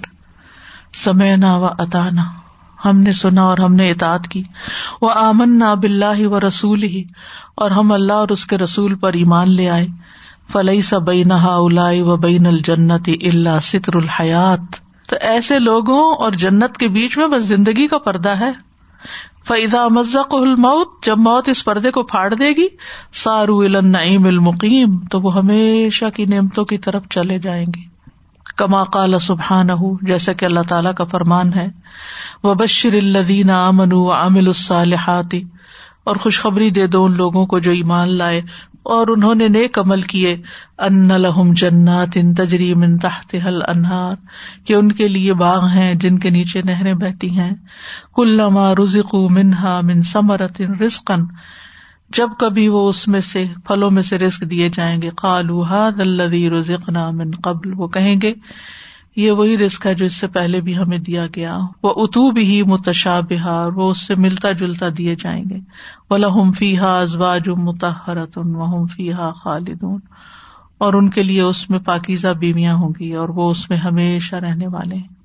سمے 0.94 1.36
نہ 1.36 1.46
و 1.46 1.66
اتانا 1.66 2.24
ہم 2.86 2.98
نے 2.98 3.12
سنا 3.12 3.42
اور 3.42 3.58
ہم 3.58 3.74
نے 3.74 3.92
اطاط 3.92 4.28
کی۔ 4.28 4.44
وہ 5.02 5.10
آمن 5.16 5.60
نہ 5.60 5.76
بلّہ 5.76 6.28
و 6.28 6.40
رسول 6.40 6.84
ہی 6.84 7.04
اور 7.56 7.72
ہم 7.72 7.92
اللہ 7.92 8.14
اور 8.14 8.30
اس 8.30 8.46
کے 8.46 8.58
رسول 8.58 8.96
پر 8.96 9.14
ایمان 9.14 9.56
لے 9.56 9.70
آئے۔ 9.70 9.88
فلئی 10.52 10.82
سا 10.82 10.98
بین 10.98 11.32
و 12.02 12.18
بین 12.18 12.46
الجنت 12.46 13.10
اللہ 13.24 13.60
ستر 13.62 13.96
الحیات۔ 13.96 14.60
تو 15.10 15.16
ایسے 15.22 15.60
لوگوں 15.60 16.16
اور 16.16 16.32
جنت 16.32 16.78
کے 16.78 16.88
بیچ 16.88 17.18
میں 17.18 17.28
بس 17.28 17.46
زندگی 17.46 17.88
کا 17.88 17.98
پردہ 17.98 18.30
ہے۔ 18.30 18.52
فیضا 19.48 19.88
مزق 19.88 20.36
الموت، 20.36 21.06
جب 21.06 21.18
موت 21.18 21.50
اس 21.50 21.66
پردے 21.66 21.92
کو 21.92 22.04
پھاڑ 22.04 22.34
دے 22.34 22.50
گی 22.50 22.68
سارو 23.14 23.60
النعیم 23.60 24.26
المقیم 24.26 25.00
تو 25.12 25.22
وہ 25.22 25.38
ہمیشہ 25.38 26.06
کی 26.10 26.26
نعمتوں 26.26 26.66
کی 26.66 26.78
طرف 26.78 27.04
چلے 27.10 27.40
جائیں 27.40 27.66
گے 27.66 27.92
کما 28.58 28.84
کال 28.84 29.20
سبحان 29.20 29.68
جیسا 30.02 30.34
کہ 30.34 30.46
اللہ 30.46 30.60
تعالیٰ 30.68 30.94
کا 30.94 31.04
فرمان 31.04 31.54
ہے 31.54 31.68
وہ 32.44 32.54
بشر 32.54 32.94
الدین 32.94 33.50
امن 33.50 33.92
عامل 33.94 34.48
الصالحاتی 34.48 35.44
اور 36.04 36.16
خوشخبری 36.16 36.70
دے 36.70 36.88
دو 36.88 37.06
ان 37.06 37.18
لوگوں 37.18 37.46
کو 37.46 37.60
جو 37.60 37.72
ایمان 37.72 38.18
لائے۔ 38.18 38.42
اور 38.84 39.08
انہوں 39.08 39.36
نے 39.36 39.48
نیک 39.48 39.80
عمل 39.80 40.02
کیے۔ 40.02 40.38
ان 40.78 41.08
لہم 41.08 41.54
جنات 41.54 42.10
ان 42.16 42.34
تجری 42.34 42.74
من 42.74 42.98
تحت 42.98 43.36
حل 43.46 43.62
انہار 43.68 44.16
کہ 44.66 44.74
ان 44.74 44.92
کے 44.92 45.08
لیے 45.08 45.34
باغ 45.34 45.66
ہیں 45.68 45.94
جن 45.94 46.20
کے 46.20 46.30
نیچے 46.30 46.62
نہریں 46.62 46.94
بہتی 46.94 47.30
ہیں۔ 47.40 47.52
کلما 48.16 48.74
رزق 48.76 49.16
منہا 49.16 49.82
من 49.82 50.02
سمرت 50.02 50.62
رزقن 50.62 51.26
جب 52.10 52.30
کبھی 52.40 52.68
وہ 52.68 52.90
اس 52.90 53.08
میں 53.08 53.22
سے 53.22 53.46
پھلوں 53.66 53.92
میں 53.92 54.02
سے 54.02 54.18
رزق 54.18 54.44
دیے 54.52 54.70
جائیں 54.70 55.02
گے۔ 55.02 55.10
قالو 55.10 55.64
ہاد 55.64 56.00
الذی 56.00 56.50
رزقنا 56.50 57.10
من 57.10 57.32
قبل۔ 57.32 57.74
وہ 57.78 57.88
کہیں 57.88 58.16
گے 58.22 58.34
یہ 59.16 59.32
وہی 59.32 59.58
رسک 59.58 59.86
ہے 59.86 59.96
جو 59.96 60.06
اس 60.06 60.16
سے 60.16 60.28
پہلے 60.28 60.62
بھی 60.62 60.78
ہمیں 60.78 60.98
دیا 60.98 61.26
گیا۔ 61.36 61.58
وہ 61.84 61.94
اتو 61.96 62.32
بھی 62.32 62.44
ہی 62.44 62.64
متشا 62.64 63.20
بہار 63.20 63.72
وہ 63.72 63.90
اس 63.90 64.08
سے 64.08 64.16
ملتا 64.16 64.52
جلتا 64.52 64.86
دیے 64.98 65.16
جائیں 65.16 65.44
گے۔ 65.50 65.58
وہ 66.10 66.18
لہم 66.18 66.52
فی 66.52 66.78
ہا 66.80 67.00
ازواج 67.00 67.48
متحرت 67.48 68.38
ان 68.38 68.56
وہ 68.56 68.86
فی 68.86 69.14
ہا 69.14 69.32
خالدون۔ 69.32 70.00
اور 70.78 70.94
ان 70.94 71.10
کے 71.10 71.24
لیے 71.24 71.42
اس 71.42 71.70
میں 71.70 71.80
پاکیزہ 71.80 72.28
بیویاں 72.28 72.76
ہوں 72.76 72.90
گی 73.00 73.14
اور 73.14 73.30
وہ 73.30 73.52
اس 73.52 73.70
میں 73.70 73.78
ہمیشہ 73.78 74.36
رہنے 74.36 74.68
والے 74.68 74.96
ہیں۔ 74.96 75.22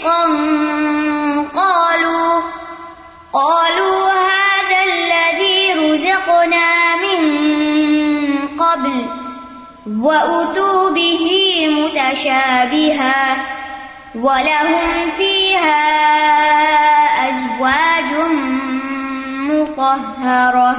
فريقا 0.00 0.24
قالوا 1.54 2.42
قالوا 3.32 4.10
هذا 4.10 4.80
الذي 4.84 5.72
رزقنا 5.72 6.96
من 6.96 7.20
قبل 8.56 9.06
وأتوا 10.00 10.90
به 10.90 11.26
متشابها 11.70 13.36
ولهم 14.14 15.10
فيها 15.16 15.80
أزواج 17.28 18.12
مطهرة 19.50 20.76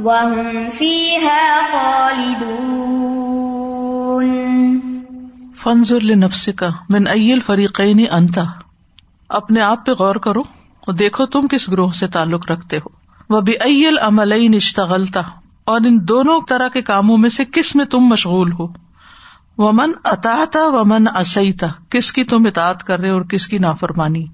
وهم 0.00 0.70
فيها 0.70 1.62
خالدون. 1.72 3.59
فنزر 5.62 6.16
نفس 6.16 6.48
کا 6.56 6.68
من 6.88 7.06
ایل 7.06 7.40
فریقین 7.46 8.04
انتا 8.10 8.42
اپنے 9.28 9.60
آپ 9.60 9.86
پہ 9.86 9.92
غور 9.92 10.14
کرو 10.14 10.40
اور 10.80 10.92
دیکھو 10.92 11.26
تم 11.26 11.48
کس 11.48 11.68
گروہ 11.68 11.92
سے 11.92 12.06
تعلق 12.06 12.50
رکھتے 12.50 12.76
ہو۔ 12.76 12.88
وہ 13.34 13.40
بھی 13.40 13.52
ایل 13.60 13.98
عمل 13.98 14.32
اشتغلتا۔ 14.54 15.20
اور 15.64 15.80
ان 15.86 16.08
دونوں 16.08 16.40
طرح 16.48 16.68
کے 16.68 16.80
کاموں 16.80 17.18
میں 17.18 17.30
سے 17.30 17.44
کس 17.44 17.76
میں 17.76 17.84
تم 17.84 17.98
مشغول 17.98 18.52
ہو؟ 18.52 18.66
وہ 19.58 19.72
من 19.72 19.92
اتا 20.04 20.44
و 20.54 20.84
من 20.84 21.16
اسیتا 21.16 21.66
کس 21.88 22.12
کی 22.12 22.24
تم 22.24 22.46
اطاط 22.46 22.84
کر 22.84 23.00
رہے 23.00 23.10
اور 23.10 23.22
کس 23.22 23.46
کی 23.46 23.58
نافرمانی؟ 23.58 24.26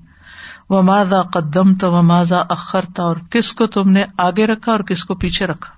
وہ 0.71 0.83
ماضا 0.83 1.23
قدم 1.23 1.75
تو 1.75 1.93
و 1.93 2.03
ماضا 2.03 2.43
اخرتا 2.49 3.03
اور 3.03 3.17
کس 3.31 3.53
کو 3.53 3.67
تم 3.67 3.91
نے 3.91 4.05
آگے 4.19 4.47
رکھا 4.47 4.73
اور 4.73 4.81
کس 4.81 5.05
کو 5.05 5.15
پیچھے 5.15 5.47
رکھا؟ 5.47 5.71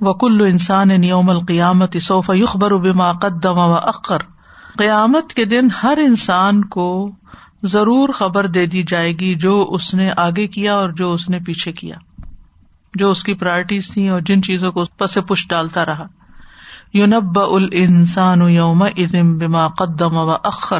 وہ 0.00 0.12
کلو 0.12 0.44
انسان 0.44 1.00
نیوم 1.00 1.30
القیامت 1.30 1.96
صوف 2.02 2.30
یخبر 2.34 2.76
بما 2.76 3.12
قدم 3.12 3.58
و 3.58 3.74
اخر۔ 3.74 4.33
قیامت 4.78 5.32
کے 5.32 5.44
دن 5.44 5.68
ہر 5.82 5.98
انسان 5.98 6.64
کو 6.64 7.10
ضرور 7.62 8.08
خبر 8.08 8.46
دے 8.46 8.66
دی 8.66 8.82
جائے 8.82 9.12
گی 9.12 9.34
جو 9.34 9.66
اس 9.70 9.94
نے 9.94 10.10
آگے 10.16 10.46
کیا 10.46 10.74
اور 10.74 10.90
جو 10.90 11.12
اس 11.12 11.30
نے 11.30 11.38
پیچھے 11.38 11.72
کیا۔ 11.72 11.96
جو 12.94 13.10
اس 13.10 13.24
کی 13.24 13.34
پرائرٹیز 13.34 13.90
تھی 13.90 14.08
اور 14.08 14.20
جن 14.20 14.42
چیزوں 14.42 14.72
کو 14.72 14.84
پس 14.84 15.18
پش 15.28 15.48
ڈالتا 15.48 15.86
رہا۔ 15.86 16.06
یونب 16.94 17.40
ال 17.40 17.68
انسان 17.72 18.50
یوم 18.50 18.82
ادم 18.82 19.38
بما 19.38 19.68
قدم 19.68 20.16
و 20.16 20.30
اخر 20.30 20.78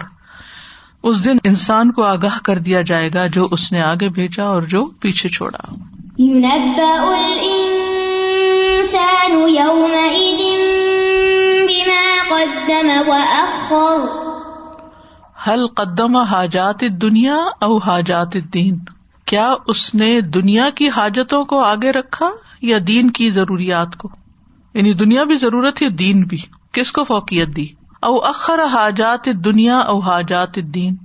اس 1.02 1.24
دن 1.24 1.36
انسان 1.44 1.92
کو 1.92 2.02
آگاہ 2.02 2.38
کر 2.44 2.58
دیا 2.58 2.82
جائے 2.82 3.10
گا 3.14 3.26
جو 3.26 3.48
اس 3.50 3.72
نے 3.72 3.82
آگے 3.82 4.08
بھیجا 4.08 4.44
اور 4.44 4.62
جو 4.62 4.84
پیچھے 4.84 5.28
چھوڑا۔ 5.28 5.74
حل 15.46 15.66
قدم 15.66 16.16
حاجات 16.16 16.80
دنیا 16.80 17.36
او 17.60 17.78
حاجات 17.78 18.34
دین 18.34 18.78
کیا 19.24 19.52
اس 19.66 19.94
نے 19.94 20.20
دنیا 20.20 20.70
کی 20.70 20.88
حاجتوں 20.88 21.44
کو 21.44 21.60
آگے 21.62 21.92
رکھا 21.92 22.30
یا 22.62 22.78
دین 22.86 23.10
کی 23.10 23.30
ضروریات 23.30 23.96
کو؟ 23.96 24.08
یعنی 24.74 24.94
دنیا 24.94 25.24
بھی 25.24 25.34
ضرورت 25.34 25.82
ہے، 25.82 25.88
دین 25.88 26.22
بھی. 26.22 26.38
کس 26.72 26.92
کو 26.92 27.04
فوقیت 27.04 27.48
دی؟ 27.56 27.66
او 28.02 28.16
اخر 28.16 28.58
حاجات 28.64 29.24
دنیا 29.24 29.78
او 29.78 29.98
حاجات 30.00 30.56
دین 30.56 30.96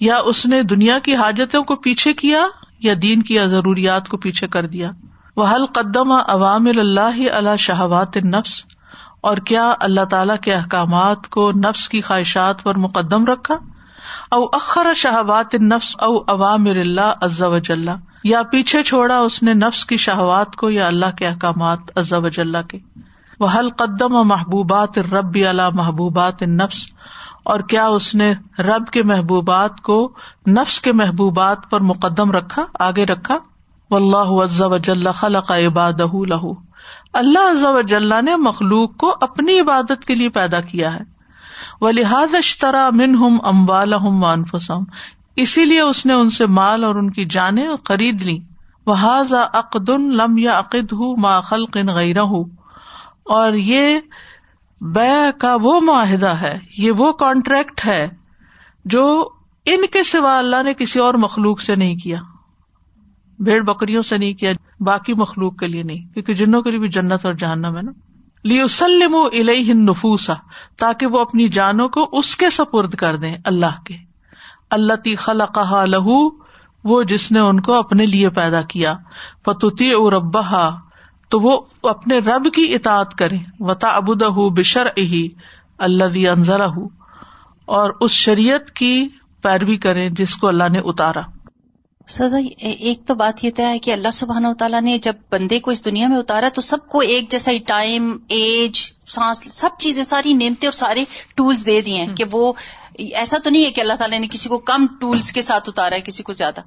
یا 0.00 0.16
اس 0.16 0.46
نے 0.46 0.62
دنیا 0.62 0.98
کی 0.98 1.14
حاجتوں 1.16 1.62
کو 1.62 1.76
پیچھے 1.76 2.12
کیا 2.12 2.42
یا 2.80 2.94
دین 3.02 3.22
کی 3.22 3.38
ضروریات 3.38 4.08
کو 4.08 4.16
پیچھے 4.16 4.46
کر 4.46 4.66
دیا؟ 4.66 4.90
وہ 5.36 5.46
حل 5.46 5.66
قدم 5.66 6.12
عوام 6.12 6.66
اللہ 6.66 7.28
اللہ 7.32 7.56
شہوات 7.58 8.16
نفس 8.16 8.64
اور 9.20 9.36
کیا 9.36 9.74
اللہ 9.80 10.04
تعالی 10.04 10.32
کے 10.42 10.54
احکامات 10.54 11.28
کو 11.28 11.50
نفس 11.50 11.88
کی 11.88 12.00
خواہشات 12.00 12.62
پر 12.62 12.78
مقدم 12.78 13.24
رکھا؟ 13.24 13.54
او 14.30 14.44
اخر 14.52 14.94
شہبات 14.94 15.54
نفس 15.54 15.94
او 15.98 16.16
عوام 16.18 16.66
اللہ 16.66 17.12
عز 17.20 17.42
وجل 17.42 17.88
یا 18.24 18.42
پیچھے 18.42 18.82
چھوڑا 18.82 19.18
اس 19.18 19.42
نے 19.42 19.54
نفس 19.54 19.86
کی 19.86 19.96
شہوات 19.96 20.56
کو 20.56 20.70
یا 20.70 20.86
اللہ 20.86 21.16
کے 21.18 21.26
احکامات 21.26 21.98
عز 21.98 22.12
وجل 22.12 22.62
کے؟ 22.62 22.78
وہ 23.40 23.46
حل 23.58 23.70
قدم 23.70 24.14
و 24.14 24.24
محبوبات 24.24 24.98
رب 24.98 25.34
اللہ 25.48 25.68
محبوبات 25.74 26.42
نفس 26.42 26.84
اور 27.44 27.60
کیا 27.60 27.86
اس 27.86 28.14
نے 28.14 28.32
رب 28.58 28.88
کے 28.88 29.02
محبوبات 29.02 29.80
کو 29.80 30.12
نفس 30.48 30.80
کے 30.80 30.92
محبوبات 30.92 31.70
پر 31.70 31.80
مقدم 31.80 32.32
رکھا، 32.32 32.64
آگے 32.80 33.06
رکھا؟ 33.06 33.38
و 33.90 33.96
اللہ 33.96 34.32
عز 34.44 34.60
وجل 34.62 35.12
خلق 35.12 35.50
عباد 35.52 36.00
لہو 36.28 36.52
اللہ 37.14 37.50
عز 37.50 37.64
وجل 37.64 38.12
نے 38.24 38.36
مخلوق 38.36 38.96
کو 38.96 39.14
اپنی 39.20 39.60
عبادت 39.60 40.04
کے 40.04 40.14
لیے 40.14 40.28
پیدا 40.28 40.60
کیا 40.60 40.94
ہے۔ 40.94 41.00
وہ 41.80 41.92
لحاظ 41.92 42.34
اشترا 42.34 42.88
من 42.92 43.14
ہم 43.14 43.38
اموال 43.44 43.94
ہم 43.94 44.22
وانفسم 44.24 44.82
اسی 45.36 45.64
لیے 45.64 45.80
اس 45.80 46.06
نے 46.06 46.12
ان 46.12 46.30
سے 46.30 46.46
مال 46.46 46.84
اور 46.84 46.94
ان 46.94 47.10
کی 47.10 47.24
جانیں 47.24 47.68
خرید 47.84 48.22
لی 48.22 48.38
وہ 48.86 48.94
عقد 49.52 49.88
لم 49.88 50.38
یا 50.38 50.58
عقد 50.58 50.92
ہوں 50.92 51.16
ما 51.16 51.40
خلق 51.40 51.76
غیر 51.76 52.20
ہوں 52.20 52.44
اور 53.24 53.52
یہ 53.52 53.98
بے 54.80 55.30
کا 55.38 55.56
وہ 55.62 55.80
معاہدہ 55.80 56.34
ہے، 56.40 56.58
یہ 56.78 56.92
وہ 56.96 57.12
کانٹریکٹ 57.12 57.86
ہے 57.86 58.08
جو 58.84 59.28
ان 59.66 59.86
کے 59.86 60.02
سوا 60.02 60.38
اللہ 60.38 60.62
نے 60.62 60.74
کسی 60.74 60.98
اور 60.98 61.14
مخلوق 61.14 61.60
سے 61.60 61.74
نہیں 61.74 61.96
کیا۔ 61.96 62.18
بھیڑ 63.40 63.62
بکریوں 63.62 64.02
سے 64.02 64.18
نہیں 64.18 64.34
کیا، 64.34 64.52
باقی 64.80 65.14
مخلوق 65.14 65.56
کے 65.56 65.66
لیے 65.66 65.82
نہیں، 65.82 66.14
کیونکہ 66.14 66.34
جنوں 66.34 66.62
کے 66.62 66.70
لیے 66.70 66.78
بھی 66.78 66.88
جنت 66.88 67.26
اور 67.26 67.32
جہنم 67.32 67.76
ہے 67.76 67.82
نا۔ 67.82 67.92
لیسلم 68.44 69.14
الیہ 69.14 69.70
النفوس 69.72 70.30
تاکہ 70.78 71.06
وہ 71.06 71.20
اپنی 71.20 71.48
جانوں 71.48 71.88
کو 71.88 72.08
اس 72.12 72.36
کے 72.36 72.50
سپرد 72.50 72.94
کر 72.94 73.16
دیں، 73.16 73.36
اللہ 73.44 73.82
کے۔ 73.86 73.96
اللہ 74.70 74.92
تی 74.94 75.16
خلقہا 75.16 75.84
لہو، 75.84 76.28
وہ 76.84 77.02
جس 77.02 77.32
نے 77.32 77.38
ان 77.38 77.60
کو 77.60 77.74
اپنے 77.74 78.06
لیے 78.06 78.28
پیدا 78.28 78.60
کیا۔ 78.60 78.94
فتوتی 79.44 79.90
او 79.90 80.10
ربا 80.10 80.68
تو 81.28 81.40
وہ 81.40 81.60
اپنے 81.82 82.18
رب 82.18 82.54
کی 82.54 82.74
اطاعت 82.74 83.14
کرے 83.14 83.36
وتا 83.60 83.88
ابود 83.88 84.22
بشر 84.58 84.86
ہی 84.98 85.28
اللہ 85.78 86.28
انضرا 86.28 86.66
اور 87.64 87.90
اس 88.00 88.10
شریعت 88.10 88.70
کی 88.70 89.08
پیروی 89.42 89.76
کرے 89.76 90.08
جس 90.10 90.36
کو 90.36 90.48
اللہ 90.48 90.68
نے 90.72 90.78
اتارا۔ 90.78 91.20
سزا 92.06 92.38
ایک 92.58 93.06
تو 93.06 93.14
بات 93.14 93.44
یہ 93.44 93.50
طے 93.56 93.66
ہے 93.66 93.78
کہ 93.78 93.92
اللہ 93.92 94.10
سبحانہ 94.12 94.48
و 94.48 94.54
تعالیٰ 94.54 94.82
نے 94.82 94.98
جب 94.98 95.12
بندے 95.32 95.60
کو 95.60 95.70
اس 95.70 95.84
دنیا 95.84 96.08
میں 96.08 96.16
اتارا 96.16 96.48
تو 96.54 96.60
سب 96.60 96.88
کو 96.88 97.00
ایک 97.00 97.30
جیسا 97.30 97.52
ہی 97.52 97.58
ٹائم 97.58 98.16
ایج 98.28 98.92
سانس 99.06 99.54
سب 99.54 99.68
چیزیں 99.78 100.02
ساری 100.02 100.32
نعمتیں 100.32 100.66
اور 100.66 100.72
سارے 100.72 101.04
ٹولس 101.36 101.66
دے 101.66 101.80
دیے 101.80 101.94
ہیں 101.94 102.14
کہ 102.14 102.24
وہ 102.32 102.52
ایسا 102.98 103.38
تو 103.44 103.50
نہیں 103.50 103.64
ہے 103.64 103.70
کہ 103.70 103.80
اللہ 103.80 103.92
تعالیٰ 103.92 104.20
نے 104.20 104.26
کسی 104.30 104.48
کو 104.48 104.58
کم 104.58 104.86
ٹولس 105.00 105.32
کے 105.32 105.42
ساتھ 105.42 105.68
اتارا 105.68 105.96
ہے 105.96 106.00
کسی 106.00 106.22
کو 106.22 106.32
زیادہ۔ 106.32 106.60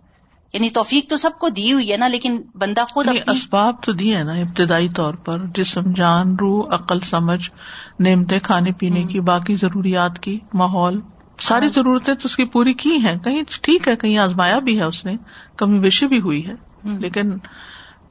یعنی 0.54 0.70
توفیق 0.70 1.10
تو 1.10 1.18
سب 1.18 1.30
کو 1.40 1.50
دی 1.50 1.74
ہوئی 1.74 1.92
ہے 1.92 1.98
نا 1.98 2.08
لیکن 2.08 2.42
بندہ 2.56 2.84
خود 2.90 3.10
اسباب 3.28 3.84
تو 3.84 3.92
دیے 3.92 4.24
نا 4.24 4.34
ابتدائی 4.34 4.90
طور 4.90 5.14
پر۔ 5.14 5.40
جسم 5.56 5.94
جان 5.94 6.36
روح 6.36 6.76
عقل 6.76 7.00
سمجھ 7.00 7.52
نعمتیں 8.00 8.40
کھانے 8.40 8.72
پینے 8.72 9.04
کی 9.04 9.20
باقی 9.20 9.56
ضروریات 9.56 10.20
کی 10.20 10.40
ماحول۔ 10.54 11.02
ساری 11.44 11.66
ہاں۔ 11.66 11.74
ضرورتیں 11.74 12.14
تو 12.14 12.22
اس 12.26 12.36
کی 12.36 12.46
پوری 12.46 12.74
کی 12.74 12.98
ہیں۔ 12.98 13.16
کہیں 13.20 13.44
ٹھیک 13.62 13.88
ہے 13.88 13.96
کہیں 13.96 14.18
آزمایا 14.18 14.60
بھی 14.60 14.78
ہے 14.78 14.84
اس 14.84 15.06
نے۔ 15.06 15.16
کمی 15.58 15.80
بیشی 15.80 16.08
بھی 16.08 16.20
ہوئی 16.22 16.48
ہے۔ 16.48 16.54
لیکن 16.84 17.32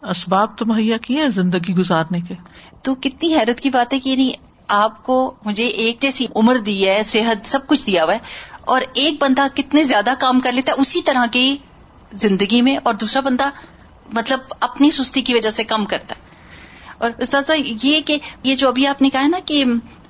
اسباب 0.03 0.59
تو 0.59 0.67
مہیا 0.67 0.97
کیے 0.97 1.23
ہیں 1.23 1.29
زندگی 1.29 1.75
گزارنے 1.75 2.21
کے۔ 2.21 2.35
تو 2.83 2.95
کتنی 2.95 3.35
حیرت 3.35 3.61
کی 3.61 3.71
بات 3.71 3.95
ہے 3.95 4.01
کہ 4.01 4.09
یعنی 4.09 4.33
آپ 4.69 5.03
کو 5.03 5.35
مجھے 5.45 5.67
ایک 5.67 6.01
جیسی 6.01 6.27
عمر 6.35 6.57
دی 6.57 6.89
ہے 6.89 7.03
صحت 7.03 7.47
سب 7.47 7.67
کچھ 7.67 7.87
دیا 7.87 8.05
ہوا 8.05 8.13
ہے 8.13 8.19
اور 8.61 8.81
ایک 8.93 9.23
بندہ 9.23 9.47
کتنے 9.55 9.85
زیادہ 9.85 10.15
کام 10.19 10.41
کر 10.41 10.53
لیتا 10.53 10.73
ہے 10.73 10.81
اسی 10.81 11.03
طرح 11.03 11.27
کی 11.33 11.57
زندگی 12.13 12.63
میں 12.63 12.77
اور 12.83 12.95
دوسرا 12.95 13.23
بندہ 13.23 13.51
مطلب 14.13 14.39
اپنی 14.61 14.91
سستی 14.91 15.23
کی 15.23 15.35
وجہ 15.35 15.51
سے 15.51 15.65
کم 15.65 15.85
کرتا 15.85 16.15
ہے۔ 16.15 16.21
اور 16.99 17.11
استاذ 17.19 17.51
یہ 17.83 18.01
کہ 18.01 18.19
یہ 18.43 18.55
جو 18.55 18.69
ابھی 18.69 18.87
آپ 18.87 19.03
نے 19.03 19.09
کہا 19.11 19.27
نا 19.27 19.39
کہ 19.47 19.65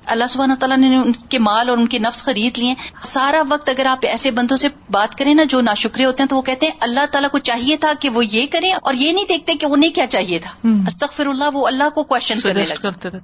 اللہ 0.05 0.23
سبحانہ 0.29 0.53
تعالیٰ 0.53 0.77
نے 0.77 0.95
ان 0.95 1.11
کے 1.29 1.39
مال 1.39 1.69
اور 1.69 1.77
ان 1.77 1.87
کے 1.87 1.99
نفس 1.99 2.25
خرید 2.25 2.57
لیے۔ 2.57 2.73
سارا 3.03 3.41
وقت 3.49 3.69
اگر 3.69 3.85
آپ 3.85 3.99
ایسے 4.03 4.31
بندوں 4.31 4.57
سے 4.57 4.67
بات 4.91 5.15
کریں 5.15 5.33
نا 5.33 5.43
جو 5.43 5.61
نا 5.61 5.73
ہوتے 6.05 6.23
ہیں 6.23 6.27
تو 6.27 6.35
وہ 6.35 6.41
کہتے 6.41 6.65
ہیں 6.65 6.73
اللہ 6.79 7.05
تعالیٰ 7.11 7.29
کو 7.29 7.37
چاہیے 7.37 7.77
تھا 7.77 7.91
کہ 7.99 8.09
وہ 8.09 8.25
یہ 8.25 8.45
کریں 8.51 8.71
اور 8.71 8.93
یہ 8.93 9.11
نہیں 9.11 9.25
دیکھتے 9.29 9.55
کہ 9.55 9.65
انہیں 9.65 9.91
کیا 9.91 10.07
چاہیے 10.07 10.39
تھا۔ 10.39 10.67
استغفر 10.87 11.25
اللہ 11.25 11.43
وہ 11.53 11.67
اللہ 11.67 11.89
کو 11.89 12.03
کوشچن 12.03 12.39
کرنے 12.39 12.63
رہتے۔ 12.63 13.17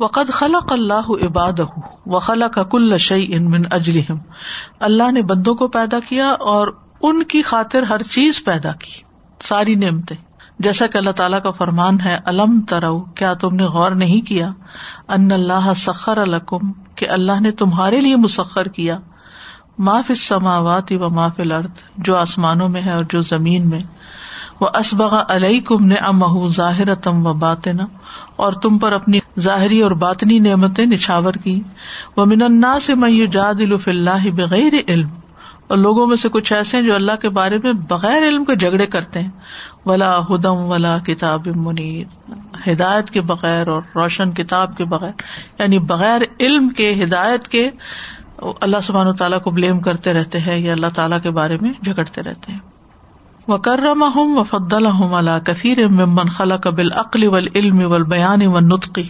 وقد 0.00 0.32
خلق 0.32 0.72
اللہ 0.72 1.10
عباد 1.26 1.60
و 2.06 2.18
خلق 2.18 2.58
کل 2.70 2.98
شعی 2.98 3.26
ان 3.30 3.50
من 3.50 3.62
اجلحم 3.70 4.18
اللہ 4.80 5.12
نے 5.12 5.22
بندوں 5.22 5.54
کو 5.54 5.68
پیدا 5.68 6.00
کیا 6.00 6.26
اور 6.28 6.68
ان 7.02 7.22
کی 7.22 7.42
خاطر 7.42 7.82
ہر 7.82 8.02
چیز 8.02 8.44
پیدا 8.44 8.72
کی۔ 8.72 8.92
ساری 9.40 9.74
نعمتیں۔ 9.74 10.16
جیسا 10.58 10.86
کہ 10.86 10.98
اللہ 10.98 11.10
تعالیٰ 11.10 11.42
کا 11.42 11.50
فرمان 11.50 12.00
ہے، 12.00 12.18
الم 12.24 12.60
ترو، 12.60 12.98
کیا 13.00 13.32
تم 13.34 13.54
نے 13.54 13.64
غور 13.64 13.90
نہیں 13.90 14.20
کیا؟ 14.20 14.50
ان 15.08 15.32
اللہ 15.32 15.72
سخر 15.76 16.18
الکم 16.18 16.72
کہ 16.94 17.08
اللہ 17.08 17.40
نے 17.40 17.50
تمہارے 17.50 18.00
لیے 18.00 18.16
مسخر 18.16 18.68
کیا۔ 18.68 18.98
معاف 19.78 20.10
سماوات 20.16 20.92
و 20.92 21.08
معاف 21.10 21.40
الرد 21.40 21.70
جو 21.96 22.16
آسمانوں 22.16 22.68
میں 22.68 22.82
ہے 22.82 22.92
اور 22.92 23.04
جو 23.04 23.20
زمین 23.20 23.68
میں۔ 23.70 23.80
وہ 24.60 24.68
اسبغ 24.74 25.14
علیہ 25.28 25.60
کم 25.60 25.84
نے 25.86 25.94
امہ 25.94 26.48
ظاہر 26.48 26.94
تم 26.94 27.26
و 27.26 27.32
باطنا، 27.32 27.86
اور 28.36 28.52
تم 28.52 28.78
پر 28.78 28.92
اپنی 28.92 29.18
ظاہری 29.40 29.80
اور 29.80 29.90
باطنی 29.90 30.38
نعمتیں 30.38 30.86
نچھاور 30.86 31.34
کی۔ 31.34 31.60
وہ 32.16 32.24
من 32.24 32.42
النا 32.42 32.78
سے 32.80 32.94
میو 32.94 33.24
جاد 33.24 33.60
الف 33.60 33.88
اللہ 33.88 34.28
بغیر 34.30 34.74
علم۔ 34.88 35.08
اور 35.72 35.78
لوگوں 35.78 36.06
میں 36.06 36.16
سے 36.16 36.28
کچھ 36.28 36.52
ایسے 36.52 36.76
ہیں 36.76 36.84
جو 36.84 36.94
اللہ 36.94 37.12
کے 37.22 37.28
بارے 37.28 37.58
میں 37.62 37.72
بغیر 37.72 38.28
علم 38.28 38.44
کے 38.44 38.54
جھگڑے 38.54 38.86
کرتے 38.86 39.20
ہیں۔ 39.20 39.30
ولا 39.86 40.18
ہدم 40.18 40.54
ولا 40.54 40.98
کتاب 40.98 41.46
منیر 41.46 42.30
ہدایت 42.70 43.10
کے 43.10 43.20
بغیر 43.20 43.68
اور 43.68 43.82
روشن 43.94 44.32
کتاب 44.32 44.76
کے 44.76 44.84
بغیر 44.84 45.10
یعنی 45.58 45.78
بغیر 45.78 46.20
علم 46.40 46.68
کے، 46.68 47.04
ہدایت 47.04 47.48
کے، 47.48 47.70
اللہ 48.60 48.76
سبحان 48.82 49.06
و 49.06 49.12
تعالیٰ 49.12 49.42
کو 49.42 49.50
بلیم 49.50 49.80
کرتے 49.80 50.12
رہتے 50.12 50.38
ہیں 50.38 50.58
یا 50.58 50.72
اللہ 50.72 50.86
تعالیٰ 50.94 51.22
کے 51.22 51.30
بارے 51.30 51.56
میں 51.60 51.72
جھگڑتے 51.84 52.22
رہتے 52.22 52.52
ہیں۔ 52.52 52.58
وہ 53.48 53.56
کرم 53.56 54.02
ہوں 54.02 54.36
و 54.36 54.42
فدل 54.42 54.86
اللہ 54.86 55.38
کثیر 55.38 55.88
ممن 55.88 56.28
خلا 56.28 56.56
قبل 56.56 56.92
عقل 56.94 57.24
و 57.24 57.36
علم 57.54 57.92
و 57.92 58.04
بیان 58.04 58.46
و 58.46 58.60
نطقی 58.60 59.08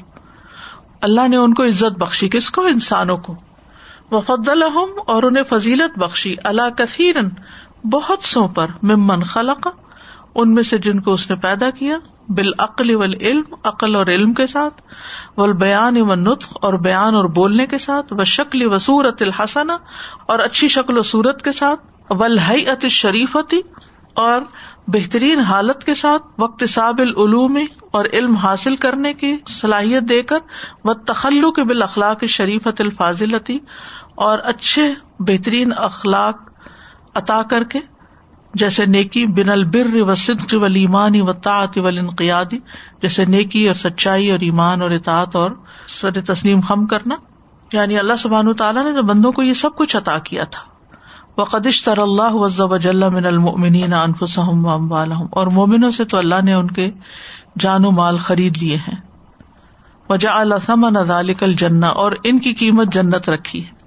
اللہ 1.03 1.29
نے 1.29 1.37
ان 1.37 1.55
کو 1.55 1.65
عزت 1.65 1.99
بخشی۔ 1.99 2.29
کس 2.29 2.51
کو؟ 2.51 2.63
انسانوں 2.63 3.17
کو۔ 3.17 3.35
وفد 4.13 4.49
الحم 4.49 5.01
اور 5.07 5.23
انہیں 5.23 5.45
فضیلت 5.45 5.99
بخشی 5.99 6.35
اللہ 6.45 6.71
کثیر 6.77 7.17
بہت 7.93 8.23
سو 8.23 8.49
پر، 8.49 8.67
ممن 8.83 9.25
خلق، 9.25 9.69
ان 10.35 10.55
میں 10.55 10.63
سے 10.63 10.79
جن 10.79 11.01
کو 11.01 11.13
اس 11.13 11.31
نے 11.31 11.37
پیدا 11.37 11.71
کیا، 11.71 11.97
بالعقل 12.29 12.95
و 12.95 13.03
علم 13.03 13.55
عقل 13.65 13.95
اور 13.95 14.07
علم 14.07 14.33
کے 14.33 14.47
ساتھ 14.47 14.81
و 15.39 15.53
بیان 15.53 15.97
اور 16.55 16.75
بیان 16.75 17.15
اور 17.15 17.25
بولنے 17.25 17.67
کے 17.67 17.79
ساتھ 17.79 18.13
و 18.13 18.25
شکل 18.25 18.63
و 18.63 18.79
صورت 18.79 19.23
الحسن 19.23 19.71
اور 20.27 20.39
اچھی 20.39 20.69
شکل 20.69 20.99
و 20.99 21.03
صورت 21.03 21.43
کے 21.43 21.53
ساتھ 21.53 22.13
ولحت 22.13 22.87
شریفتی 22.87 23.61
اور 24.15 24.41
بہترین 24.89 25.41
حالت 25.41 25.85
کے 25.85 25.95
ساتھ 25.95 26.23
وقت 26.39 26.65
صاب 26.69 26.99
العلوم 26.99 27.59
اور 27.91 28.05
علم 28.13 28.37
حاصل 28.37 28.77
کرنے 28.77 29.15
کی 29.15 29.37
صلاحیت 29.49 30.03
دے 30.09 30.23
کر 30.23 30.37
و 30.85 30.95
تخلو 30.95 31.53
کے 31.53 31.65
بالاخلاق 31.65 32.25
شریفت 32.25 32.81
الفاظلتی 32.81 33.59
اور 34.15 34.39
اچھے 34.45 34.95
بہترین 35.19 35.73
اخلاق 35.77 36.37
عطا 37.15 37.43
کر 37.51 37.65
کے، 37.65 37.79
جیسے 38.55 38.87
نیکی 38.87 39.27
بن 39.27 39.49
البر 39.49 39.89
و 39.95 40.15
صدق 40.15 40.55
و 40.55 40.67
و 41.23 41.33
تعت 41.33 41.79
و 41.79 41.87
انقیادی 41.87 42.59
جیسے 43.03 43.25
نیکی 43.25 43.67
اور 43.67 43.75
سچائی 43.75 44.31
اور 44.31 44.41
ایمان 44.41 44.83
اور 44.83 44.91
اطاط 44.91 45.37
اور 45.37 45.51
سر 45.87 46.11
تسلیم 46.11 46.61
خم 46.61 46.87
کرنا۔ 46.87 47.15
یعنی 47.73 47.99
اللہ 47.99 48.13
سبحان 48.19 48.53
تعالیٰ 48.53 48.93
نے 48.93 49.03
بندوں 49.03 49.33
کو 49.33 49.43
یہ 49.43 49.53
سب 49.53 49.77
کچھ 49.77 49.97
عطا 49.97 50.19
کیا 50.19 50.45
تھا۔ 50.45 50.63
وہ 51.37 51.45
قدش 51.45 51.85
تر 51.85 51.99
اللہ 51.99 52.33
وز 52.33 52.61
وجل 52.61 53.09
من 53.09 53.27
المنین 53.27 53.93
انفسم 53.93 54.67
و 54.67 54.95
اور 55.31 55.47
مومنوں 55.47 55.91
سے 55.91 56.05
تو 56.05 56.19
اللہ 56.19 56.45
نے 56.45 56.53
ان 56.53 56.67
کے 56.67 56.91
جان 57.59 57.85
و 57.85 57.91
مال 57.91 58.19
خرید 58.19 58.59
لیے 58.59 58.77
ہیں۔ 58.77 59.01
وجہ 60.11 60.29
اللہ 60.29 60.55
ثمن 60.67 61.05
ذالک 61.05 61.43
الجنہ 61.43 61.87
اور 61.87 62.13
ان 62.25 62.39
کی 62.39 62.55
قیمت 62.55 62.93
جنت 62.93 63.29
رکھی 63.29 63.67
ہے۔ 63.67 63.82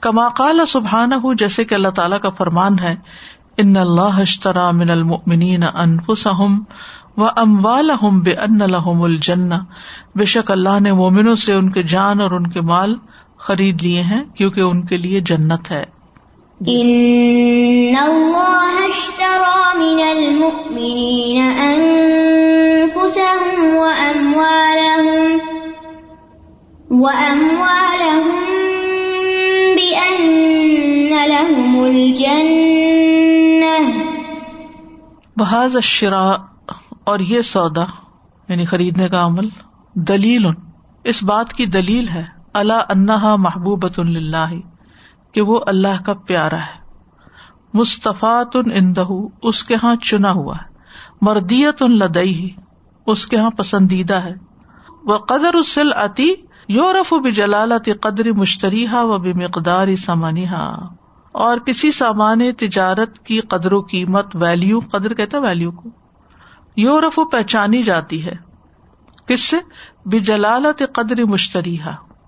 کما 0.00 0.28
کال 0.28 0.60
سبحان 0.68 1.12
ہوں 1.12 1.34
جیسے 1.34 1.64
کہ 1.64 1.74
اللہ 1.74 1.88
تعالیٰ 1.88 2.20
کا 2.20 2.30
فرمان 2.30 2.78
ہے، 2.78 2.94
ان 3.56 3.76
اللہ 3.76 4.20
اشترا 4.20 4.70
من 4.70 4.90
المؤمنین 4.90 5.62
انفسهم 5.62 6.62
و 7.16 7.24
اموالهم 7.36 8.20
بان 8.20 8.58
لهم 8.58 9.02
الجنہ۔ 9.02 9.54
بے 10.14 10.24
شک 10.24 10.50
اللہ 10.50 10.80
نے 10.80 10.92
مومنوں 10.92 11.34
سے 11.34 11.54
ان 11.54 11.70
کے 11.70 11.82
جان 11.82 12.20
اور 12.20 12.30
ان 12.30 12.46
کے 12.46 12.60
مال 12.60 12.94
خرید 13.38 13.82
لیے 13.82 14.02
ہیں، 14.02 14.24
کیونکہ 14.34 14.60
ان 14.60 14.86
کے 14.86 14.96
لیے 14.96 15.20
جنت 15.20 15.70
ہے۔ 15.70 15.84
ان 16.66 16.90
اللہ 17.98 18.80
اشترا 18.84 19.72
من 19.74 20.00
المؤمنین 20.10 21.38
انفسهم 21.68 22.96
و 27.00 27.06
اموالهم 27.06 28.39
و 31.30 31.32
اموالهم 31.32 33.90
بحاظ 35.36 35.76
اشرا 35.76 36.32
اور 37.04 37.18
یہ 37.18 37.42
سودا 37.42 37.82
یعنی 38.48 38.64
خریدنے 38.64 39.08
کا 39.08 39.26
عمل، 39.26 39.48
دلیل، 39.94 40.46
اس 41.04 41.22
بات 41.22 41.52
کی 41.52 41.66
دلیل 41.66 42.08
ہے 42.08 42.24
اللہ 42.54 42.72
انہا 42.72 43.36
محبوبۃ 43.36 43.98
اللہ 43.98 44.50
کہ 45.32 45.42
وہ 45.42 45.60
اللہ 45.66 46.06
کا 46.06 46.14
پیارا 46.14 46.56
ہے۔ 46.56 46.80
مصطفیٰ 47.74 48.42
اندہ 48.54 49.04
اس 49.42 49.64
کے 49.64 49.74
یہاں 49.74 49.96
چنا 49.96 50.32
ہوا 50.32 50.56
ہے۔ 50.56 50.74
مردیت 51.20 51.82
ان 51.82 51.98
لدئی 51.98 52.48
اس 53.06 53.26
کے 53.26 53.36
یہاں 53.36 53.50
پسندیدہ 53.50 54.14
ہے۔ 54.14 54.34
وہ 55.04 55.18
قدر 55.18 55.54
اسل 55.54 55.88
اتی 55.96 56.34
یورف 56.68 57.06
و 57.10 57.30
جلالت 57.30 57.88
قدر 58.00 58.32
مشتریہ 58.32 58.88
و 58.92 59.18
بے 59.18 59.32
مقدار 59.32 59.96
سمانیہ 59.96 60.76
اور 61.32 61.58
کسی 61.58 61.90
سامان 61.90 62.52
تجارت 62.52 63.18
کی 63.18 63.40
قدر 63.40 63.72
و 63.72 63.80
قیمت 63.80 64.26
ویلو 64.34 64.78
قدر 64.78 65.14
کہتا 65.14 65.38
ویلو 65.38 65.70
کو 65.70 65.88
یورف 66.76 67.18
و 67.18 67.24
پہچانی 67.24 67.82
جاتی 67.82 68.24
ہے۔ 68.24 68.50
کس 69.26 69.40
سے؟ 69.40 69.56
بجلالت 70.04 70.82
قدر 70.92 71.24
مشتریہ 71.24 71.82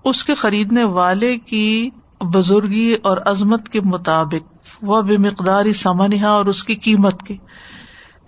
اس 0.05 0.23
کے 0.23 0.35
خریدنے 0.35 0.83
والے 0.83 1.37
کی 1.37 1.89
بزرگی 2.21 2.93
اور 3.03 3.17
عظمت 3.25 3.69
کے 3.69 3.81
مطابق، 3.85 4.53
وہ 4.81 5.01
بے 5.01 5.17
مقداری 5.17 5.73
سمانیہ 5.73 6.25
اور 6.25 6.45
اس 6.45 6.63
کی 6.63 6.75
قیمت 6.75 7.23
کے۔ 7.23 7.33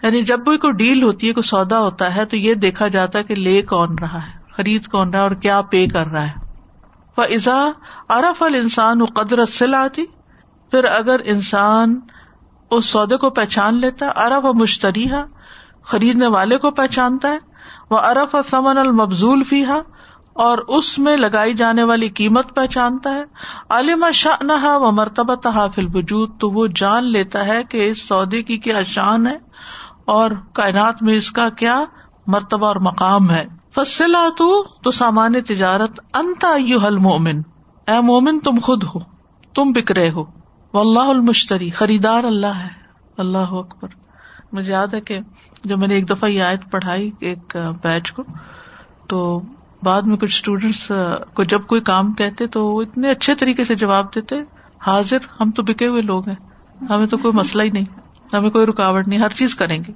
یعنی 0.04 0.22
جب 0.22 0.40
بھی 0.40 0.58
کوئی 0.58 0.74
ڈیل 0.74 1.04
ہوتی 1.04 1.28
ہے، 1.28 1.34
کوئی 1.34 1.44
سودا 1.44 1.80
ہوتا 1.80 2.16
ہے، 2.16 2.26
تو 2.26 2.38
یہ 2.38 2.54
دیکھا 2.54 2.88
جاتا 2.88 3.20
ہے 3.20 3.24
کہ 3.24 3.36
لے 3.36 3.62
کون 3.62 3.96
رہا 4.02 4.28
ہے، 4.28 4.38
خرید 4.52 4.88
کون 4.88 5.10
رہا 5.10 5.20
ہے 5.20 5.24
اور 5.24 5.32
کیا 5.32 5.62
پے 5.62 5.88
کر 5.88 6.08
رہا 6.08 6.28
ہے۔ 6.28 6.34
فضا 7.16 7.72
ارف 8.10 8.44
ال 8.44 8.56
انسان 8.56 9.02
و 9.02 9.06
قدرت 9.06 9.50
سے 9.50 9.68
لاتی 9.68 10.04
پھر 10.72 10.84
اگر 10.86 11.20
انسان 11.26 12.00
اس 12.72 12.86
سودے 12.86 13.18
کو 13.18 13.30
پہچان 13.32 13.76
لیتا 13.76 14.08
ارف 14.18 14.46
و 14.46 14.54
مشتری 14.54 15.06
خریدنے 15.88 16.28
والے 16.28 16.58
کو 16.58 16.72
پہچانتا 16.72 17.30
ہے، 17.30 17.38
وہ 17.92 17.98
ارف 18.00 18.36
و 18.36 18.40
سمن 18.50 18.78
المبزول 18.78 19.44
فی 19.44 19.64
اور 20.36 20.58
اس 20.68 20.98
میں 21.00 21.16
لگائی 21.18 21.54
جانے 21.54 21.84
والی 21.84 22.10
قیمت 22.10 22.56
پہچانتا 22.56 23.14
ہے۔ 23.14 23.24
عالم 23.70 24.04
شاہ 24.14 24.44
نہ 24.44 24.54
و 24.68 24.92
مرتبہ 24.92 25.36
تحافل 25.36 25.88
وجود 25.94 26.32
تو 26.40 26.50
وہ 26.52 26.66
جان 26.76 27.12
لیتا 27.12 27.46
ہے 27.46 27.64
کہ 27.64 27.88
اس 27.90 28.08
سودے 28.08 28.42
کی 28.44 28.58
کیا 28.58 28.82
شان 28.84 29.28
ہے، 29.28 29.38
اور 30.08 30.32
کائنات 30.54 31.04
میں 31.04 31.16
اس 31.16 31.30
کا 31.32 31.48
کیا 31.58 31.84
مرتبہ 32.28 32.68
اور 32.68 32.76
مقام 32.82 33.30
ہے۔ 33.32 33.46
فصلا 33.76 34.28
تو 34.38 34.92
سامان 34.92 35.42
تجارت 35.48 36.00
انتا 36.14 36.56
یو 36.60 36.80
حل 36.80 36.98
مومن 36.98 37.42
اے 37.88 38.00
مومن، 38.02 38.40
تم 38.40 38.60
خود 38.64 38.84
ہو، 38.84 39.00
تم 39.56 39.72
بک 39.72 39.92
رہے 39.92 40.10
ہو۔ 40.10 40.24
اللہ 40.80 41.10
المشتری، 41.10 41.70
خریدار 41.70 42.24
اللہ 42.24 42.56
ہے۔ 42.58 42.68
اللہ 43.18 43.38
اکبر۔ 43.38 43.88
مجھے 44.52 44.72
یاد 44.72 44.94
ہے 44.94 45.02
کہ 45.02 45.20
جب 45.64 45.80
میں 45.80 45.88
نے 45.88 45.96
ایک 45.96 46.10
دفعہ 46.10 46.30
یہ 46.30 46.44
آیت 46.44 46.72
پڑھائی 46.72 47.12
ایک 47.20 47.58
بیچ 47.84 48.12
کو، 48.12 48.24
تو 49.08 49.42
بعد 49.84 50.02
میں 50.02 50.18
کچھ 50.18 50.36
اسٹوڈینٹس 50.36 50.92
کو 51.34 51.44
جب 51.44 51.62
کوئی 51.62 51.82
کام 51.82 52.14
کہتے 52.14 52.48
تو 52.48 52.66
وہ 52.66 52.82
اتنے 52.82 53.12
اچھے 53.12 53.36
طریقے 53.36 53.64
سے 53.64 53.76
جواب 53.76 54.16
دیتے، 54.16 54.36
حاضر، 54.80 55.18
ہم 55.40 55.52
تو 55.52 55.64
بکے 55.64 55.88
ہوئے 55.88 56.02
لوگ 56.02 56.30
ہیں، 56.30 56.36
ہمیں 56.90 57.08
تو 57.08 57.18
کوئی 57.18 57.38
مسئلہ 57.38 57.64
ہی 57.64 57.70
نہیں، 57.70 57.86
ہمیں 58.34 58.50
کوئی 58.50 58.66
رکاوٹ 58.66 59.08
نہیں، 59.08 59.20
ہر 59.20 59.30
چیز 59.30 59.56
کریں 59.56 59.80
گے۔ 59.88 59.94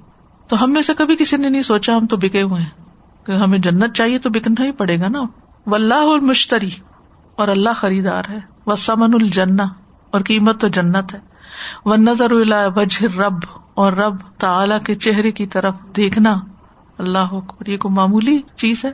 تو 0.48 0.64
ہم 0.64 0.72
میں 0.72 0.82
سے 0.82 0.94
کبھی 0.94 1.16
کسی 1.16 1.36
نے 1.36 1.48
نہیں 1.48 1.62
سوچا 1.62 1.96
ہم 1.96 2.06
تو 2.06 2.16
بکے 2.16 2.42
ہوئے 2.42 2.62
ہیں، 2.62 3.24
کہ 3.26 3.32
ہمیں 3.32 3.58
جنت 3.58 3.94
چاہیے 3.94 4.18
تو 4.18 4.30
بکنا 4.30 4.64
ہی 4.64 4.72
پڑے 4.72 5.00
گا 5.00 5.08
نا۔ 5.08 5.20
و 5.66 5.74
اللہ 5.74 5.94
المشتری 5.94 6.70
اور 7.36 7.48
اللہ 7.48 7.70
خریدار 7.76 8.22
ہے۔ 8.28 8.38
وہ 8.66 8.74
سمن 8.74 9.14
الجنا 9.14 9.64
اور 10.10 10.20
قیمت 10.20 10.60
تو 10.60 10.68
جنت 10.68 11.14
ہے۔ 11.14 11.18
وہ 11.84 11.96
نظر 11.96 12.32
وجہ 12.76 13.18
رب 13.18 13.38
اور 13.74 13.92
رب 13.92 14.14
تعلی 14.38 14.74
کے 14.84 14.94
چہرے 14.94 15.32
کی 15.32 15.46
طرف 15.46 15.74
دیکھنا۔ 15.96 16.34
اللہ 16.98 17.18
اکبر، 17.18 17.68
یہ 17.68 17.78
کو 17.78 17.88
معمولی 17.88 18.38
چیز 18.56 18.84
ہے؟ 18.84 18.90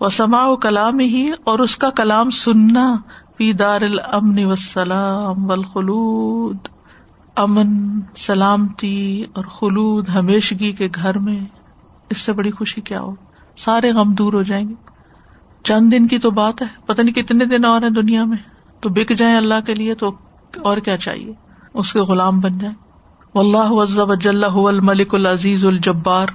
وہ 0.00 0.08
سما 0.08 0.54
کلام 0.54 0.98
ہی 0.98 1.30
اور 1.44 1.58
اس 1.58 1.76
کا 1.76 1.90
کلام 1.90 2.30
سننا۔ 2.30 2.96
پی 3.36 3.52
دار 3.52 3.80
الامن 3.80 4.44
وسلام 4.44 5.50
والخلود۔ 5.50 6.56
امن، 7.36 8.00
سلامتی 8.16 9.24
اور 9.34 9.44
خلود، 9.44 10.08
ہمیشگی 10.08 10.72
کے 10.72 10.88
گھر 10.94 11.18
میں۔ 11.18 11.40
اس 12.10 12.16
سے 12.16 12.32
بڑی 12.32 12.50
خوشی 12.50 12.80
کیا 12.80 13.00
ہو؟ 13.00 13.14
سارے 13.56 13.90
غم 13.90 14.14
دور 14.14 14.32
ہو 14.32 14.42
جائیں 14.42 14.68
گے۔ 14.68 14.74
چند 15.64 15.92
دن 15.92 16.08
کی 16.08 16.18
تو 16.18 16.30
بات 16.30 16.62
ہے، 16.62 16.66
پتہ 16.86 17.02
نہیں 17.02 17.14
کتنے 17.14 17.44
دن 17.44 17.64
اور 17.64 17.82
ہیں 17.82 17.90
دنیا 17.90 18.24
میں۔ 18.24 18.38
تو 18.80 18.88
بک 18.88 19.12
جائیں 19.16 19.36
اللہ 19.36 19.60
کے 19.66 19.74
لیے 19.74 19.94
تو 19.94 20.27
اور 20.56 20.76
کیا 20.76 20.96
چاہیے؟ 20.96 21.32
اس 21.74 21.92
کے 21.92 22.00
غلام 22.00 22.40
بن 22.40 22.58
جائیں۔ 22.58 22.74
اللہ 23.34 23.84
ضب 23.84 24.10
الملک 24.66 25.14
العزیز 25.14 25.64
الجبار۔ 25.64 26.26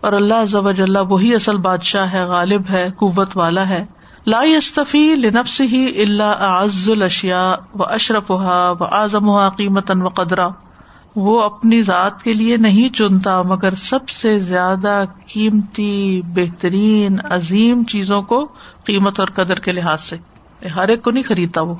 اور 0.00 0.12
اللہ 0.12 0.44
ضب 0.44 1.12
وہی 1.12 1.34
اصل 1.34 1.56
بادشاہ 1.56 2.12
ہے، 2.12 2.24
غالب 2.24 2.62
ہے، 2.70 2.88
قوت 2.96 3.36
والا 3.36 3.68
ہے۔ 3.68 3.86
لا 4.26 4.38
استفی 4.38 5.14
لنفس 5.14 5.60
ہی 5.60 6.02
اللہ 6.02 6.22
اعز 6.22 6.90
الشیا 6.90 7.54
و 7.74 7.84
اشرف 7.84 8.30
و 8.30 8.84
اعظم 8.84 9.48
قیمت 9.48 9.92
و 9.94 10.08
قدرا 10.08 10.48
وہ 11.16 11.42
اپنی 11.42 11.82
ذات 11.82 12.22
کے 12.22 12.32
لیے 12.32 12.56
نہیں 12.56 12.88
چنتا، 12.88 13.42
مگر 13.44 13.74
سب 13.74 14.08
سے 14.08 14.38
زیادہ 14.38 15.04
قیمتی، 15.32 16.20
بہترین، 16.34 17.18
عظیم 17.30 17.84
چیزوں 17.84 18.22
کو 18.22 18.48
قیمت 18.84 19.20
اور 19.20 19.28
قدر 19.28 19.58
کے 19.58 19.72
لحاظ 19.72 20.00
سے۔ 20.00 20.16
ہر 20.76 20.88
ایک 20.88 21.02
کو 21.02 21.10
نہیں 21.10 21.24
خریدتا 21.24 21.60
وہ۔ 21.60 21.74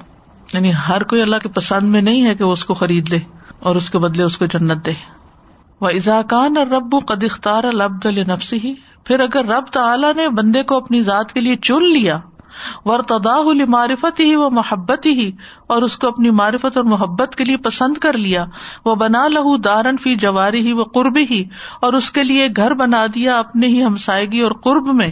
یعنی 0.57 0.72
ہر 0.88 1.02
کوئی 1.02 1.22
اللہ 1.22 1.36
کے 1.42 1.48
پسند 1.48 1.88
میں 1.88 2.02
نہیں 2.02 2.26
ہے 2.26 2.34
کہ 2.34 2.44
وہ 2.44 2.52
اس 2.52 2.64
کو 2.64 2.74
خرید 2.74 3.09
لے 3.09 3.18
اور 3.59 3.76
اس 3.76 3.90
کے 3.90 3.98
بدلے 3.98 4.24
اس 4.24 4.38
کو 4.38 4.46
جنت 4.46 4.86
دے۔ 4.86 4.92
وہ 5.80 5.88
اضاکان 5.88 6.57
اور 6.57 6.66
رب 6.66 6.96
قد 7.07 7.24
اختار 7.24 7.64
لبد 7.64 8.07
النفس 8.07 8.52
ہی 8.52 8.74
پھر 9.04 9.20
اگر 9.20 9.44
رب 9.44 9.64
تعلی 9.66 10.12
نے 10.16 10.28
بندے 10.28 10.62
کو 10.62 10.76
اپنی 10.76 11.02
ذات 11.02 11.32
کے 11.32 11.40
لیے 11.40 11.57
چن 11.57 11.92
لیا 11.92 12.16
ورتدا 12.84 13.64
معرفت 13.68 14.20
ہی 14.20 14.36
وہ 14.36 14.50
محبت 14.52 15.07
ہی 15.07 15.30
اور 15.66 15.82
اس 15.82 15.98
کو 15.98 16.09
اپنی 16.09 16.30
معرفت 16.30 16.76
اور 16.76 16.84
محبت 16.84 17.34
کے 17.34 17.44
لیے 17.44 17.57
پسند 17.57 17.98
کر 17.98 18.18
لیا 18.18 18.44
وہ 18.84 18.94
بنا 18.94 19.28
لہو 19.28 19.57
دارن 19.57 19.96
فی 19.96 20.14
جواری 20.14 20.66
ہی 20.66 20.72
وہ 20.72 20.84
قرب 20.84 21.18
ہی 21.30 21.44
اور 21.80 21.92
اس 21.92 22.11
کے 22.11 22.22
لیے 22.22 22.48
گھر 22.57 22.74
بنا 22.74 23.07
دیا 23.14 23.38
اپنے 23.38 23.66
ہی 23.66 23.84
ہمسائگی 23.84 24.40
اور 24.40 24.52
قرب 24.52 24.94
میں۔ 24.94 25.11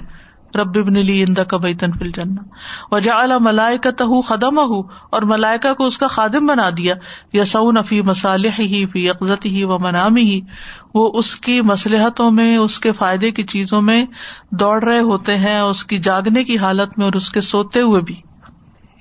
رب 0.57 0.79
ابن 0.79 0.99
لی 0.99 1.23
اند 1.23 1.39
کا 1.49 1.57
بیتن 1.57 1.93
فل 1.93 2.11
جنا 2.11 2.43
وجا 2.91 3.39
ملائکہ 3.41 3.91
تہ 3.91 4.21
خدم 4.21 4.59
ہُ 4.59 4.83
اور 5.11 5.23
ملائکہ 5.23 5.75
کو 5.75 5.87
اس 5.87 5.99
کا 5.99 6.07
خادم 6.07 6.47
بنا 6.47 6.71
دیا. 6.71 6.95
یا 7.33 7.45
سعون 7.45 7.83
فی 7.83 8.01
مسالح 8.01 8.59
ہی 8.59 8.87
فی 8.87 9.11
عقزت 9.11 9.47
ہی 9.47 9.65
و 9.65 9.77
منامی 9.81 10.23
ہی 10.23 10.41
وہ 10.95 11.11
اس 11.15 11.37
کی 11.37 11.61
مسلحتوں 11.61 12.31
میں، 12.31 12.57
اس 12.57 12.81
کے 12.81 12.93
فائدے 12.93 13.31
کی 13.31 13.43
چیزوں 13.43 13.83
میں 13.83 14.07
دوڑ 14.51 14.85
رہے 14.85 15.01
ہوتے 15.01 15.37
ہیں، 15.37 15.61
اس 15.61 15.85
کی 15.85 15.99
جاگنے 15.99 16.45
کی 16.45 16.59
حالت 16.59 16.99
میں 16.99 17.05
اور 17.07 17.13
اس 17.13 17.31
کے 17.31 17.41
سوتے 17.41 17.81
ہوئے 17.81 18.01
بھی. 18.01 18.15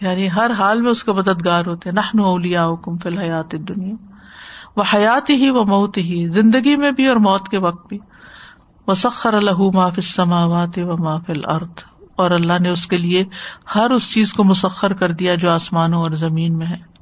یعنی 0.02 0.28
ہر 0.36 0.52
حال 0.52 0.82
میں 0.82 0.92
اس 0.92 1.04
کے 1.04 1.12
مددگار 1.12 1.66
ہوتے 1.66 1.92
نہن 1.92 2.20
اولیا 2.20 2.66
حکم 2.66 2.98
فی 2.98 3.10
الحیات 3.10 3.52
دنیا 3.52 3.96
وہ 4.76 4.84
حیات 4.94 5.30
ہی 5.30 5.50
و 5.50 5.64
موت 5.64 5.98
ہی 5.98 6.28
زندگی 6.30 6.76
میں 6.76 6.92
بھی 6.92 7.08
اور 7.08 7.16
موت 7.16 7.50
کے 7.50 7.58
وقت 7.58 7.88
بھی. 7.90 7.98
وسخر 8.88 9.34
الح 9.34 9.62
معاف 9.74 10.00
سماوات 10.04 10.78
و 10.78 11.04
محفل 11.04 11.42
ارتھ 11.46 11.84
اور 12.18 12.32
اللہ 12.32 12.60
نے 12.60 12.70
اس 12.70 12.88
کے 12.88 12.98
لیے 12.98 13.24
ہر 13.76 13.92
اس 13.92 14.14
چیز 14.14 14.34
کو 14.34 14.44
مسخر 14.44 14.94
کر 14.94 15.12
دیا 15.12 15.36
جو 15.36 15.52
آسمانوں 15.52 16.02
اور 16.02 16.12
زمین 16.12 16.58
میں 16.58 16.68
ہے۔ 16.68 16.94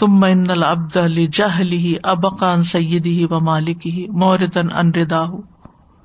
ثم 0.00 0.24
ان 0.24 0.50
العبد 0.50 0.96
لجهله 0.96 1.92
ابقا 2.02 2.54
عن 2.54 2.62
سيده 2.62 3.26
ومالكه 3.30 4.16
موردا 4.20 4.78
ان 4.78 4.90
رداه 4.94 5.36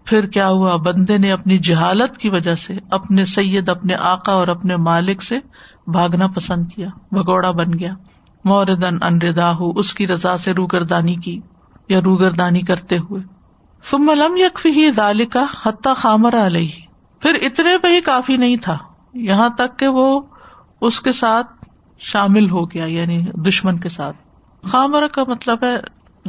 پھر 0.05 0.25
کیا 0.25 0.47
ہوا؟ 0.47 0.75
بندے 0.75 1.17
نے 1.17 1.31
اپنی 1.31 1.57
جہالت 1.57 2.17
کی 2.17 2.29
وجہ 2.29 2.55
سے 2.55 2.73
اپنے 2.91 3.25
سید، 3.25 3.69
اپنے 3.69 3.95
آقا 3.95 4.31
اور 4.31 4.47
اپنے 4.47 4.77
مالک 4.77 5.23
سے 5.23 5.39
بھاگنا 5.87 6.27
پسند 6.27 6.67
کیا۔ 6.75 6.87
بھگوڑا 7.11 7.51
بن 7.51 7.79
گیا۔ 7.79 7.93
موردن 8.45 9.03
ان 9.03 9.21
رداہ 9.21 9.57
اس 9.75 9.93
کی 9.93 10.07
رضا 10.07 10.37
سے 10.37 10.51
روگردانی 10.51 11.15
کی 11.15 11.39
یا 11.89 11.99
روگردانی 12.05 12.61
کرتے 12.61 12.97
ہوئے۔ 12.97 13.38
ثم 13.83 14.11
لم 14.11 14.37
یکفی 14.37 14.69
ہی 14.69 14.91
ذالکا 14.91 15.45
حتی 15.65 15.89
خامر 15.97 16.45
علیہ۔ 16.45 16.67
پھر 17.19 17.33
اتنے 17.33 17.77
پہ 17.77 17.87
ہی 17.87 18.01
کافی 18.01 18.37
نہیں 18.37 18.55
تھا۔ 18.55 18.77
یہاں 19.13 19.49
تک 19.49 19.79
کہ 19.79 19.87
وہ 19.87 20.21
اس 20.81 21.01
کے 21.01 21.11
ساتھ 21.11 21.65
شامل 21.99 22.49
ہو 22.49 22.71
گیا 22.71 22.85
یعنی 22.85 23.21
دشمن 23.21 23.77
کے 23.77 23.89
ساتھ۔ 23.89 24.17
خامر 24.63 25.07
کا 25.07 25.23
مطلب 25.27 25.63
ہے 25.63 25.77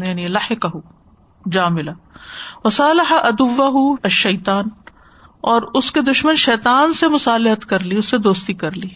یعنی 0.07 0.27
لاہ 0.27 0.53
جا 1.53 1.69
ملا 1.69 1.93
وصالح 2.65 3.15
ادو 3.23 4.09
شیتان 4.09 4.65
اور 5.41 5.63
اس 5.63 5.93
کے 5.93 6.03
دشمن 6.03 6.37
شیتان 6.37 6.93
سے 6.93 7.09
مصالحت 7.09 7.67
کر 7.67 7.81
لی، 7.81 7.97
اس 7.97 8.07
سے 8.07 8.19
دوستی 8.19 8.55
کر 8.55 8.73
لی۔ 8.73 8.89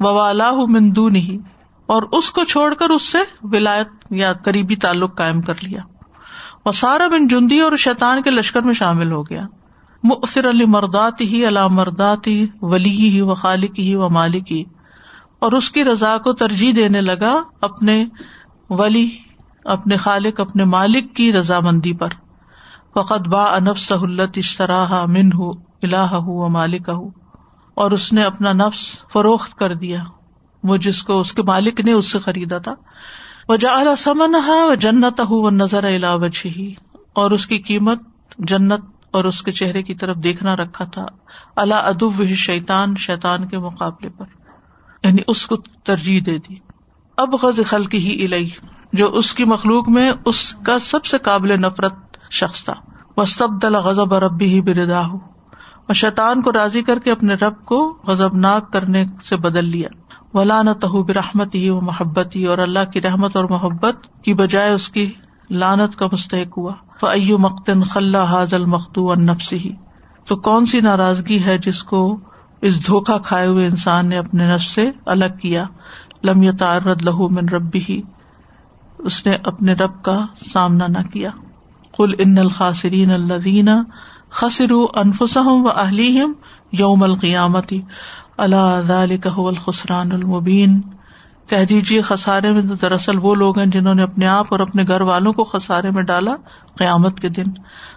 ووالا 0.00 0.50
مندو 0.50 1.08
نہیں 1.08 1.48
اور 1.86 2.02
اس 2.02 2.30
کو 2.30 2.44
چھوڑ 2.44 2.74
کر 2.74 2.90
اس 2.90 3.02
سے 3.02 3.18
ولایت 3.42 3.88
یا 4.10 4.32
قریبی 4.32 4.76
تعلق 4.76 5.18
قائم 5.18 5.42
کر 5.42 5.54
لیا۔ 5.62 5.80
وہ 6.66 6.72
سارا 6.72 7.08
بن 7.08 7.26
جندی 7.26 7.60
اور 7.60 7.76
شیتان 7.76 8.22
کے 8.22 8.30
لشکر 8.30 8.62
میں 8.62 8.74
شامل 8.74 9.12
ہو 9.12 9.22
گیا۔ 9.22 9.40
مؤثر 10.02 10.48
علی 10.48 10.64
مردات 10.64 11.20
ہی 11.20 11.46
اللہ 11.46 11.68
مردات 11.68 12.26
ہی 12.26 12.46
ولی 12.62 13.08
ہی 13.08 13.20
و 13.20 13.34
خالق 13.34 13.78
ہی 13.78 13.94
و 13.94 14.08
مالک 14.08 14.52
ہی۔ 14.52 14.64
اور 15.38 15.52
اس 15.52 15.70
کی 15.70 15.84
رضا 15.84 16.18
کو 16.18 16.32
ترجیح 16.32 16.72
دینے 16.76 17.00
لگا 17.00 17.36
اپنے 17.62 18.04
ولی، 18.70 19.10
اپنے 19.64 19.96
خالق، 19.96 20.40
اپنے 20.40 20.64
مالک 20.64 21.16
کی 21.16 21.32
رضامندی 21.32 21.92
پر۔ 21.92 22.08
فقط 22.94 23.28
با 23.28 23.44
انف 23.44 23.78
سہولت 23.78 24.30
اشتراہ 24.36 25.04
من 25.06 25.32
ہُ 25.32 25.52
اللہ 25.82 25.96
ہُ 25.96 26.22
و 26.26 26.48
مالک 26.48 26.88
ہُ 26.88 27.08
اور 27.74 27.90
اس 27.90 28.12
نے 28.12 28.22
اپنا 28.22 28.52
نفس 28.52 29.02
فروخت 29.12 29.54
کر 29.54 29.74
دیا۔ 29.74 30.04
وہ 30.62 30.76
جس 30.76 31.02
کو، 31.02 31.20
اس 31.20 31.32
کے 31.32 31.42
مالک 31.42 31.80
نے 31.80 31.92
اس 31.92 32.12
سے 32.12 32.18
خریدا 32.18 32.58
تھا۔ 32.58 32.74
وہ 33.48 33.56
جا 33.56 33.96
سمن 33.98 34.34
و 34.48 34.74
جنت 34.74 35.20
ہُو 35.20 35.50
نظر 35.50 35.84
وجہ 36.02 36.46
ہی 36.46 36.74
اور 37.12 37.30
اس 37.30 37.46
کی 37.46 37.58
قیمت 37.58 38.02
جنت 38.38 38.80
اور 39.10 39.24
اس 39.24 39.42
کے 39.42 39.52
چہرے 39.52 39.82
کی 39.82 39.94
طرف 39.94 40.16
دیکھنا 40.16 40.56
رکھا 40.56 40.84
تھا۔ 40.84 41.06
اللہ 41.56 41.74
ادب 41.74 42.24
شیتان 42.34 42.96
شیتان 42.96 43.48
کے 43.48 43.58
مقابلے 43.58 44.08
پر۔ 44.08 44.24
یعنی 45.04 45.22
اس 45.28 45.46
کو 45.46 45.56
ترجیح 45.84 46.20
دے 46.26 46.38
دی۔ 46.38 46.54
اب 47.16 47.34
غز 47.42 47.60
خلقی 47.66 47.98
ہی 47.98 48.24
الہی 48.24 48.50
جو 48.92 49.06
اس 49.06 49.34
کی 49.34 49.44
مخلوق 49.44 49.88
میں 49.88 50.12
اس 50.24 50.54
کا 50.54 50.78
سب 50.78 51.04
سے 51.04 51.18
قابل 51.18 51.60
نفرت 51.60 51.94
شخص 52.30 52.64
تھا۔ 52.64 52.74
وسطب 53.16 53.62
دل 53.62 53.74
غزب 53.74 54.14
ربی 54.14 54.46
ہی 54.46 54.60
بردا 54.60 55.06
ہو 55.06 55.16
اور 55.86 55.94
شیطان 55.94 56.42
کو 56.42 56.52
راضی 56.52 56.82
کر 56.82 56.98
کے 56.98 57.12
اپنے 57.12 57.34
رب 57.34 57.62
کو 57.62 57.98
غزب 58.06 58.34
ناک 58.34 58.72
کرنے 58.72 59.04
سے 59.24 59.36
بدل 59.36 59.64
لیا۔ 59.64 59.88
ولا 60.34 60.62
نہ 60.62 60.70
تہ 60.70 60.86
ہی 61.54 61.70
و 61.70 61.80
محبت 61.80 62.36
ہی 62.36 62.44
اور 62.44 62.58
اللہ 62.58 62.90
کی 62.92 63.00
رحمت 63.00 63.36
اور 63.36 63.44
محبت 63.44 64.22
کی 64.24 64.34
بجائے 64.34 64.70
اس 64.70 64.88
کی 64.88 65.12
لانت 65.50 65.96
کا 65.96 66.06
مستحق 66.12 66.58
ہوا۔ 66.58 66.72
فعیو 67.00 67.38
مختن 67.38 67.82
خلا 67.82 68.24
حاضل 68.24 68.64
مختو 68.64 69.14
نفسی 69.14 69.58
ہی 69.58 69.72
تو 70.28 70.36
کون 70.36 70.66
سی 70.66 70.80
ناراضگی 70.80 71.44
ہے 71.44 71.58
جس 71.58 71.82
کو 71.84 72.18
اس 72.60 72.86
دھوکا 72.86 73.18
کھائے 73.18 73.46
ہوئے 73.46 73.66
انسان 73.66 74.06
نے 74.06 74.18
اپنے 74.18 74.54
نفس 74.54 74.66
سے 74.66 74.90
الگ 75.06 75.38
کیا؟ 75.42 75.64
لم 76.24 76.42
یتعرض 76.42 77.02
لہو 77.02 77.28
من 77.28 77.48
ربی 77.48 77.80
ہی 77.88 78.02
اس 78.98 79.26
نے 79.26 79.36
اپنے 79.44 79.72
رب 79.72 80.02
کا 80.02 80.26
سامنا 80.52 80.86
نہ 80.86 80.98
کیا۔ 81.12 81.28
کل 81.96 82.12
ان 82.18 82.38
الخاصرین 82.38 83.10
الذین 83.10 83.68
خسروا 84.30 84.86
انفسهم 84.94 85.66
و 85.66 85.68
اہلیہم 85.68 86.32
یوم 86.72 87.02
القیامتی 87.02 87.82
اللہ 88.36 89.36
هو 89.38 89.48
الخسران 89.48 90.12
المبین۔ 90.12 90.80
کہہ 91.50 91.64
دیجیے 91.64 92.00
خسارے 92.00 92.50
میں 92.50 92.62
تو 92.62 92.74
دراصل 92.74 93.18
وہ 93.22 93.34
لوگ 93.34 93.58
ہیں 93.58 93.66
جنہوں 93.66 93.94
نے 93.94 94.02
اپنے 94.02 94.26
آپ 94.26 94.46
اور 94.50 94.60
اپنے 94.60 94.82
گھر 94.88 95.00
والوں 95.00 95.32
کو 95.32 95.44
خسارے 95.44 95.90
میں 95.90 96.02
ڈالا 96.02 96.36
قیامت 96.78 97.20
کے 97.20 97.28
دن۔ 97.28 97.44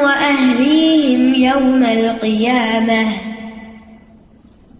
واهلیهم 0.00 1.34
یوم 1.34 1.84
القیامہ 1.88 3.25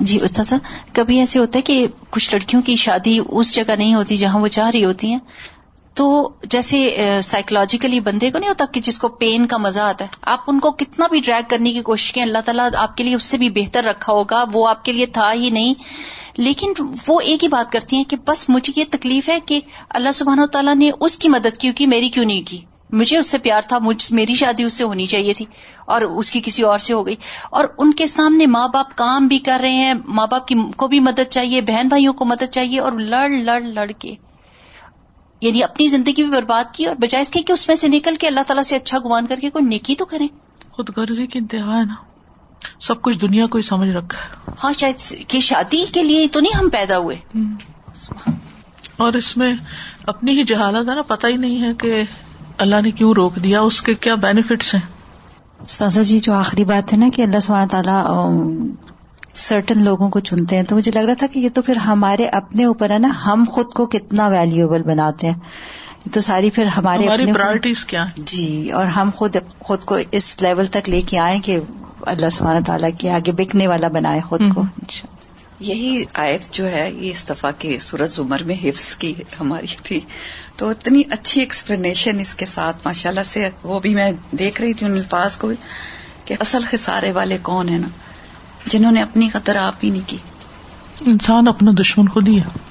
جی 0.00 0.18
استاذہ، 0.22 0.54
کبھی 0.92 1.18
ایسے 1.18 1.38
ہوتا 1.38 1.56
ہے 1.56 1.62
کہ 1.62 1.86
کچھ 2.10 2.34
لڑکیوں 2.34 2.62
کی 2.62 2.76
شادی 2.76 3.18
اس 3.28 3.54
جگہ 3.54 3.76
نہیں 3.78 3.94
ہوتی 3.94 4.16
جہاں 4.16 4.40
وہ 4.40 4.48
چاہ 4.48 4.70
رہی 4.70 4.84
ہوتی 4.84 5.10
ہیں؟ 5.10 5.18
تو 5.94 6.30
جیسے 6.44 6.96
سائیکولوجیکلی 7.22 8.00
بندے 8.00 8.30
کو 8.30 8.38
نہیں 8.38 8.48
ہوتا 8.48 8.64
کہ 8.72 8.80
جس 8.80 8.98
کو 8.98 9.08
پین 9.08 9.46
کا 9.46 9.56
مزہ 9.56 9.80
آتا 9.80 10.04
ہے؟ 10.04 10.10
آپ 10.22 10.40
ان 10.46 10.58
کو 10.58 10.70
کتنا 10.70 11.06
بھی 11.10 11.20
ڈریگ 11.20 11.48
کرنے 11.48 11.72
کی 11.72 11.80
کوشش 11.80 12.12
کریں 12.12 12.24
اللہ 12.24 12.38
تعالیٰ 12.44 12.68
آپ 12.76 12.96
کے 12.96 13.04
لیے 13.04 13.14
اس 13.14 13.22
سے 13.22 13.38
بھی 13.38 13.50
بہتر 13.50 13.84
رکھا 13.84 14.12
ہوگا، 14.12 14.44
وہ 14.52 14.68
آپ 14.68 14.84
کے 14.84 14.92
لیے 14.92 15.06
تھا 15.06 15.32
ہی 15.32 15.50
نہیں۔ 15.50 15.74
لیکن 16.38 16.72
وہ 17.08 17.20
ایک 17.20 17.42
ہی 17.42 17.48
بات 17.48 17.72
کرتی 17.72 17.96
ہیں 17.96 18.04
کہ 18.04 18.16
بس 18.26 18.48
مجھے 18.48 18.72
یہ 18.76 18.84
تکلیف 18.90 19.28
ہے 19.28 19.38
کہ 19.40 19.60
اللہ 19.90 20.10
سبحانہ 20.10 20.40
و 20.40 20.46
تعالیٰ 20.46 20.74
نے 20.74 20.90
اس 21.00 21.18
کی 21.18 21.28
مدد 21.28 21.56
کیوں 21.56 21.74
کی، 21.74 21.86
میری 21.86 22.08
کیوں 22.08 22.24
نہیں 22.24 22.42
کی؟ 22.42 22.58
مجھے 22.90 23.18
اس 23.18 23.30
سے 23.30 23.38
پیار 23.38 23.60
تھا، 23.68 23.78
مجھ 23.78 24.12
میری 24.12 24.34
شادی 24.34 24.64
اس 24.64 24.72
سے 24.72 24.84
ہونی 24.84 25.04
چاہیے 25.04 25.34
تھی 25.34 25.46
اور 25.86 26.02
اس 26.02 26.30
کی 26.30 26.40
کسی 26.44 26.62
اور 26.62 26.78
سے 26.78 26.94
ہو 26.94 27.06
گئی۔ 27.06 27.14
اور 27.50 27.64
ان 27.78 27.92
کے 27.92 28.06
سامنے 28.06 28.46
ماں 28.46 28.68
باپ 28.68 28.96
کام 28.96 29.26
بھی 29.26 29.38
کر 29.38 29.58
رہے 29.62 29.72
ہیں، 29.72 29.94
ماں 30.06 30.26
باپ 30.26 30.48
کی 30.48 30.54
کو 30.76 30.88
بھی 30.88 31.00
مدد 31.00 31.30
چاہیے، 31.30 31.60
بہن 31.60 31.88
بھائیوں 31.88 32.12
کو 32.12 32.24
مدد 32.24 32.50
چاہیے 32.50 32.80
اور 32.80 32.92
لڑ 32.92 33.28
لڑ 33.28 33.60
لڑ 33.60 33.90
کے۔ 33.98 34.14
یعنی 35.40 35.62
اپنی 35.62 35.88
زندگی 35.88 36.22
بھی 36.22 36.30
برباد 36.30 36.64
کی 36.72 36.84
اور 36.84 36.96
بجائے 36.96 37.22
اس 37.22 37.28
کے 37.28 37.42
کہ 37.42 37.52
اس 37.52 37.68
میں 37.68 37.76
سے 37.76 37.88
نکل 37.88 38.14
کے 38.14 38.26
اللہ 38.26 38.40
تعالیٰ 38.46 38.62
سے 38.62 38.76
اچھا 38.76 38.98
گمان 38.98 39.26
کر 39.26 39.36
کے 39.36 39.50
کوئی 39.50 39.64
نیکی 39.64 39.94
تو 39.94 40.04
کریں۔ 40.04 40.28
خود 40.70 40.90
غرضی 40.96 41.26
کی 41.26 41.38
انتہا 41.38 41.78
ہے 41.78 41.84
نا۔ 41.84 41.94
سب 42.80 43.02
کچھ 43.02 43.18
دنیا 43.18 43.46
کو 43.46 43.58
ہی 43.58 43.62
سمجھ 43.62 43.88
رکھا 43.88 44.18
ہے۔ 44.18 44.50
ہاں 44.64 44.72
شاید 44.72 45.28
کہ 45.28 45.40
شادی 45.40 45.84
کے 45.92 46.02
لیے 46.02 46.26
تو 46.28 46.40
نہیں 46.40 46.58
ہم 46.58 46.68
پیدا 46.68 46.98
ہوئے۔ 46.98 47.16
اور 48.96 49.12
اس 49.12 49.36
میں 49.36 49.54
اپنی 50.06 50.38
ہی 50.38 50.44
جہالت 50.44 50.88
ہے 50.88 50.94
نا 50.94 51.02
پتہ 51.02 51.26
ہی 51.26 51.36
نہیں 51.36 51.62
ہے 51.62 51.74
کہ 51.74 52.02
اللہ 52.58 52.80
نے 52.82 52.90
کیوں 52.90 53.12
روک 53.12 53.36
دیا 53.36 53.60
اس 53.60 53.82
کے 53.82 53.94
کیا 53.94 54.14
بینیفٹس 54.14 54.74
ہیں۔ 54.74 54.82
استاذہ 55.60 56.00
جی 56.00 56.18
جو 56.18 56.34
آخری 56.34 56.64
بات 56.64 56.92
ہے 56.92 56.98
نا 56.98 57.08
کہ 57.14 57.22
اللہ 57.22 57.38
سبحانہ 57.38 57.68
تعالیٰ 57.68 58.06
سرٹن 59.34 59.84
لوگوں 59.84 60.10
کو 60.10 60.20
چنتے 60.20 60.56
ہیں 60.56 60.62
تو 60.62 60.76
مجھے 60.76 60.92
لگ 60.92 60.98
رہا 60.98 61.14
تھا 61.14 61.26
کہ 61.26 61.38
یہ 61.38 61.48
تو 61.48 61.62
پھر 61.62 61.76
ہمارے 61.76 62.26
اپنے 62.26 62.64
اوپر 62.64 62.90
ہے 62.90 62.98
نا 62.98 63.08
ہم 63.26 63.44
خود 63.48 63.66
کو 63.66 63.86
کتنا 63.86 64.28
ویلیوبل 64.28 64.82
بناتے 64.82 65.26
ہیں۔ 65.26 65.38
تو 66.12 66.20
ساری 66.20 66.50
پھر 66.50 66.64
ہمارے 66.64 67.04
ہماری 67.04 67.32
پرائرٹیز 67.32 67.84
کیا 67.84 68.02
ہیں؟ 68.02 68.12
جی 68.16 68.70
اور 68.70 68.86
ہم 68.86 69.10
خود 69.14 69.36
خود 69.58 69.84
کو 69.84 69.98
اس 70.10 70.42
لیول 70.42 70.66
تک 70.66 70.88
لے 70.88 71.00
کے 71.00 71.18
آئے 71.18 71.38
کہ 71.38 71.58
اللہ 72.02 72.28
سبحانہ 72.28 72.64
تعالیٰ 72.66 72.90
کے 72.98 73.10
آگے 73.10 73.32
بکنے 73.32 73.66
والا 73.66 73.88
بنائے 73.88 74.20
خود 74.20 74.40
کو۔ 74.54 74.62
یہی 75.60 76.04
آیت 76.14 76.50
جو 76.50 76.70
ہے 76.70 76.92
یہ 76.92 77.10
استفا 77.10 77.50
کے 77.50 77.78
سورج 77.80 78.10
زمر 78.12 78.42
میں 78.42 78.54
حفظ 78.64 78.96
کی 78.96 79.14
ہماری 79.40 79.66
تھی۔ 79.82 80.00
تو 80.56 80.68
اتنی 80.68 81.02
اچھی 81.10 81.40
ایکسپلینیشن 81.40 82.20
اس 82.20 82.34
کے 82.34 82.46
ساتھ 82.46 82.76
ماشاء 82.84 83.10
اللہ 83.10 83.22
سے 83.24 83.50
وہ 83.62 83.80
بھی 83.80 83.94
میں 83.94 84.12
دیکھ 84.32 84.60
رہی 84.60 84.72
تھی 84.72 84.86
ان 84.86 84.92
الفاظ 84.92 85.36
کو 85.36 85.46
بھی 85.46 85.56
کہ 86.24 86.34
اصل 86.40 86.64
خسارے 86.70 87.12
والے 87.12 87.38
کون 87.42 87.68
ہیں 87.68 87.78
نا؟ 87.78 87.88
جنہوں 88.66 88.92
نے 88.92 89.02
اپنی 89.02 89.28
قدر 89.28 89.56
آپ 89.56 89.74
ہی 89.84 89.90
نہیں 89.90 90.02
کی۔ 90.06 90.16
انسان 91.06 91.48
اپنا 91.48 91.70
دشمن 91.80 92.08
خود 92.08 92.28
ہی 92.28 92.38
ہے۔ 92.38 92.68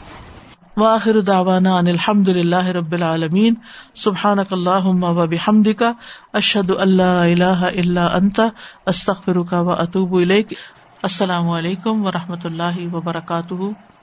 واخر 0.78 1.20
دعوانا 1.20 1.78
ان 1.78 1.88
الحمد 1.88 2.30
للہ 2.30 2.68
رب 2.68 2.92
العالمین 2.92 3.54
سبحانک 3.96 4.48
اللہم 4.52 5.04
و 5.04 5.28
بحمدک، 5.28 5.84
اشہد 6.34 6.72
اللہ 6.80 7.04
الہ 7.04 7.66
الا 7.76 8.06
انت، 8.06 8.42
استغفرک 8.86 9.54
و 9.54 9.72
اتوب 9.72 10.16
الیک۔ 10.16 10.54
السلام 11.04 11.50
علیکم 11.50 12.06
و 12.06 12.12
رحمۃ 12.12 12.46
اللہ 12.46 12.94
وبرکاتہ۔ 12.94 13.97